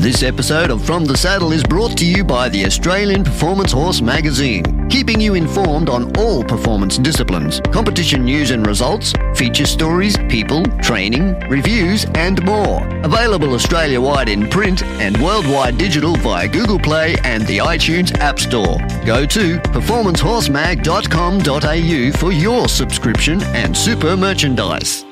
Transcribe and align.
This 0.00 0.22
episode 0.22 0.70
of 0.70 0.82
From 0.82 1.04
the 1.04 1.14
Saddle 1.14 1.52
is 1.52 1.62
brought 1.62 1.98
to 1.98 2.06
you 2.06 2.24
by 2.24 2.48
the 2.48 2.64
Australian 2.64 3.22
Performance 3.22 3.70
Horse 3.70 4.00
Magazine, 4.00 4.88
keeping 4.88 5.20
you 5.20 5.34
informed 5.34 5.90
on 5.90 6.16
all 6.16 6.42
performance 6.42 6.96
disciplines, 6.96 7.60
competition 7.70 8.24
news 8.24 8.50
and 8.50 8.66
results, 8.66 9.12
feature 9.34 9.66
stories, 9.66 10.16
people, 10.30 10.64
training, 10.80 11.38
reviews, 11.50 12.06
and 12.14 12.42
more. 12.46 12.82
Available 13.04 13.52
Australia 13.52 14.00
wide 14.00 14.30
in 14.30 14.48
print 14.48 14.82
and 14.82 15.22
worldwide 15.22 15.76
digital 15.76 16.16
via 16.16 16.48
Google 16.48 16.78
Play 16.78 17.14
and 17.24 17.46
the 17.46 17.58
iTunes 17.58 18.18
App 18.20 18.38
Store. 18.38 18.78
Go 19.04 19.26
to 19.26 19.58
performancehorsemag.com.au 19.58 22.18
for 22.18 22.32
your 22.32 22.70
subscription 22.70 23.42
and 23.42 23.76
super 23.76 24.16
merchandise. 24.16 25.04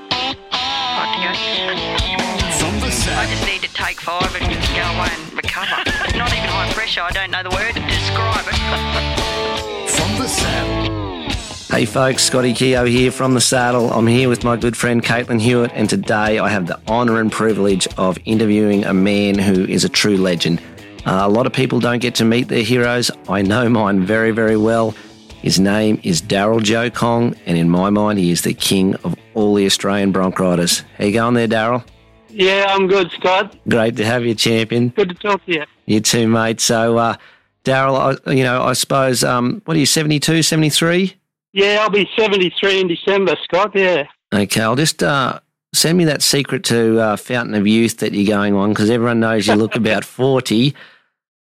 From 2.58 2.80
the 2.80 2.88
I 2.88 3.26
just 3.30 3.46
need 3.46 3.62
to 3.62 3.72
take 3.74 4.00
five 4.00 4.34
and 4.40 4.57
It's 5.60 6.14
not 6.14 6.32
even 6.32 6.48
high 6.48 6.72
pressure. 6.72 7.00
I 7.00 7.10
don't 7.10 7.32
know 7.32 7.42
the 7.42 7.50
word 7.50 7.74
to 7.74 7.80
describe 7.80 8.46
it. 8.46 8.54
From 9.90 10.16
the. 10.16 10.28
Hey 11.74 11.84
folks, 11.84 12.22
Scotty 12.22 12.54
Keogh 12.54 12.84
here 12.84 13.10
from 13.10 13.34
the 13.34 13.40
saddle. 13.40 13.90
I'm 13.92 14.06
here 14.06 14.28
with 14.28 14.44
my 14.44 14.56
good 14.56 14.76
friend 14.76 15.02
Caitlin 15.02 15.40
Hewitt, 15.40 15.72
and 15.74 15.90
today 15.90 16.38
I 16.38 16.48
have 16.48 16.68
the 16.68 16.80
honour 16.86 17.20
and 17.20 17.32
privilege 17.32 17.88
of 17.96 18.18
interviewing 18.24 18.84
a 18.84 18.94
man 18.94 19.36
who 19.36 19.64
is 19.64 19.84
a 19.84 19.88
true 19.88 20.16
legend. 20.16 20.62
Uh, 21.04 21.22
a 21.24 21.28
lot 21.28 21.46
of 21.46 21.52
people 21.52 21.80
don't 21.80 21.98
get 21.98 22.14
to 22.16 22.24
meet 22.24 22.46
their 22.46 22.62
heroes. 22.62 23.10
I 23.28 23.42
know 23.42 23.68
mine 23.68 24.04
very, 24.06 24.30
very 24.30 24.56
well. 24.56 24.92
His 25.42 25.58
name 25.58 26.00
is 26.04 26.22
Daryl 26.22 26.62
Joe 26.62 26.88
Kong, 26.88 27.34
and 27.46 27.58
in 27.58 27.68
my 27.68 27.90
mind, 27.90 28.20
he 28.20 28.30
is 28.30 28.42
the 28.42 28.54
king 28.54 28.94
of 28.96 29.16
all 29.34 29.54
the 29.54 29.66
Australian 29.66 30.12
bronc 30.12 30.38
riders. 30.38 30.84
How 30.98 31.04
you 31.06 31.12
going 31.12 31.34
there, 31.34 31.48
Daryl? 31.48 31.84
Yeah, 32.30 32.66
I'm 32.68 32.86
good, 32.86 33.10
Scott. 33.12 33.56
Great 33.68 33.96
to 33.96 34.04
have 34.04 34.24
you, 34.24 34.34
champion. 34.34 34.90
Good 34.90 35.08
to 35.10 35.14
talk 35.14 35.44
to 35.46 35.52
you. 35.52 35.64
You 35.86 36.00
too, 36.00 36.28
mate. 36.28 36.60
So, 36.60 36.98
uh, 36.98 37.16
Daryl, 37.64 38.20
I, 38.26 38.32
you 38.32 38.44
know, 38.44 38.62
I 38.62 38.72
suppose, 38.74 39.24
um, 39.24 39.62
what 39.64 39.76
are 39.76 39.80
you, 39.80 39.86
72, 39.86 40.42
73? 40.42 41.14
Yeah, 41.52 41.78
I'll 41.80 41.90
be 41.90 42.08
73 42.16 42.80
in 42.80 42.88
December, 42.88 43.36
Scott. 43.42 43.72
Yeah. 43.74 44.04
Okay, 44.32 44.60
I'll 44.60 44.76
just 44.76 45.02
uh, 45.02 45.40
send 45.74 45.98
me 45.98 46.04
that 46.04 46.22
secret 46.22 46.64
to 46.64 47.00
uh, 47.00 47.16
Fountain 47.16 47.54
of 47.54 47.66
Youth 47.66 47.98
that 47.98 48.12
you're 48.12 48.26
going 48.26 48.54
on 48.54 48.70
because 48.70 48.90
everyone 48.90 49.20
knows 49.20 49.46
you 49.46 49.54
look 49.54 49.74
about 49.76 50.04
40. 50.04 50.74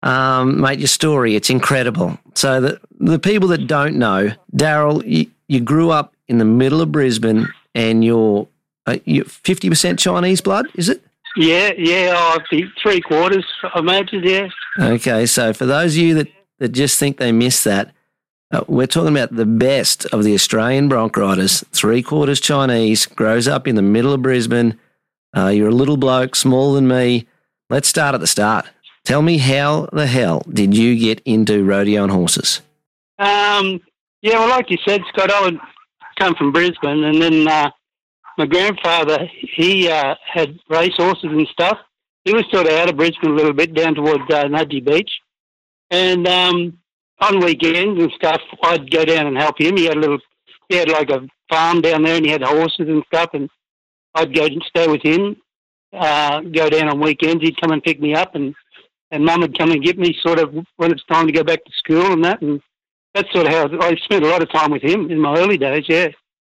Um, 0.03 0.61
mate, 0.61 0.79
your 0.79 0.87
story, 0.87 1.35
it's 1.35 1.49
incredible. 1.49 2.17
So, 2.35 2.61
the, 2.61 2.81
the 2.99 3.19
people 3.19 3.49
that 3.49 3.67
don't 3.67 3.97
know, 3.97 4.31
Daryl, 4.55 5.05
you, 5.05 5.29
you 5.47 5.59
grew 5.59 5.91
up 5.91 6.13
in 6.27 6.37
the 6.37 6.45
middle 6.45 6.81
of 6.81 6.91
Brisbane 6.91 7.47
and 7.75 8.03
you're, 8.03 8.47
uh, 8.87 8.93
50% 8.93 9.99
Chinese 9.99 10.41
blood, 10.41 10.65
is 10.75 10.89
it? 10.89 11.03
Yeah, 11.35 11.71
yeah, 11.77 12.13
I 12.15 12.39
think 12.49 12.65
three 12.81 12.99
quarters, 12.99 13.45
I 13.63 13.79
imagine, 13.79 14.23
yeah. 14.23 14.49
Okay, 14.79 15.25
so 15.27 15.53
for 15.53 15.67
those 15.67 15.93
of 15.93 16.01
you 16.01 16.15
that, 16.15 16.27
that 16.57 16.69
just 16.69 16.97
think 16.99 17.17
they 17.17 17.31
missed 17.31 17.63
that, 17.65 17.91
uh, 18.51 18.63
we're 18.67 18.87
talking 18.87 19.15
about 19.15 19.35
the 19.35 19.45
best 19.45 20.05
of 20.07 20.23
the 20.23 20.33
Australian 20.33 20.87
bronc 20.87 21.15
riders, 21.17 21.63
three 21.73 22.01
quarters 22.01 22.39
Chinese, 22.39 23.05
grows 23.05 23.47
up 23.47 23.67
in 23.67 23.75
the 23.75 23.81
middle 23.81 24.13
of 24.13 24.21
Brisbane. 24.21 24.79
Uh, 25.35 25.47
you're 25.47 25.69
a 25.69 25.75
little 25.75 25.97
bloke, 25.97 26.35
smaller 26.35 26.75
than 26.75 26.87
me. 26.87 27.27
Let's 27.69 27.89
start 27.89 28.15
at 28.15 28.21
the 28.21 28.27
start. 28.27 28.65
Tell 29.03 29.21
me 29.21 29.37
how 29.37 29.89
the 29.91 30.07
hell 30.07 30.43
did 30.51 30.75
you 30.75 30.97
get 30.97 31.21
into 31.25 31.63
rodeo 31.63 32.03
on 32.03 32.09
horses? 32.09 32.61
Um, 33.19 33.81
yeah, 34.21 34.39
well, 34.39 34.49
like 34.49 34.69
you 34.69 34.77
said, 34.87 35.01
Scott, 35.09 35.31
I 35.31 35.41
would 35.41 35.59
come 36.17 36.33
from 36.35 36.51
Brisbane, 36.51 37.03
and 37.03 37.21
then 37.21 37.47
uh, 37.47 37.69
my 38.37 38.45
grandfather, 38.45 39.29
he 39.55 39.89
uh, 39.89 40.15
had 40.23 40.59
race 40.69 40.95
horses 40.95 41.29
and 41.31 41.47
stuff. 41.47 41.77
He 42.23 42.33
was 42.33 42.45
sort 42.51 42.67
of 42.67 42.73
out 42.73 42.89
of 42.89 42.97
Brisbane 42.97 43.31
a 43.31 43.35
little 43.35 43.53
bit, 43.53 43.73
down 43.73 43.95
towards 43.95 44.23
uh, 44.29 44.43
Nudgee 44.45 44.85
Beach. 44.85 45.11
And 45.89 46.27
um, 46.27 46.77
on 47.19 47.39
weekends 47.39 48.01
and 48.01 48.11
stuff, 48.13 48.41
I'd 48.63 48.91
go 48.91 49.05
down 49.05 49.27
and 49.27 49.37
help 49.37 49.59
him. 49.59 49.77
He 49.77 49.85
had 49.85 49.97
a 49.97 49.99
little, 49.99 50.19
he 50.69 50.75
had 50.75 50.89
like 50.89 51.09
a 51.09 51.27
farm 51.49 51.81
down 51.81 52.03
there, 52.03 52.15
and 52.15 52.25
he 52.25 52.31
had 52.31 52.43
horses 52.43 52.87
and 52.87 53.03
stuff, 53.07 53.29
and 53.33 53.49
I'd 54.13 54.35
go 54.35 54.45
and 54.45 54.63
stay 54.67 54.87
with 54.87 55.01
him. 55.01 55.37
Uh, 55.93 56.41
go 56.41 56.69
down 56.69 56.89
on 56.89 56.99
weekends. 56.99 57.41
He'd 57.41 57.59
come 57.61 57.71
and 57.71 57.81
pick 57.81 57.99
me 57.99 58.13
up, 58.13 58.35
and 58.35 58.53
and 59.09 59.23
Mum 59.23 59.39
would 59.39 59.57
come 59.57 59.71
and 59.71 59.83
get 59.83 59.97
me, 59.97 60.17
sort 60.21 60.39
of 60.39 60.53
when 60.75 60.91
it's 60.91 61.05
time 61.05 61.27
to 61.27 61.31
go 61.31 61.43
back 61.43 61.63
to 61.63 61.71
school 61.77 62.11
and 62.11 62.25
that. 62.25 62.41
And 62.41 62.61
that's 63.13 63.31
sort 63.31 63.47
of 63.47 63.53
how 63.53 63.79
I 63.79 63.95
spent 63.95 64.25
a 64.25 64.27
lot 64.27 64.41
of 64.41 64.51
time 64.51 64.71
with 64.71 64.83
him 64.83 65.09
in 65.09 65.19
my 65.19 65.37
early 65.37 65.57
days. 65.57 65.85
Yeah. 65.87 66.09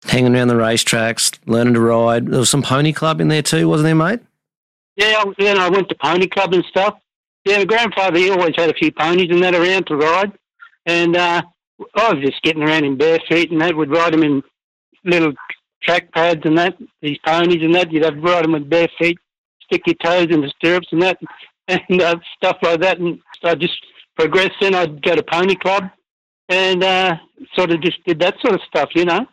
Hanging 0.06 0.36
around 0.36 0.48
the 0.48 0.56
racetracks, 0.56 1.38
learning 1.46 1.76
to 1.76 1.80
ride. 1.80 2.28
There 2.28 2.40
was 2.40 2.50
some 2.50 2.64
pony 2.64 2.92
club 2.92 3.22
in 3.22 3.28
there 3.28 3.44
too, 3.44 3.68
wasn't 3.68 3.86
there, 3.86 3.96
mate? 3.96 4.20
Yeah, 4.96 5.24
then 5.38 5.58
I 5.58 5.70
went 5.70 5.90
to 5.90 5.96
pony 5.96 6.28
club 6.28 6.54
and 6.54 6.66
stuff. 6.66 7.00
Yeah, 7.46 7.60
my 7.60 7.66
grandfather, 7.66 8.18
he 8.18 8.30
always 8.30 8.56
had 8.56 8.70
a 8.70 8.74
few 8.74 8.92
ponies 8.92 9.30
and 9.30 9.44
that 9.44 9.56
around 9.56 9.88
to 9.88 9.96
ride. 9.96 10.32
And 10.86 11.16
uh, 11.16 11.42
I 11.96 12.14
was 12.14 12.24
just 12.24 12.42
getting 12.44 12.64
around 12.64 12.86
in 12.86 12.98
bare 12.98 13.20
feet 13.30 13.52
and 13.52 13.62
that, 13.62 13.76
would 13.76 13.92
ride 13.92 14.14
them 14.14 14.24
in 14.24 14.44
little 15.06 15.34
track 15.84 16.12
pads 16.12 16.42
and 16.46 16.58
that, 16.58 16.78
these 17.02 17.18
ponies 17.26 17.64
and 17.64 17.74
that. 17.76 17.92
You'd 17.92 18.06
have 18.06 18.16
to 18.16 18.22
ride 18.22 18.44
them 18.44 18.54
with 18.54 18.70
bare 18.70 18.90
feet, 19.00 19.18
stick 19.64 19.84
your 19.86 19.96
toes 19.96 20.28
in 20.30 20.42
the 20.42 20.50
stirrups 20.58 20.88
and 20.92 21.02
that, 21.02 21.20
and 21.68 22.02
uh, 22.02 22.18
stuff 22.36 22.58
like 22.62 22.82
that. 22.82 23.00
And 23.00 23.20
I 23.44 23.56
just 23.56 23.78
progressed 24.18 24.56
then. 24.62 24.76
I'd 24.76 25.02
go 25.02 25.16
to 25.16 25.24
pony 25.24 25.56
club 25.56 25.90
and 26.50 26.84
uh, 26.84 27.16
sort 27.56 27.72
of 27.72 27.82
just 27.82 28.04
did 28.06 28.20
that 28.20 28.36
sort 28.42 28.56
of 28.56 28.62
stuff, 28.68 28.90
you 28.94 29.06
know. 29.06 29.26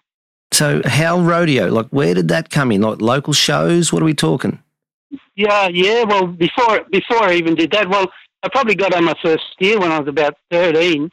So, 0.52 0.82
how 0.84 1.20
rodeo? 1.20 1.68
Like, 1.68 1.88
where 1.88 2.14
did 2.14 2.28
that 2.28 2.50
come 2.50 2.72
in? 2.72 2.80
Like 2.80 3.00
local 3.00 3.32
shows? 3.32 3.92
What 3.92 4.02
are 4.02 4.06
we 4.06 4.14
talking? 4.14 4.62
Yeah, 5.36 5.68
yeah. 5.68 6.04
Well, 6.04 6.26
before 6.26 6.80
before 6.90 7.22
I 7.22 7.34
even 7.34 7.54
did 7.54 7.70
that, 7.72 7.88
well, 7.88 8.10
I 8.42 8.48
probably 8.48 8.74
got 8.74 8.94
on 8.94 9.04
my 9.04 9.14
first 9.22 9.44
steer 9.52 9.78
when 9.78 9.92
I 9.92 9.98
was 10.00 10.08
about 10.08 10.36
thirteen. 10.50 11.10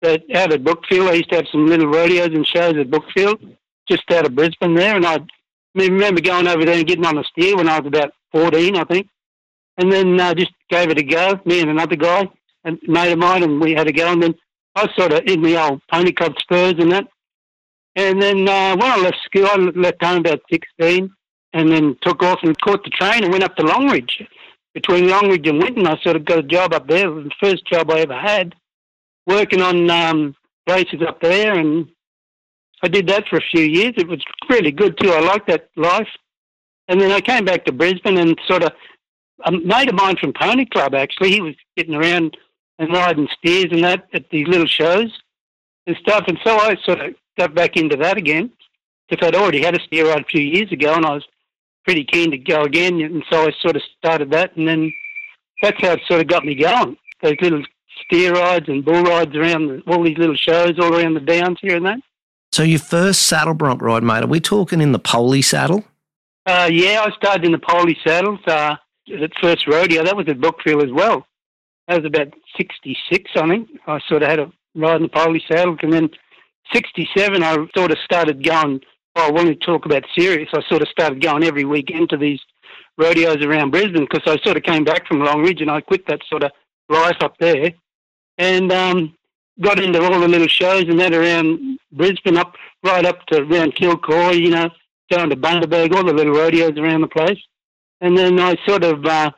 But 0.00 0.22
out 0.34 0.52
at 0.52 0.64
Brookfield, 0.64 1.08
I 1.08 1.14
used 1.14 1.30
to 1.30 1.36
have 1.36 1.48
some 1.50 1.66
little 1.66 1.88
rodeos 1.88 2.28
and 2.28 2.46
shows 2.46 2.76
at 2.76 2.90
Brookfield, 2.90 3.40
just 3.88 4.08
out 4.10 4.26
of 4.26 4.34
Brisbane 4.34 4.74
there, 4.74 4.94
and 4.94 5.04
I 5.04 5.18
remember 5.74 6.20
going 6.20 6.46
over 6.46 6.64
there 6.64 6.78
and 6.78 6.86
getting 6.86 7.04
on 7.06 7.18
a 7.18 7.24
steer 7.24 7.56
when 7.56 7.68
I 7.68 7.78
was 7.78 7.86
about 7.86 8.12
fourteen, 8.32 8.76
I 8.76 8.84
think, 8.84 9.08
and 9.76 9.92
then 9.92 10.18
uh, 10.20 10.34
just 10.34 10.52
gave 10.70 10.90
it 10.90 10.98
a 10.98 11.02
go. 11.02 11.40
Me 11.44 11.60
and 11.60 11.70
another 11.70 11.96
guy, 11.96 12.28
a 12.64 12.72
mate 12.86 13.12
of 13.12 13.18
mine, 13.18 13.42
and 13.42 13.60
we 13.60 13.72
had 13.72 13.88
a 13.88 13.92
go. 13.92 14.12
And 14.12 14.22
then 14.22 14.34
I 14.74 14.84
was 14.84 14.94
sort 14.96 15.12
of 15.12 15.24
in 15.26 15.42
the 15.42 15.60
old 15.60 15.80
pony 15.90 16.12
club 16.12 16.34
spurs 16.38 16.74
and 16.78 16.92
that. 16.92 17.08
And 17.98 18.22
then 18.22 18.48
uh, 18.48 18.76
when 18.76 18.92
I 18.92 18.96
left 18.96 19.16
school, 19.24 19.46
I 19.46 19.56
left 19.56 20.04
home 20.04 20.18
about 20.18 20.40
sixteen 20.48 21.10
and 21.52 21.68
then 21.72 21.96
took 22.00 22.22
off 22.22 22.38
and 22.44 22.56
caught 22.60 22.84
the 22.84 22.90
train 22.90 23.24
and 23.24 23.32
went 23.32 23.42
up 23.42 23.56
to 23.56 23.64
Longreach. 23.64 24.24
Between 24.72 25.08
Longreach 25.08 25.48
and 25.48 25.60
Winton, 25.60 25.84
I 25.88 25.98
sort 26.02 26.14
of 26.14 26.24
got 26.24 26.38
a 26.38 26.44
job 26.44 26.72
up 26.74 26.86
there. 26.86 27.10
The 27.10 27.30
first 27.42 27.66
job 27.66 27.90
I 27.90 28.00
ever 28.00 28.16
had, 28.16 28.54
working 29.26 29.62
on 29.62 29.90
um, 29.90 30.36
races 30.68 31.02
up 31.02 31.20
there. 31.20 31.54
And 31.54 31.88
I 32.84 32.88
did 32.88 33.08
that 33.08 33.26
for 33.28 33.38
a 33.38 33.48
few 33.50 33.64
years. 33.64 33.94
It 33.96 34.06
was 34.06 34.22
really 34.48 34.70
good 34.70 34.96
too. 35.00 35.10
I 35.10 35.18
liked 35.18 35.48
that 35.48 35.68
life. 35.74 36.08
And 36.86 37.00
then 37.00 37.10
I 37.10 37.20
came 37.20 37.44
back 37.44 37.64
to 37.64 37.72
Brisbane 37.72 38.18
and 38.18 38.38
sort 38.46 38.62
of, 38.62 38.70
a 39.44 39.50
mate 39.50 39.88
of 39.88 39.96
mine 39.96 40.16
from 40.16 40.32
Pony 40.32 40.66
Club, 40.66 40.94
actually, 40.94 41.32
he 41.32 41.40
was 41.40 41.56
getting 41.76 41.96
around 41.96 42.36
and 42.78 42.92
riding 42.92 43.28
steers 43.38 43.72
and 43.72 43.82
that 43.82 44.06
at 44.12 44.30
these 44.30 44.46
little 44.46 44.66
shows 44.66 45.10
and 45.88 45.96
stuff. 45.96 46.24
And 46.28 46.38
so 46.44 46.56
I 46.56 46.76
sort 46.84 47.00
of 47.00 47.14
got 47.38 47.54
back 47.54 47.76
into 47.76 47.96
that 47.96 48.18
again 48.18 48.50
because 49.08 49.26
I'd 49.26 49.34
already 49.34 49.62
had 49.62 49.74
a 49.74 49.80
steer 49.80 50.08
ride 50.08 50.20
a 50.20 50.24
few 50.24 50.42
years 50.42 50.70
ago 50.70 50.94
and 50.94 51.06
I 51.06 51.14
was 51.14 51.24
pretty 51.88 52.04
keen 52.04 52.30
to 52.30 52.36
go 52.36 52.64
again, 52.64 53.00
and 53.00 53.24
so 53.30 53.46
I 53.46 53.52
sort 53.62 53.74
of 53.74 53.82
started 53.96 54.30
that, 54.32 54.54
and 54.56 54.68
then 54.68 54.92
that's 55.62 55.80
how 55.80 55.92
it 55.92 56.00
sort 56.06 56.20
of 56.20 56.26
got 56.26 56.44
me 56.44 56.54
going. 56.54 56.98
Those 57.22 57.36
little 57.40 57.62
steer 58.04 58.34
rides 58.34 58.68
and 58.68 58.84
bull 58.84 59.04
rides 59.04 59.34
around 59.34 59.68
the, 59.68 59.82
all 59.86 60.04
these 60.04 60.18
little 60.18 60.36
shows 60.36 60.78
all 60.78 60.94
around 60.94 61.14
the 61.14 61.20
downs 61.20 61.56
here 61.62 61.76
and 61.76 61.86
that. 61.86 62.00
So, 62.52 62.62
your 62.62 62.78
first 62.78 63.22
saddle 63.22 63.54
bronc 63.54 63.80
ride, 63.80 64.02
mate, 64.02 64.22
are 64.22 64.26
we 64.26 64.38
talking 64.38 64.82
in 64.82 64.92
the 64.92 64.98
Poley 64.98 65.40
saddle? 65.40 65.82
Uh, 66.44 66.68
yeah, 66.70 67.06
I 67.06 67.10
started 67.12 67.46
in 67.46 67.52
the 67.52 67.58
Poley 67.58 67.96
saddles. 68.06 68.40
Uh, 68.46 68.76
at 69.22 69.38
first 69.40 69.66
rodeo, 69.66 70.04
that 70.04 70.14
was 70.14 70.28
at 70.28 70.42
Brookfield 70.42 70.82
as 70.82 70.92
well. 70.92 71.26
That 71.86 72.02
was 72.02 72.04
about 72.04 72.34
'66, 72.58 73.30
I 73.34 73.48
think. 73.48 73.68
I 73.86 73.98
sort 74.00 74.22
of 74.22 74.28
had 74.28 74.40
a 74.40 74.52
ride 74.74 74.96
in 74.96 75.02
the 75.04 75.08
Poley 75.08 75.42
saddle 75.50 75.78
and 75.80 75.92
then 75.92 76.10
'67, 76.72 77.42
I 77.42 77.56
sort 77.76 77.90
of 77.90 77.98
started 78.04 78.44
going. 78.44 78.80
Oh, 79.16 79.28
I 79.28 79.30
wanted 79.30 79.60
to 79.60 79.66
talk 79.66 79.86
about 79.86 80.04
serious. 80.16 80.48
I 80.52 80.62
sort 80.68 80.82
of 80.82 80.88
started 80.88 81.22
going 81.22 81.42
every 81.44 81.64
weekend 81.64 82.10
to 82.10 82.16
these 82.16 82.40
rodeos 82.96 83.44
around 83.44 83.70
Brisbane 83.70 84.06
because 84.08 84.22
I 84.26 84.42
sort 84.44 84.56
of 84.56 84.62
came 84.62 84.84
back 84.84 85.06
from 85.06 85.20
Longreach 85.20 85.60
and 85.60 85.70
I 85.70 85.80
quit 85.80 86.06
that 86.06 86.20
sort 86.28 86.42
of 86.42 86.52
life 86.88 87.16
up 87.20 87.36
there, 87.38 87.72
and 88.36 88.72
um, 88.72 89.14
got 89.60 89.82
into 89.82 90.02
all 90.02 90.20
the 90.20 90.28
little 90.28 90.48
shows 90.48 90.84
and 90.84 91.00
that 91.00 91.14
around 91.14 91.78
Brisbane, 91.92 92.36
up 92.36 92.54
right 92.84 93.04
up 93.04 93.24
to 93.26 93.42
around 93.42 93.74
Kilcoy, 93.74 94.40
you 94.40 94.50
know, 94.50 94.70
down 95.10 95.30
to 95.30 95.36
Bundaberg, 95.36 95.94
all 95.94 96.04
the 96.04 96.12
little 96.12 96.34
rodeos 96.34 96.78
around 96.78 97.00
the 97.00 97.08
place. 97.08 97.38
And 98.00 98.16
then 98.16 98.38
I 98.38 98.56
sort 98.66 98.84
of 98.84 99.04
uh, 99.04 99.30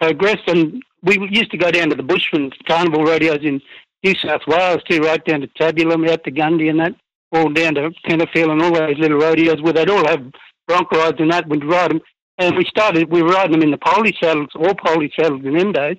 progressed, 0.00 0.48
and 0.48 0.82
we 1.02 1.18
used 1.30 1.50
to 1.50 1.56
go 1.56 1.70
down 1.70 1.88
to 1.90 1.96
the 1.96 2.02
Bushman 2.02 2.52
Carnival 2.66 3.04
rodeos 3.04 3.42
in 3.42 3.60
New 4.04 4.14
South 4.16 4.42
Wales 4.46 4.82
too, 4.88 5.00
right 5.00 5.24
down 5.24 5.40
to 5.40 5.46
Tabulam, 5.48 6.08
out 6.08 6.22
to 6.24 6.30
Gundy 6.30 6.68
and 6.68 6.78
that, 6.78 6.94
all 7.32 7.48
down 7.48 7.74
to 7.74 7.90
Kennerfield 8.06 8.50
and 8.50 8.62
all 8.62 8.74
those 8.74 8.98
little 8.98 9.18
rodeos 9.18 9.62
where 9.62 9.72
they'd 9.72 9.88
all 9.88 10.06
have 10.06 10.30
bronc 10.68 10.92
rides 10.92 11.16
and 11.18 11.32
that. 11.32 11.48
We'd 11.48 11.64
ride 11.64 11.90
them 11.90 12.00
And 12.38 12.56
we 12.56 12.64
started, 12.66 13.10
we 13.10 13.22
were 13.22 13.30
riding 13.30 13.52
them 13.52 13.62
in 13.62 13.70
the 13.70 13.78
poley 13.78 14.14
saddles, 14.22 14.50
all 14.54 14.74
poley 14.74 15.12
saddles 15.18 15.44
in 15.44 15.56
them 15.56 15.72
days. 15.72 15.96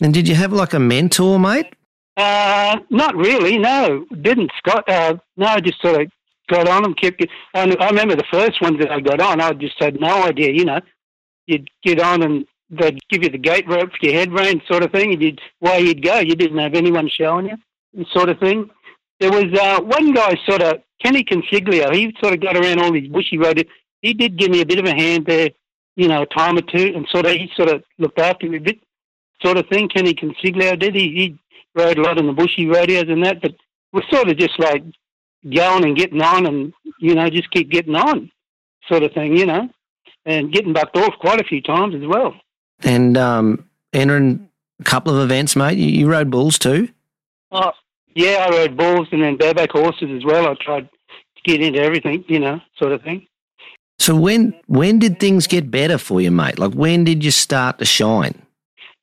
And 0.00 0.14
did 0.14 0.28
you 0.28 0.36
have 0.36 0.52
like 0.52 0.72
a 0.72 0.78
mentor, 0.78 1.40
mate? 1.40 1.66
Uh, 2.16 2.76
not 2.90 3.16
really, 3.16 3.58
no. 3.58 4.06
Didn't 4.22 4.52
Scott? 4.58 4.88
Uh, 4.88 5.16
no, 5.36 5.46
I 5.46 5.60
just 5.60 5.80
sort 5.80 6.02
of 6.02 6.10
got 6.48 6.68
on 6.68 6.82
them, 6.82 6.94
kept 6.94 7.20
it. 7.20 7.30
And 7.54 7.76
I 7.80 7.88
remember 7.88 8.14
the 8.14 8.24
first 8.30 8.60
ones 8.62 8.78
that 8.78 8.90
I 8.90 9.00
got 9.00 9.20
on, 9.20 9.40
I 9.40 9.52
just 9.52 9.80
had 9.80 10.00
no 10.00 10.24
idea, 10.24 10.52
you 10.52 10.64
know. 10.64 10.80
You'd 11.46 11.68
get 11.82 12.00
on 12.00 12.22
and 12.22 12.46
they'd 12.70 12.98
give 13.08 13.22
you 13.22 13.30
the 13.30 13.38
gate 13.38 13.66
rope 13.68 13.90
for 13.90 14.06
your 14.06 14.14
head 14.14 14.32
rein 14.32 14.60
sort 14.66 14.82
of 14.82 14.92
thing, 14.92 15.12
and 15.12 15.22
you'd, 15.22 15.40
where 15.60 15.80
you'd 15.80 16.02
go. 16.02 16.18
You 16.18 16.36
didn't 16.36 16.58
have 16.58 16.74
anyone 16.74 17.08
showing 17.08 17.46
you, 17.46 18.04
sort 18.12 18.28
of 18.28 18.38
thing. 18.38 18.70
There 19.20 19.30
was 19.30 19.52
uh, 19.58 19.82
one 19.82 20.12
guy, 20.12 20.36
sort 20.46 20.62
of, 20.62 20.78
Kenny 21.02 21.24
Consiglio, 21.24 21.92
he 21.92 22.14
sort 22.20 22.34
of 22.34 22.40
got 22.40 22.56
around 22.56 22.80
all 22.80 22.92
these 22.92 23.10
bushy 23.10 23.38
roads. 23.38 23.62
He 24.02 24.14
did 24.14 24.36
give 24.36 24.50
me 24.50 24.60
a 24.60 24.66
bit 24.66 24.78
of 24.78 24.84
a 24.84 24.94
hand 24.94 25.26
there, 25.26 25.50
you 25.96 26.08
know, 26.08 26.22
a 26.22 26.26
time 26.26 26.56
or 26.56 26.62
two, 26.62 26.92
and 26.94 27.06
sort 27.10 27.26
of, 27.26 27.32
he 27.32 27.50
sort 27.56 27.68
of 27.68 27.82
looked 27.98 28.18
after 28.18 28.48
me 28.48 28.58
a 28.58 28.60
bit, 28.60 28.78
sort 29.42 29.56
of 29.56 29.66
thing. 29.68 29.88
Kenny 29.88 30.14
Consiglio 30.14 30.78
did. 30.78 30.94
He, 30.94 31.08
he 31.08 31.38
rode 31.74 31.98
a 31.98 32.02
lot 32.02 32.18
on 32.18 32.26
the 32.26 32.32
bushy 32.32 32.66
rodeos 32.66 33.08
and 33.08 33.24
that, 33.24 33.40
but 33.40 33.54
we're 33.92 34.02
sort 34.10 34.28
of 34.28 34.36
just 34.36 34.58
like 34.58 34.82
going 35.54 35.84
and 35.84 35.96
getting 35.96 36.22
on 36.22 36.46
and, 36.46 36.72
you 37.00 37.14
know, 37.14 37.28
just 37.30 37.50
keep 37.50 37.70
getting 37.70 37.96
on, 37.96 38.30
sort 38.88 39.02
of 39.02 39.12
thing, 39.12 39.36
you 39.36 39.46
know, 39.46 39.68
and 40.26 40.52
getting 40.52 40.72
bucked 40.72 40.96
off 40.96 41.14
quite 41.20 41.40
a 41.40 41.44
few 41.44 41.62
times 41.62 41.94
as 41.94 42.06
well. 42.06 42.34
And 42.82 43.16
um, 43.16 43.68
entering 43.92 44.48
a 44.80 44.84
couple 44.84 45.14
of 45.14 45.22
events, 45.22 45.56
mate. 45.56 45.78
You, 45.78 45.88
you 45.88 46.08
rode 46.08 46.30
bulls 46.30 46.58
too? 46.58 46.88
Oh, 47.50 47.72
yeah, 48.14 48.46
I 48.46 48.50
rode 48.50 48.76
bulls 48.76 49.08
and 49.12 49.22
then 49.22 49.36
bareback 49.36 49.70
horses 49.70 50.10
as 50.10 50.24
well. 50.24 50.46
I 50.46 50.54
tried 50.60 50.88
to 50.90 51.42
get 51.44 51.62
into 51.62 51.80
everything, 51.80 52.24
you 52.28 52.38
know, 52.38 52.60
sort 52.76 52.92
of 52.92 53.02
thing. 53.02 53.26
So 53.98 54.14
when 54.14 54.54
when 54.66 54.98
did 54.98 55.18
things 55.18 55.46
get 55.46 55.70
better 55.70 55.98
for 55.98 56.20
you, 56.20 56.30
mate? 56.30 56.58
Like 56.58 56.72
when 56.72 57.04
did 57.04 57.24
you 57.24 57.30
start 57.30 57.78
to 57.78 57.84
shine? 57.84 58.42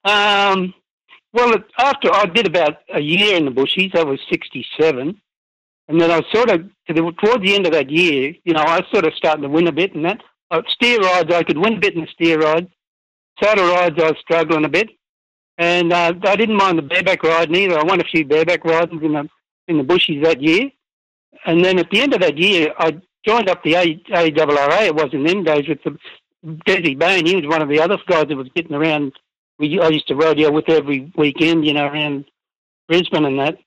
Um, 0.06 0.74
well, 1.34 1.54
after 1.78 2.14
I 2.14 2.26
did 2.26 2.48
about 2.48 2.78
a 2.94 3.02
year 3.02 3.36
in 3.36 3.46
the 3.46 3.52
bushies, 3.52 3.96
I 3.96 4.04
was 4.04 4.20
67. 4.30 5.20
And 5.88 6.02
then 6.02 6.10
I 6.10 6.22
sort 6.32 6.50
of, 6.50 6.62
to 6.88 6.94
the, 6.94 7.14
towards 7.24 7.44
the 7.44 7.54
end 7.54 7.66
of 7.66 7.74
that 7.74 7.90
year, 7.90 8.34
you 8.44 8.54
know, 8.54 8.62
I 8.62 8.80
was 8.80 8.90
sort 8.92 9.06
of 9.06 9.14
starting 9.16 9.44
to 9.44 9.50
win 9.50 9.68
a 9.68 9.72
bit 9.72 9.94
and 9.94 10.06
that. 10.06 10.22
Uh, 10.52 10.62
steer 10.70 11.00
rides, 11.00 11.34
I 11.34 11.44
could 11.44 11.58
win 11.58 11.74
a 11.74 11.80
bit 11.80 11.96
in 11.96 12.02
the 12.02 12.08
steer 12.08 12.40
rides. 12.40 12.70
Saddle 13.42 13.68
rides, 13.68 14.00
I 14.02 14.12
was 14.12 14.20
struggling 14.20 14.66
a 14.66 14.70
bit. 14.70 14.90
And 15.58 15.94
uh, 15.94 16.14
I 16.24 16.36
didn't 16.36 16.58
mind 16.58 16.78
the 16.78 16.84
bareback 16.84 17.24
riding 17.24 17.56
either. 17.56 17.80
I 17.80 17.84
won 17.84 18.02
a 18.02 18.06
few 18.06 18.26
bareback 18.26 18.66
rides 18.66 18.92
in 18.92 19.14
the, 19.14 19.30
in 19.68 19.78
the 19.78 19.84
bushies 19.84 20.24
that 20.24 20.42
year. 20.42 20.70
And 21.46 21.64
then 21.64 21.80
at 21.80 21.90
the 21.90 22.02
end 22.02 22.14
of 22.14 22.22
that 22.22 22.38
year, 22.38 22.74
I 22.78 23.00
joined 23.26 23.50
up 23.50 23.64
the 23.64 23.76
A- 23.76 24.02
ARRA, 24.12 24.86
it 24.86 24.96
was 24.96 25.14
in 25.14 25.24
them 25.24 25.44
days, 25.44 25.68
with 25.68 25.84
the 25.84 25.98
Desi 26.66 26.98
Bain. 26.98 27.26
He 27.26 27.36
was 27.36 27.46
one 27.46 27.62
of 27.62 27.70
the 27.70 27.80
other 27.80 27.98
guys 28.08 28.28
that 28.28 28.36
was 28.36 28.50
getting 28.56 28.76
around 28.76 29.14
we 29.58 29.80
I 29.80 29.88
used 29.88 30.08
to 30.08 30.16
rodeo 30.16 30.52
with 30.52 30.68
every 30.70 31.12
weekend, 31.16 31.66
you 31.66 31.74
know, 31.74 31.86
around 31.86 32.26
Brisbane 32.88 33.26
and 33.26 33.40
that. 33.40 33.58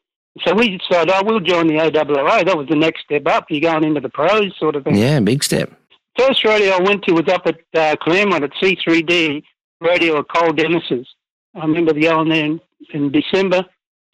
So 0.42 0.54
we 0.54 0.76
decided, 0.76 1.12
oh, 1.14 1.22
we'll 1.24 1.40
join 1.40 1.66
the 1.66 1.78
ARRA. 1.78 2.44
That 2.44 2.56
was 2.56 2.68
the 2.68 2.76
next 2.76 3.04
step 3.04 3.26
up. 3.26 3.46
You're 3.48 3.60
going 3.60 3.84
into 3.84 4.00
the 4.00 4.10
pros 4.10 4.56
sort 4.58 4.76
of 4.76 4.84
thing. 4.84 4.96
Yeah, 4.96 5.18
big 5.20 5.42
step. 5.42 5.72
First 6.16 6.44
rodeo 6.44 6.72
I 6.72 6.82
went 6.82 7.04
to 7.04 7.12
was 7.12 7.28
up 7.28 7.46
at 7.46 7.58
uh, 7.74 7.96
Clermont 7.96 8.44
at 8.44 8.52
C3D 8.62 9.42
rodeo 9.80 10.19
at 10.19 10.28
Cole 10.28 10.52
Dennis's. 10.52 11.06
I 11.54 11.60
remember 11.60 11.92
the 11.92 12.02
going 12.02 12.28
there 12.28 12.44
in, 12.44 12.60
in 12.92 13.10
December 13.10 13.64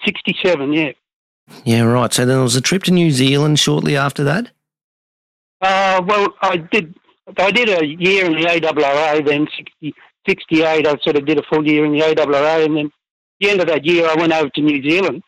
67, 0.05 0.73
yeah. 0.73 0.93
Yeah, 1.65 1.83
right. 1.83 2.13
So 2.13 2.23
then 2.23 2.37
there 2.37 2.43
was 2.43 2.57
a 2.57 2.61
trip 2.61 2.85
to 2.85 2.91
New 2.91 3.11
Zealand 3.11 3.59
shortly 3.59 3.97
after 3.97 4.25
that. 4.25 4.51
Uh, 5.61 6.03
well, 6.07 6.35
I 6.43 6.57
did. 6.57 6.95
I 7.39 7.51
did 7.51 7.69
a 7.71 7.85
year 7.87 8.27
in 8.27 8.33
the 8.33 8.47
ARRA. 8.47 9.25
Then 9.25 9.47
60, 9.57 9.95
68, 10.29 10.87
I 10.87 10.91
sort 11.03 11.17
of 11.17 11.27
did 11.27 11.39
a 11.39 11.43
full 11.43 11.67
year 11.67 11.85
in 11.85 11.93
the 11.93 12.03
ARRA, 12.03 12.65
and 12.65 12.77
then 12.77 12.91
the 13.41 13.51
end 13.51 13.61
of 13.61 13.69
that 13.69 13.85
year, 13.85 14.07
I 14.07 14.15
went 14.15 14.33
over 14.33 14.51
to 14.51 14.61
New 14.61 14.83
Zealand. 14.83 15.23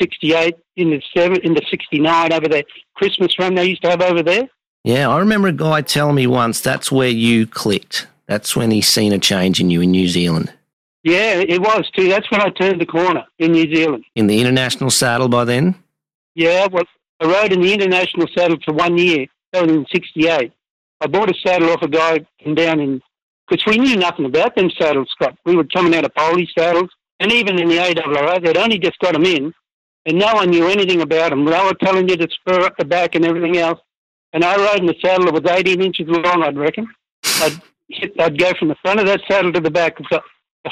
68 0.00 0.56
in 0.76 0.90
the 0.90 1.02
seven 1.14 1.38
in 1.42 1.52
the 1.52 1.62
69 1.68 2.32
over 2.32 2.48
the 2.48 2.64
Christmas 2.94 3.38
run 3.38 3.54
they 3.54 3.66
used 3.66 3.82
to 3.82 3.90
have 3.90 4.00
over 4.00 4.22
there. 4.22 4.48
Yeah, 4.84 5.08
I 5.08 5.18
remember 5.18 5.48
a 5.48 5.52
guy 5.52 5.82
telling 5.82 6.14
me 6.14 6.26
once 6.26 6.60
that's 6.60 6.90
where 6.90 7.08
you 7.08 7.46
clicked. 7.46 8.06
That's 8.26 8.56
when 8.56 8.70
he 8.70 8.80
seen 8.80 9.12
a 9.12 9.18
change 9.18 9.60
in 9.60 9.70
you 9.70 9.80
in 9.80 9.90
New 9.90 10.08
Zealand. 10.08 10.52
Yeah, 11.04 11.36
it 11.36 11.60
was 11.60 11.90
too. 11.90 12.08
That's 12.08 12.30
when 12.30 12.40
I 12.40 12.50
turned 12.50 12.80
the 12.80 12.86
corner 12.86 13.24
in 13.38 13.52
New 13.52 13.74
Zealand. 13.74 14.04
In 14.14 14.28
the 14.28 14.40
international 14.40 14.90
saddle 14.90 15.28
by 15.28 15.44
then? 15.44 15.74
Yeah, 16.34 16.68
well, 16.70 16.84
I 17.20 17.26
rode 17.26 17.52
in 17.52 17.60
the 17.60 17.72
international 17.72 18.28
saddle 18.36 18.58
for 18.64 18.72
one 18.72 18.96
year. 18.96 19.26
That 19.52 19.66
was 19.66 19.72
in 19.72 19.86
'68. 19.92 20.52
I 21.00 21.06
bought 21.08 21.30
a 21.30 21.34
saddle 21.44 21.70
off 21.70 21.82
a 21.82 21.88
guy 21.88 22.24
from 22.42 22.54
down 22.54 22.78
in 22.78 23.02
because 23.48 23.66
we 23.66 23.78
knew 23.78 23.96
nothing 23.96 24.24
about 24.24 24.54
them 24.54 24.70
saddles, 24.70 25.08
Scott. 25.10 25.36
We 25.44 25.56
were 25.56 25.64
coming 25.64 25.94
out 25.94 26.04
of 26.04 26.14
Poley 26.14 26.48
saddles, 26.56 26.90
and 27.20 27.32
even 27.32 27.58
in 27.58 27.68
the 27.68 27.78
ARRA, 27.78 28.40
they'd 28.40 28.56
only 28.56 28.78
just 28.78 28.98
got 29.00 29.12
them 29.12 29.24
in, 29.24 29.52
and 30.06 30.18
no 30.18 30.34
one 30.34 30.50
knew 30.50 30.68
anything 30.68 31.02
about 31.02 31.30
them. 31.30 31.44
They 31.44 31.50
were 31.50 31.74
telling 31.74 32.08
you 32.08 32.16
to 32.16 32.28
spur 32.30 32.60
up 32.62 32.76
the 32.78 32.84
back 32.84 33.14
and 33.14 33.24
everything 33.24 33.56
else. 33.56 33.80
And 34.32 34.44
I 34.44 34.56
rode 34.56 34.82
in 34.82 34.88
a 34.88 34.98
saddle 35.00 35.26
that 35.26 35.34
was 35.34 35.50
18 35.50 35.82
inches 35.82 36.08
long, 36.08 36.42
I'd 36.42 36.56
reckon. 36.56 36.88
I'd, 37.24 37.60
hit, 37.88 38.18
I'd 38.20 38.38
go 38.38 38.52
from 38.58 38.68
the 38.68 38.76
front 38.76 39.00
of 39.00 39.06
that 39.06 39.20
saddle 39.28 39.52
to 39.52 39.60
the 39.60 39.70
back. 39.70 39.96
So 40.10 40.20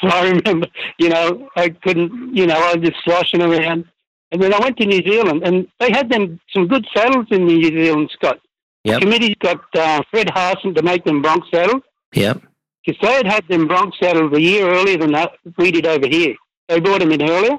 I 0.03 0.29
remember, 0.31 0.69
you 0.99 1.09
know, 1.09 1.49
I 1.57 1.71
couldn't, 1.71 2.35
you 2.37 2.47
know, 2.47 2.55
I 2.55 2.75
was 2.75 2.89
just 2.89 3.03
sloshing 3.05 3.43
around. 3.43 3.85
And 4.33 4.41
then 4.41 4.55
I 4.55 4.61
went 4.61 4.77
to 4.77 4.87
New 4.87 5.03
Zealand, 5.03 5.43
and 5.45 5.67
they 5.81 5.91
had 5.91 6.09
them 6.09 6.39
some 6.53 6.69
good 6.69 6.87
saddles 6.95 7.27
in 7.31 7.47
New 7.47 7.63
Zealand, 7.65 8.11
Scott. 8.13 8.39
Yep. 8.85 8.95
The 8.95 9.01
committee's 9.01 9.37
got 9.41 9.61
uh, 9.77 10.03
Fred 10.11 10.31
Harson 10.31 10.75
to 10.75 10.83
make 10.83 11.05
them 11.05 11.21
bronc 11.21 11.45
saddles 11.53 11.83
Yep. 12.15 12.41
because 12.87 13.01
they 13.03 13.13
had 13.13 13.27
had 13.27 13.49
them 13.49 13.67
bronc 13.67 13.95
saddles 13.97 14.33
a 14.33 14.41
year 14.41 14.69
earlier 14.71 14.97
than 14.97 15.15
we 15.59 15.73
did 15.73 15.87
over 15.87 16.07
here. 16.07 16.35
They 16.69 16.79
brought 16.79 17.01
them 17.01 17.11
in 17.11 17.23
earlier, 17.29 17.59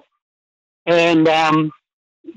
and 0.86 1.28
um, 1.28 1.72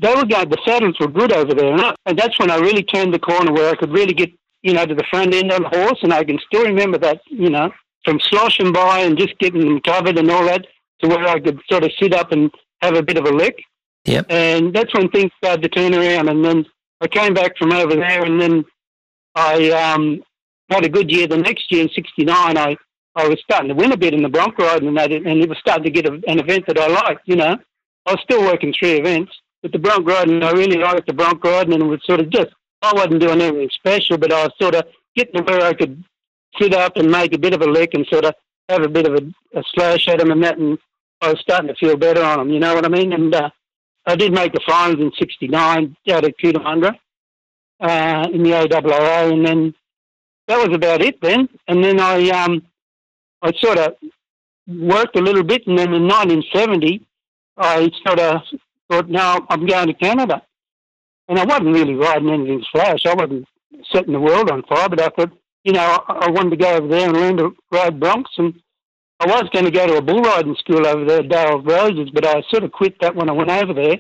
they 0.01 0.15
were 0.15 0.27
going. 0.27 0.49
The 0.49 0.59
saddles 0.65 0.99
were 0.99 1.09
good 1.09 1.33
over 1.33 1.55
there, 1.55 1.73
and, 1.73 1.81
I, 1.81 1.95
and 2.05 2.19
that's 2.19 2.39
when 2.41 2.51
I 2.51 2.57
really 2.57 2.83
turned 2.83 3.15
the 3.15 3.21
corner 3.21 3.53
where 3.53 3.71
I 3.71 3.77
could 3.77 3.93
really 3.93 4.15
get 4.15 4.33
you 4.65 4.73
know 4.73 4.87
to 4.87 4.95
the 4.95 5.05
front 5.11 5.35
end 5.35 5.53
on 5.53 5.63
the 5.63 5.69
horse, 5.69 5.99
and 6.03 6.13
I 6.13 6.25
can 6.25 6.39
still 6.47 6.65
remember 6.65 6.99
that 6.99 7.21
you 7.27 7.51
know 7.51 7.71
from 8.05 8.19
sloshing 8.31 8.73
by 8.73 9.01
and 9.01 9.17
just 9.17 9.39
getting 9.39 9.61
them 9.61 9.81
covered 9.81 10.19
and 10.19 10.31
all 10.31 10.45
that 10.47 10.67
to 11.01 11.09
where 11.09 11.27
I 11.29 11.39
could 11.39 11.61
sort 11.71 11.85
of 11.85 11.91
sit 12.01 12.13
up 12.15 12.33
and 12.33 12.51
have 12.83 12.97
a 12.97 13.03
bit 13.03 13.19
of 13.19 13.27
a 13.27 13.31
lick. 13.31 13.57
Yep. 14.05 14.27
And 14.29 14.75
that's 14.75 14.93
when 14.95 15.09
things 15.11 15.31
started 15.39 15.63
to 15.63 15.69
turn 15.69 15.95
around. 15.95 16.29
And 16.29 16.45
then 16.45 16.67
I 17.01 17.07
came 17.07 17.33
back 17.33 17.57
from 17.57 17.73
over 17.73 17.95
there, 17.95 18.25
and 18.25 18.41
then 18.41 18.65
I 19.35 19.71
um, 19.71 20.23
had 20.71 20.85
a 20.85 20.89
good 20.89 21.11
year. 21.11 21.27
The 21.27 21.37
next 21.37 21.71
year 21.71 21.83
in 21.83 21.91
'69, 21.91 22.57
I 22.57 22.77
I 23.17 23.29
was 23.29 23.41
starting 23.45 23.69
to 23.69 23.75
win 23.75 23.93
a 23.93 23.97
bit 23.97 24.15
in 24.15 24.23
the 24.23 24.29
bronc 24.29 24.59
riding, 24.59 24.89
and 24.89 24.97
that, 24.97 25.13
and 25.13 25.27
it 25.27 25.49
was 25.49 25.59
starting 25.59 25.85
to 25.85 25.91
get 25.91 26.07
a, 26.07 26.15
an 26.27 26.41
event 26.41 26.65
that 26.67 26.79
I 26.79 26.89
liked. 26.89 27.23
You 27.27 27.37
know, 27.37 27.57
I 28.07 28.13
was 28.13 28.21
still 28.23 28.43
working 28.43 28.75
three 28.79 28.99
events, 28.99 29.33
but 29.63 29.73
the 29.73 29.79
bronc 29.79 30.07
riding, 30.09 30.43
I 30.43 30.51
really 30.53 30.79
liked 30.79 31.07
the 31.07 31.13
bronc 31.13 31.45
riding, 31.45 31.75
and 31.75 31.83
it 31.83 31.87
was 31.87 32.01
sort 32.05 32.21
of 32.21 32.31
just 32.31 32.51
I 32.85 32.93
wasn't 32.93 33.21
doing 33.21 33.41
anything 33.41 33.71
special, 33.71 34.19
but 34.19 34.33
I 34.33 34.45
was 34.45 34.53
sort 34.61 34.75
of 34.75 34.85
getting 35.17 35.35
to 35.35 35.43
where 35.43 35.63
I 35.63 35.73
could 35.73 36.03
sit 36.59 36.75
up 36.75 36.97
and 36.97 37.11
make 37.11 37.35
a 37.35 37.39
bit 37.39 37.55
of 37.55 37.63
a 37.63 37.67
lick 37.67 37.95
and 37.95 38.07
sort 38.07 38.25
of 38.25 38.35
have 38.69 38.83
a 38.83 38.89
bit 38.89 39.07
of 39.07 39.15
a, 39.15 39.59
a 39.59 39.63
slash 39.75 40.09
at 40.09 40.19
them 40.19 40.31
and 40.31 40.43
that, 40.45 40.59
and 40.59 40.79
I 41.21 41.31
was 41.31 41.41
starting 41.41 41.69
to 41.69 41.75
feel 41.75 41.97
better 41.97 42.23
on 42.23 42.39
them. 42.39 42.51
You 42.51 42.61
know 42.61 42.75
what 42.75 42.85
I 42.85 42.89
mean? 42.89 43.13
And 43.13 43.35
uh, 43.35 43.51
I 44.07 44.17
did 44.17 44.33
make 44.33 44.53
the 44.53 44.61
finals 44.67 45.01
in 45.01 45.13
'69 45.19 45.97
out 46.11 46.25
at 46.25 46.39
Cootamundra 46.39 46.99
uh, 47.81 48.29
in 48.33 48.43
the 48.43 48.53
ARRA, 48.53 49.33
and 49.33 49.47
then 49.47 49.75
that 50.49 50.67
was 50.67 50.75
about 50.75 51.03
it 51.03 51.21
then. 51.21 51.49
And 51.69 51.83
then 51.83 52.01
I 52.01 52.29
um, 52.31 52.63
I 53.43 53.53
sort 53.53 53.79
of 53.79 53.95
worked 54.67 55.17
a 55.17 55.23
little 55.23 55.43
bit, 55.43 55.67
and 55.67 55.79
then 55.79 55.93
in 55.95 56.07
1970, 56.07 57.07
I 57.57 57.91
sort 58.07 58.19
of 58.19 58.43
thought, 58.91 59.09
now 59.09 59.47
I'm 59.49 59.67
going 59.67 59.89
to 59.89 59.95
Canada. 59.95 60.43
And 61.29 61.39
I 61.39 61.45
wasn't 61.45 61.75
really 61.75 61.95
riding 61.95 62.31
anything 62.31 62.65
flash. 62.73 63.07
I 63.07 63.15
wasn't 63.15 63.47
setting 63.93 64.13
the 64.13 64.21
world 64.21 64.51
on 64.51 64.63
fire, 64.65 64.89
but 64.89 65.01
I 65.01 65.09
thought, 65.09 65.33
you 65.65 65.73
know, 65.73 65.81
I, 65.81 66.27
I 66.27 66.31
wanted 66.31 66.51
to 66.51 66.57
go 66.57 66.77
over 66.77 66.89
there 66.89 67.09
and 67.09 67.17
learn 67.17 67.37
to 67.39 67.57
ride 67.71 67.99
broncs. 67.99 68.37
And 68.37 68.55
I 69.21 69.27
was 69.27 69.49
going 69.53 69.65
to 69.65 69.71
go 69.71 69.87
to 69.87 69.97
a 69.97 70.03
bull 70.03 70.21
riding 70.21 70.57
school 70.57 70.87
over 70.87 71.05
there, 71.05 71.23
Dale 71.23 71.59
of 71.59 71.67
Roses, 71.67 72.11
but 72.13 72.27
I 72.27 72.43
sort 72.51 72.65
of 72.65 72.73
quit 72.73 73.01
that 73.01 73.17
when 73.17 73.31
I 73.31 73.33
went 73.33 73.51
over 73.51 73.73
there. 73.73 73.99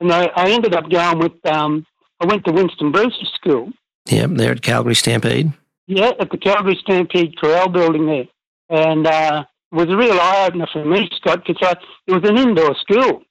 And 0.00 0.12
I, 0.12 0.30
I 0.34 0.50
ended 0.50 0.74
up 0.74 0.90
going 0.90 1.18
with, 1.18 1.32
um, 1.46 1.86
I 2.20 2.26
went 2.26 2.44
to 2.44 2.52
Winston 2.52 2.92
Bruce's 2.92 3.30
school. 3.34 3.70
Yep. 4.08 4.30
There 4.34 4.52
at 4.52 4.62
Calgary 4.62 4.94
Stampede. 4.94 5.52
Yeah, 5.86 6.12
at 6.18 6.30
the 6.30 6.38
Calgary 6.38 6.78
Stampede 6.80 7.36
Corral 7.38 7.68
building 7.68 8.06
there. 8.06 8.24
And 8.68 9.06
uh, 9.06 9.44
it 9.72 9.74
was 9.74 9.86
a 9.88 9.96
real 9.96 10.18
eye 10.18 10.46
opener 10.46 10.66
for 10.72 10.84
me, 10.84 11.08
Scott, 11.16 11.44
because 11.46 11.76
it 12.06 12.12
was 12.12 12.28
an 12.28 12.38
indoor 12.38 12.74
school. 12.76 13.22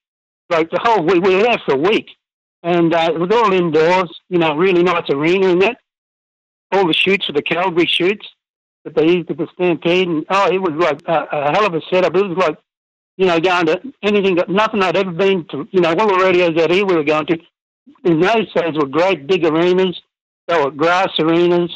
Like 0.49 0.69
the 0.69 0.79
whole 0.83 1.03
week, 1.03 1.23
we 1.23 1.35
were 1.35 1.43
there 1.43 1.61
for 1.65 1.75
a 1.75 1.77
week. 1.77 2.07
And 2.65 2.95
uh, 2.95 3.11
it 3.13 3.19
was 3.19 3.29
all 3.31 3.53
indoors, 3.53 4.09
you 4.27 4.39
know, 4.39 4.55
really 4.55 4.81
nice 4.81 5.07
arena 5.11 5.49
and 5.49 5.61
that. 5.61 5.77
All 6.71 6.87
the 6.87 6.93
chutes 6.93 7.27
were 7.27 7.35
the 7.35 7.43
Calgary 7.43 7.85
chutes 7.85 8.25
that 8.83 8.95
they 8.95 9.07
used 9.07 9.29
at 9.29 9.37
the 9.37 9.47
Stampede. 9.53 10.07
And 10.07 10.25
oh, 10.31 10.51
it 10.51 10.57
was 10.57 10.73
like 10.73 10.99
a, 11.05 11.27
a 11.31 11.51
hell 11.51 11.67
of 11.67 11.75
a 11.75 11.81
setup. 11.91 12.15
It 12.15 12.25
was 12.27 12.35
like, 12.35 12.57
you 13.17 13.27
know, 13.27 13.39
going 13.39 13.67
to 13.67 13.79
anything, 14.01 14.39
nothing 14.49 14.81
I'd 14.81 14.97
ever 14.97 15.11
been 15.11 15.45
to, 15.51 15.67
you 15.71 15.79
know, 15.79 15.89
all 15.93 16.07
the 16.07 16.23
radios 16.25 16.59
out 16.59 16.71
here 16.71 16.83
we 16.83 16.95
were 16.95 17.03
going 17.03 17.27
to. 17.27 17.37
In 18.03 18.19
those 18.19 18.51
days 18.51 18.73
were 18.73 18.87
great 18.87 19.27
big 19.27 19.45
arenas. 19.45 20.01
They 20.47 20.59
were 20.59 20.71
grass 20.71 21.09
arenas. 21.19 21.69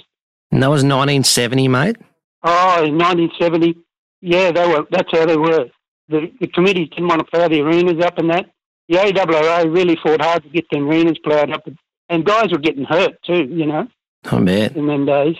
And 0.51 0.63
that 0.63 0.71
was 0.71 0.83
1970, 0.83 1.67
mate. 1.67 1.97
Oh, 2.41 2.83
in 2.83 2.97
1970, 2.97 3.77
yeah, 4.21 4.51
they 4.51 4.67
were. 4.67 4.87
That's 4.89 5.11
how 5.11 5.27
they 5.27 5.37
were. 5.37 5.69
The, 6.07 6.31
the 6.39 6.47
committee 6.47 6.85
didn't 6.85 7.07
want 7.07 7.19
to 7.19 7.25
plough 7.25 7.47
the 7.47 7.61
arenas 7.61 8.03
up 8.03 8.17
and 8.17 8.31
that. 8.31 8.49
The 8.89 8.97
ARRA 8.97 9.69
really 9.71 9.97
fought 10.03 10.21
hard 10.21 10.43
to 10.43 10.49
get 10.49 10.65
them 10.71 10.87
arenas 10.89 11.19
ploughed 11.23 11.51
up, 11.51 11.63
and 12.09 12.25
guys 12.25 12.51
were 12.51 12.57
getting 12.57 12.83
hurt 12.85 13.21
too. 13.23 13.45
You 13.49 13.67
know, 13.67 13.87
Oh, 14.31 14.39
man. 14.39 14.73
in 14.75 14.87
them 14.87 15.05
days. 15.05 15.35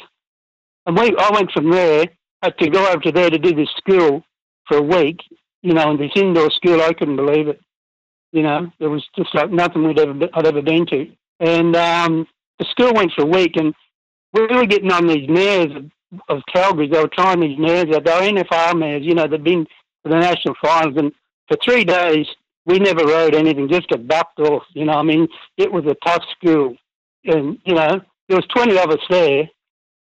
And 0.86 0.96
we, 0.98 1.13
I 1.18 1.32
went 1.34 1.51
from 1.51 1.72
there 1.72 2.06
had 2.41 2.58
to 2.60 2.70
go 2.70 2.88
over 2.88 3.01
to 3.01 3.12
there 3.12 3.29
to 3.29 3.38
do 3.38 3.53
this 3.53 3.70
school 3.77 4.24
for 4.68 4.77
a 4.77 4.82
week. 4.82 5.20
You 5.62 5.74
know, 5.74 5.91
in 5.91 5.98
this 5.98 6.12
indoor 6.15 6.50
school, 6.51 6.82
I 6.82 6.94
couldn't 6.94 7.18
believe 7.18 7.50
it. 7.50 7.60
You 8.32 8.44
know, 8.44 8.72
it 8.79 8.88
was 8.88 9.06
just 9.18 9.34
like 9.36 9.51
nothing 9.51 9.86
we'd 9.86 10.00
ever 10.00 10.13
I'd 10.34 10.46
ever 10.48 10.62
been 10.62 10.86
to. 10.86 11.12
And 11.41 11.75
um, 11.75 12.27
the 12.60 12.65
school 12.65 12.94
went 12.94 13.12
for 13.13 13.24
a 13.24 13.27
week, 13.27 13.58
and 13.58 13.74
we 14.34 14.41
were 14.44 14.65
getting 14.65 14.91
on 14.91 15.08
these 15.08 15.27
mares 15.27 15.72
of, 15.75 15.86
of 16.29 16.41
Calgary. 16.53 16.88
They 16.88 17.00
were 17.01 17.10
trying 17.10 17.39
these 17.41 17.58
mares. 17.60 17.86
They 17.86 17.98
were 17.98 18.01
NFR 18.44 18.77
mares. 18.79 19.03
You 19.03 19.15
know, 19.15 19.27
they'd 19.27 19.44
been 19.44 19.65
to 19.65 19.70
the 20.06 20.15
national 20.20 20.56
finals, 20.62 20.94
and 20.98 21.12
for 21.48 21.58
three 21.65 21.84
days 21.84 22.27
we 22.70 22.80
never 22.80 23.04
rode 23.04 23.36
anything. 23.36 23.68
Just 23.68 23.92
a 23.92 23.98
bucked 23.98 24.40
off. 24.40 24.64
You 24.74 24.86
know, 24.86 24.94
I 24.94 25.04
mean, 25.04 25.28
it 25.58 25.72
was 25.72 25.86
a 25.86 25.96
tough 26.06 26.24
school, 26.38 26.76
and 27.26 27.58
you 27.66 27.74
know, 27.74 28.00
there 28.28 28.38
was 28.38 28.48
twenty 28.56 28.78
of 28.78 28.90
us 28.90 29.04
there, 29.10 29.50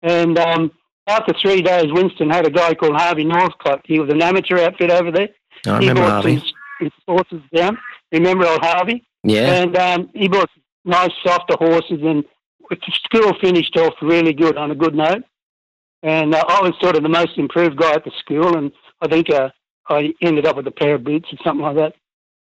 and 0.02 0.38
um, 0.38 0.70
after 1.06 1.34
three 1.40 1.60
days, 1.60 1.86
Winston 1.92 2.30
had 2.30 2.46
a 2.46 2.50
guy 2.50 2.74
called 2.74 2.96
Harvey 2.96 3.24
Northcott. 3.24 3.82
He 3.84 3.98
was 3.98 4.10
an 4.10 4.22
amateur 4.22 4.58
outfit 4.58 4.90
over 4.90 5.10
there. 5.10 5.28
I 5.66 5.80
he 5.80 5.92
brought 5.92 6.10
Harvey. 6.10 6.34
his, 6.34 6.52
his 6.80 6.92
horses 7.06 7.42
down. 7.54 7.78
Remember 8.12 8.46
old 8.46 8.62
Harvey? 8.62 9.06
Yeah. 9.22 9.62
And 9.62 9.76
um, 9.76 10.10
he 10.14 10.28
brought 10.28 10.50
nice, 10.84 11.10
softer 11.24 11.56
horses, 11.58 12.00
and 12.02 12.24
the 12.70 12.76
school 12.90 13.32
finished 13.40 13.76
off 13.76 13.94
really 14.00 14.32
good 14.32 14.56
on 14.56 14.70
a 14.70 14.74
good 14.74 14.94
note. 14.94 15.24
And 16.02 16.34
uh, 16.34 16.44
I 16.46 16.60
was 16.60 16.74
sort 16.80 16.96
of 16.96 17.02
the 17.02 17.08
most 17.08 17.36
improved 17.36 17.76
guy 17.76 17.92
at 17.92 18.04
the 18.04 18.12
school, 18.18 18.56
and 18.56 18.72
I 19.00 19.08
think 19.08 19.30
uh, 19.30 19.48
I 19.88 20.14
ended 20.20 20.46
up 20.46 20.56
with 20.56 20.66
a 20.66 20.70
pair 20.70 20.94
of 20.94 21.04
boots 21.04 21.28
or 21.32 21.38
something 21.42 21.64
like 21.64 21.76
that. 21.76 21.94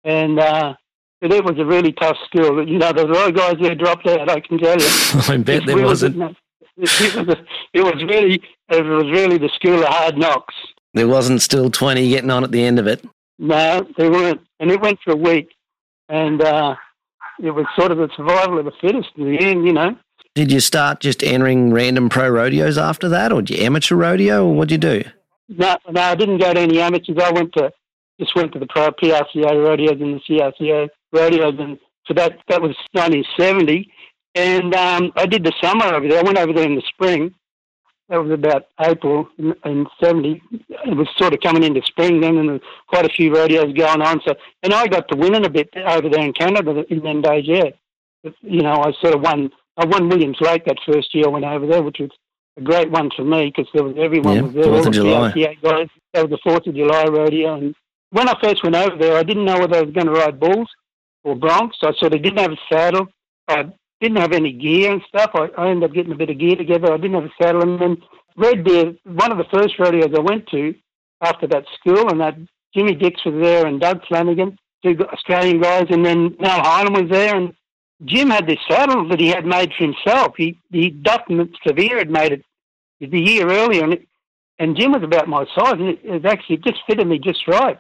And 0.05 0.39
uh, 0.39 0.75
but 1.21 1.33
it 1.33 1.45
was 1.45 1.59
a 1.59 1.65
really 1.65 1.93
tough 1.93 2.17
school. 2.27 2.67
You 2.67 2.79
know, 2.79 2.93
there 2.93 3.07
were 3.07 3.13
a 3.13 3.15
lot 3.17 3.29
of 3.29 3.37
guys 3.37 3.55
there 3.61 3.75
dropped 3.75 4.07
out. 4.07 4.29
I 4.31 4.41
can 4.41 4.59
tell 4.59 4.79
you. 4.79 4.87
I 5.29 5.37
bet 5.37 5.67
there 5.67 5.77
We 5.77 5.85
wasn't. 5.85 6.17
getting- 6.17 6.37
It 6.77 7.27
was, 7.27 7.37
it 7.75 7.81
was 7.83 8.03
really, 8.09 8.43
it 8.71 8.85
was 8.87 9.05
really 9.11 9.37
the 9.37 9.51
school 9.55 9.81
of 9.81 9.85
hard 9.89 10.17
knocks. 10.17 10.55
There 10.95 11.07
wasn't 11.09 11.43
still 11.43 11.71
20 11.71 12.09
getting 12.09 12.31
on 12.31 12.43
at 12.43 12.53
the 12.53 12.65
end 12.65 12.79
of 12.79 12.87
it. 12.87 13.05
No, 13.39 13.87
they 13.99 14.09
weren't. 14.09 14.41
And 14.61 14.71
it 14.71 14.81
went 14.81 14.99
for 15.05 15.13
a 15.13 15.17
week. 15.17 15.51
And 16.09 16.41
uh, 16.43 16.77
it 17.43 17.51
was 17.51 17.67
sort 17.79 17.93
of 17.93 17.99
the 17.99 18.09
survival 18.17 18.59
of 18.59 18.65
the 18.65 18.73
fittest 18.81 19.11
in 19.17 19.31
the 19.31 19.39
end, 19.41 19.67
you 19.67 19.73
know. 19.75 19.95
Did 20.35 20.51
you 20.51 20.61
start 20.61 21.01
just 21.01 21.23
entering 21.23 21.73
random 21.73 22.09
pro 22.09 22.29
rodeos 22.31 22.79
after 22.79 23.09
that, 23.11 23.31
or 23.33 23.43
did 23.43 23.59
you 23.59 23.65
amateur 23.65 23.97
rodeo, 23.97 24.47
or 24.47 24.55
what 24.55 24.69
did 24.69 24.83
you 24.83 25.03
do? 25.03 25.11
No, 25.49 25.77
no, 25.91 26.01
I 26.01 26.15
didn't 26.15 26.39
go 26.39 26.55
to 26.55 26.61
any 26.61 26.81
amateurs. 26.81 27.19
I 27.21 27.31
went 27.33 27.53
to, 27.55 27.71
just 28.21 28.37
went 28.37 28.53
to 28.53 28.59
the 28.61 28.67
PRCA 28.67 29.65
rodeos 29.65 30.01
and 30.01 30.21
the 30.21 30.21
CRCA 30.29 30.89
rodeos. 31.13 31.55
And 31.59 31.79
so 32.07 32.15
that, 32.15 32.39
that 32.49 32.63
was 32.63 32.77
1970. 32.93 33.91
And 34.37 34.75
um, 34.75 35.13
I 35.17 35.27
did 35.27 35.43
the 35.43 35.53
summer 35.61 35.87
over 35.87 36.07
there. 36.07 36.21
I 36.21 36.23
went 36.23 36.39
over 36.39 36.53
there 36.53 36.67
in 36.67 36.77
the 36.77 36.83
spring. 36.89 37.35
That 38.09 38.23
was 38.23 38.33
about 38.33 38.67
April 38.81 39.29
in, 39.39 39.55
in 39.65 39.87
70. 40.03 40.43
It 40.69 40.97
was 40.97 41.09
sort 41.17 41.33
of 41.33 41.41
coming 41.41 41.63
into 41.63 41.81
spring 41.83 42.21
then, 42.21 42.39
and 42.39 42.49
there 42.49 42.61
quite 42.89 43.07
a 43.07 43.09
few 43.09 43.33
rodeos 43.35 43.73
going 43.73 44.03
on. 44.03 44.21
So, 44.27 44.35
and 44.63 44.75
I 44.75 44.87
got 44.89 45.09
to 45.09 45.17
winning 45.17 45.47
a 45.47 45.51
bit 45.51 45.71
over 45.77 46.09
there 46.09 46.25
in 46.25 46.33
Canada 46.33 46.85
in 46.91 47.01
them 47.03 47.23
days, 47.23 47.45
yeah. 47.47 47.71
You 48.43 48.63
know, 48.63 48.83
I 48.83 48.93
sort 49.01 49.15
of 49.15 49.21
won. 49.23 49.51
I 49.77 49.87
won 49.87 50.09
Williams 50.09 50.39
Lake 50.41 50.65
that 50.67 50.77
first 50.85 51.15
year 51.15 51.27
I 51.27 51.31
went 51.31 51.45
over 51.45 51.67
there, 51.67 51.83
which 51.83 51.99
was 52.01 52.11
a 52.59 52.61
great 52.61 52.91
one 52.91 53.11
for 53.17 53.25
me 53.25 53.47
because 53.55 53.71
there 53.73 53.85
was 53.85 53.95
everyone 53.97 54.35
Yeah, 54.35 54.43
was 54.43 54.53
there. 54.55 54.65
4th 54.65 54.79
of 54.79 54.85
the 54.85 54.91
July. 54.91 55.33
PRCA 55.33 55.63
guys. 55.63 55.89
That 56.13 56.29
was 56.29 56.31
the 56.31 56.39
Fourth 56.43 56.67
of 56.67 56.75
July 56.75 57.05
rodeo, 57.05 57.55
and 57.55 57.75
when 58.11 58.29
I 58.29 58.35
first 58.43 58.63
went 58.63 58.77
over 58.77 58.97
there, 58.97 59.17
I 59.17 59.23
didn't 59.23 59.45
know 59.45 59.59
whether 59.59 59.77
I 59.77 59.83
was 59.83 59.95
going 59.95 60.07
to 60.07 60.13
ride 60.13 60.41
bulls 60.41 60.69
or 61.25 61.37
broncs. 61.37 61.83
I 61.83 61.93
sort 61.95 62.15
of 62.15 62.23
didn't 62.23 62.39
have 62.39 62.53
a 62.53 62.57
saddle. 62.71 63.09
I 63.49 63.73
didn't 64.01 64.19
have 64.19 64.33
any 64.33 64.53
gear 64.53 64.93
and 64.93 65.03
stuff. 65.09 65.31
I, 65.35 65.49
I 65.57 65.71
ended 65.71 65.91
up 65.91 65.95
getting 65.95 66.13
a 66.13 66.17
bit 66.17 66.31
of 66.31 66.39
gear 66.39 66.57
together. 66.57 66.93
I 66.93 66.97
didn't 66.97 67.15
have 67.15 67.25
a 67.25 67.43
saddle, 67.43 67.63
and 67.63 67.81
then 67.81 68.03
Red 68.37 68.65
Deer, 68.65 68.95
one 69.05 69.33
of 69.33 69.39
the 69.39 69.45
first 69.53 69.79
rodeos 69.79 70.15
I 70.17 70.21
went 70.21 70.47
to 70.49 70.75
after 71.21 71.47
that 71.49 71.65
school, 71.79 72.09
and 72.09 72.21
that 72.21 72.37
Jimmy 72.75 72.95
Dix 72.95 73.25
was 73.25 73.35
there 73.41 73.67
and 73.67 73.81
Doug 73.81 74.05
Flanagan, 74.07 74.57
two 74.83 74.97
Australian 75.13 75.61
guys, 75.61 75.87
and 75.91 76.05
then 76.05 76.37
Mel 76.41 76.63
Hyland 76.63 76.97
was 76.97 77.11
there, 77.11 77.37
and 77.37 77.53
Jim 78.05 78.31
had 78.31 78.47
this 78.47 78.59
saddle 78.69 79.09
that 79.09 79.21
he 79.21 79.29
had 79.29 79.45
made 79.45 79.73
for 79.77 79.85
himself. 79.85 80.35
He, 80.37 80.59
he 80.71 80.91
Duff 80.91 81.23
Severe 81.67 81.99
had 81.99 82.11
made 82.11 82.33
it 82.33 82.45
the 83.01 83.21
year 83.21 83.51
earlier, 83.51 83.85
and, 83.85 83.93
it, 83.95 84.07
and 84.59 84.77
Jim 84.77 84.93
was 84.93 85.03
about 85.03 85.29
my 85.29 85.45
size, 85.55 85.75
and 85.75 85.89
it, 85.89 86.01
it 86.03 86.25
actually 86.25 86.59
just 86.59 86.81
fitted 86.87 87.07
me 87.07 87.19
just 87.19 87.47
right. 87.47 87.79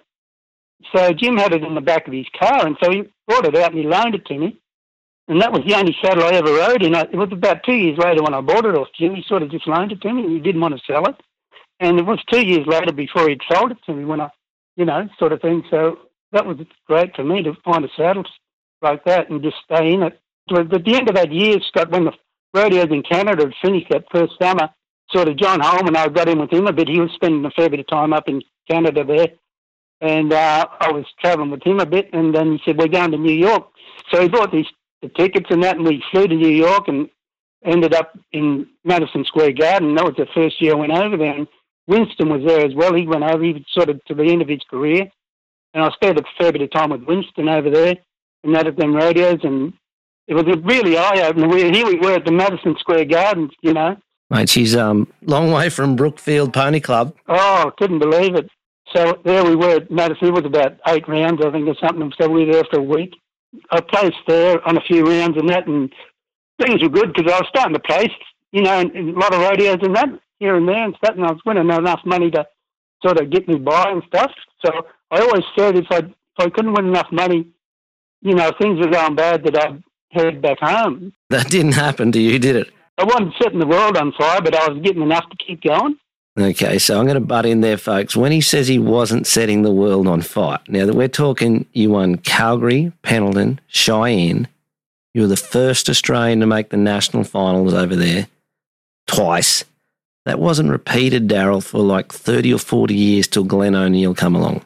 So 0.95 1.13
Jim 1.13 1.37
had 1.37 1.53
it 1.55 1.63
in 1.63 1.75
the 1.75 1.81
back 1.81 2.07
of 2.07 2.13
his 2.13 2.27
car, 2.39 2.67
and 2.67 2.77
so 2.83 2.91
he 2.91 3.05
brought 3.29 3.47
it 3.47 3.57
out 3.57 3.73
and 3.73 3.81
he 3.81 3.87
loaned 3.87 4.15
it 4.15 4.25
to 4.27 4.39
me. 4.39 4.57
And 5.29 5.41
that 5.41 5.53
was 5.53 5.63
the 5.65 5.75
only 5.77 5.97
saddle 6.03 6.25
I 6.25 6.31
ever 6.33 6.53
rode 6.53 6.83
in. 6.83 6.95
I- 6.95 7.03
It 7.03 7.15
was 7.15 7.31
about 7.31 7.63
two 7.63 7.75
years 7.77 7.99
later 7.99 8.23
when 8.23 8.35
I 8.35 8.41
bought 8.41 8.65
it 8.65 8.75
off 8.75 8.89
Jim. 8.99 9.15
He 9.15 9.23
sort 9.29 9.43
of 9.43 9.51
just 9.51 9.67
loaned 9.69 9.93
it 9.93 10.01
to 10.03 10.13
me. 10.13 10.27
He 10.29 10.41
didn't 10.41 10.61
want 10.61 10.77
to 10.77 10.85
sell 10.85 11.07
it. 11.07 11.17
And 11.79 11.99
it 11.99 12.07
was 12.07 12.19
two 12.31 12.45
years 12.45 12.67
later 12.67 12.93
before 12.93 13.29
he'd 13.29 13.41
sold 13.51 13.71
it 13.71 13.79
to 13.87 13.95
me 13.95 14.05
when 14.05 14.21
I, 14.21 14.31
you 14.77 14.85
know, 14.85 15.09
sort 15.19 15.33
of 15.33 15.41
thing. 15.41 15.65
So 15.71 15.99
that 16.33 16.47
was 16.47 16.59
great 16.87 17.15
for 17.15 17.23
me 17.25 17.43
to 17.45 17.55
find 17.65 17.85
a 17.85 17.89
saddle 17.97 18.25
like 18.83 19.05
that 19.05 19.31
and 19.31 19.43
just 19.43 19.57
stay 19.65 19.93
in 19.93 20.03
it. 20.03 20.19
But 20.49 20.73
at 20.75 20.85
the 20.85 20.95
end 20.97 21.09
of 21.09 21.15
that 21.15 21.33
year, 21.33 21.59
Scott, 21.69 21.91
when 21.91 22.05
the 22.05 22.13
rodeos 22.55 22.91
in 22.91 23.03
Canada 23.03 23.45
had 23.45 23.55
finished 23.63 23.87
that 23.91 24.11
first 24.11 24.33
summer, 24.43 24.69
sort 25.13 25.29
of 25.29 25.37
John 25.37 25.61
Holman, 25.61 25.97
I 25.97 26.09
got 26.09 26.29
in 26.29 26.41
with 26.41 26.53
him 26.53 26.67
a 26.67 26.73
bit. 26.73 26.89
He 26.89 27.01
was 27.01 27.11
spending 27.15 27.45
a 27.45 27.51
fair 27.51 27.71
bit 27.71 27.81
of 27.81 27.87
time 27.87 28.13
up 28.13 28.29
in 28.29 28.43
Canada 28.69 29.05
there. 29.05 29.29
And 30.01 30.33
uh, 30.33 30.67
I 30.81 30.93
was 30.93 31.05
traveling 31.21 31.51
with 31.51 31.63
him 31.63 31.81
a 31.81 31.87
bit. 31.87 32.11
And 32.13 32.35
then 32.35 32.53
he 32.53 32.61
said, 32.65 32.79
We're 32.79 32.89
going 32.89 33.11
to 33.13 33.19
New 33.19 33.35
York. 33.35 33.69
So 34.11 34.21
he 34.21 34.29
bought 34.29 34.53
these 34.53 34.67
the 35.03 35.09
tickets 35.09 35.47
and 35.51 35.63
that, 35.63 35.77
and 35.77 35.87
we 35.87 36.05
flew 36.11 36.27
to 36.27 36.35
New 36.35 36.49
York 36.49 36.89
and 36.89 37.09
ended 37.65 37.95
up 37.95 38.19
in 38.33 38.67
Madison 38.85 39.25
Square 39.25 39.53
Garden. 39.53 39.95
That 39.95 40.05
was 40.05 40.15
the 40.17 40.27
first 40.35 40.61
year 40.61 40.73
I 40.73 40.77
went 40.77 40.93
over 40.93 41.17
there. 41.17 41.35
And 41.35 41.47
Winston 41.87 42.29
was 42.29 42.43
there 42.47 42.65
as 42.65 42.75
well. 42.75 42.95
He 42.95 43.07
went 43.07 43.25
over, 43.25 43.43
he 43.43 43.55
was 43.55 43.63
sort 43.73 43.89
of 43.89 44.05
to 44.07 44.15
the 44.15 44.25
end 44.25 44.43
of 44.43 44.49
his 44.49 44.63
career. 44.69 45.11
And 45.73 45.83
I 45.83 45.91
spent 45.91 46.19
a 46.19 46.25
fair 46.37 46.53
bit 46.53 46.63
of 46.63 46.71
time 46.71 46.91
with 46.91 47.05
Winston 47.05 47.49
over 47.49 47.71
there 47.71 47.97
and 48.45 48.55
that 48.55 48.67
at 48.67 48.77
them 48.77 48.95
radios, 48.95 49.41
And 49.43 49.73
it 50.27 50.35
was 50.35 50.45
a 50.47 50.59
really 50.59 50.97
eye 50.97 51.27
opener. 51.27 51.49
We, 51.49 51.71
here 51.71 51.87
we 51.87 51.97
were 51.97 52.15
at 52.15 52.25
the 52.25 52.33
Madison 52.33 52.77
Square 52.79 53.07
Gardens, 53.07 53.53
you 53.63 53.73
know. 53.73 53.97
Mate, 54.31 54.49
she's 54.49 54.77
um 54.77 55.13
long 55.23 55.51
way 55.51 55.69
from 55.71 55.97
Brookfield 55.97 56.53
Pony 56.53 56.81
Club. 56.81 57.17
Oh, 57.29 57.73
couldn't 57.77 57.99
believe 57.99 58.37
it. 58.37 58.49
So 58.95 59.21
there 59.25 59.45
we 59.45 59.57
were 59.57 59.77
at 59.77 59.91
Madison. 59.91 60.29
It 60.29 60.35
was 60.35 60.45
about 60.45 60.79
eight 60.89 61.07
rounds, 61.09 61.41
I 61.45 61.51
think, 61.51 61.69
or 61.69 61.77
something. 61.81 62.13
So 62.21 62.29
we 62.29 62.45
were 62.45 62.53
there 62.53 62.65
for 62.71 62.81
a 62.81 62.83
week. 62.83 63.15
I 63.71 63.81
placed 63.81 64.17
there 64.27 64.67
on 64.67 64.77
a 64.77 64.81
few 64.83 65.05
rounds 65.05 65.37
and 65.37 65.49
that, 65.51 65.67
and 65.67 65.93
things 66.61 66.83
were 66.83 66.89
good 66.89 67.13
because 67.13 67.33
I 67.33 67.39
was 67.39 67.49
starting 67.49 67.75
to 67.75 67.81
place, 67.81 68.13
you 68.53 68.63
know, 68.63 68.81
in, 68.81 68.97
in 68.97 69.09
a 69.11 69.19
lot 69.19 69.35
of 69.35 69.41
rodeos 69.41 69.79
and 69.83 69.95
that 69.97 70.09
here 70.39 70.57
and 70.57 70.69
there 70.69 70.85
and 70.85 70.95
stuff, 70.97 71.15
and 71.17 71.25
I 71.25 71.33
was 71.33 71.41
winning 71.45 71.69
enough 71.69 72.01
money 72.05 72.31
to 72.31 72.47
sort 73.05 73.21
of 73.21 73.31
get 73.31 73.47
me 73.47 73.57
by 73.57 73.91
and 73.91 74.03
stuff. 74.07 74.33
So 74.65 74.71
I 75.11 75.21
always 75.21 75.45
said 75.57 75.77
if 75.77 75.87
I 75.91 75.99
if 75.99 76.47
I 76.47 76.49
couldn't 76.51 76.73
win 76.73 76.87
enough 76.87 77.09
money, 77.13 77.47
you 78.23 78.35
know, 78.35 78.51
things 78.61 78.79
were 78.79 78.91
going 78.91 79.15
bad 79.15 79.45
that 79.45 79.59
I'd 79.59 79.83
head 80.11 80.43
back 80.43 80.59
home. 80.61 81.13
That 81.29 81.49
didn't 81.49 81.73
happen 81.73 82.13
to 82.13 82.21
you, 82.21 82.39
did 82.39 82.57
it? 82.57 82.73
I 82.99 83.05
wasn't 83.05 83.35
setting 83.41 83.61
the 83.61 83.67
world 83.67 83.97
on 83.97 84.13
fire, 84.19 84.41
but 84.43 84.55
I 84.55 84.69
was 84.69 84.83
getting 84.83 85.03
enough 85.03 85.29
to 85.31 85.37
keep 85.37 85.63
going. 85.63 85.97
Okay, 86.39 86.79
so 86.79 86.99
I'm 86.99 87.07
going 87.07 87.15
to 87.15 87.21
butt 87.21 87.45
in 87.45 87.61
there, 87.61 87.77
folks. 87.77 88.17
When 88.17 88.33
he 88.33 88.41
says 88.41 88.69
he 88.69 88.79
wasn't 88.79 89.27
setting 89.27 89.63
the 89.63 89.73
world 89.73 90.07
on 90.07 90.23
fire, 90.23 90.61
now 90.69 90.87
that 90.87 90.95
we're 90.95 91.09
talking, 91.09 91.67
you 91.73 91.91
won 91.91 92.17
Calgary, 92.19 92.93
Pendleton, 93.03 93.61
Cheyenne. 93.67 94.49
You 95.13 95.23
were 95.23 95.29
the 95.29 95.37
first 95.37 95.89
Australian 95.89 96.41
to 96.41 96.47
make 96.47 96.71
the 96.71 96.77
national 96.77 97.25
finals 97.25 97.75
over 97.75 97.97
there 97.97 98.29
twice. 99.09 99.65
That 100.25 100.39
wasn't 100.39 100.71
repeated, 100.71 101.29
Daryl, 101.29 101.65
for 101.65 101.81
like 101.81 102.13
30 102.13 102.55
or 102.55 102.59
40 102.59 102.95
years 102.95 103.27
till 103.27 103.43
Glen 103.43 103.75
O'Neill 103.75 104.15
come 104.15 104.37
along. 104.37 104.63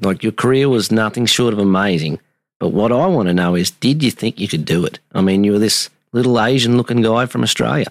Like 0.00 0.22
your 0.22 0.32
career 0.32 0.68
was 0.68 0.90
nothing 0.90 1.26
short 1.26 1.52
of 1.52 1.58
amazing. 1.58 2.18
But 2.58 2.70
what 2.70 2.92
I 2.92 3.06
want 3.08 3.26
to 3.28 3.34
know 3.34 3.56
is, 3.56 3.72
did 3.72 4.02
you 4.02 4.10
think 4.10 4.40
you 4.40 4.48
could 4.48 4.64
do 4.64 4.86
it? 4.86 5.00
I 5.12 5.20
mean, 5.20 5.44
you 5.44 5.52
were 5.52 5.58
this 5.58 5.90
little 6.12 6.40
Asian 6.40 6.76
looking 6.76 7.02
guy 7.02 7.26
from 7.26 7.42
Australia. 7.42 7.88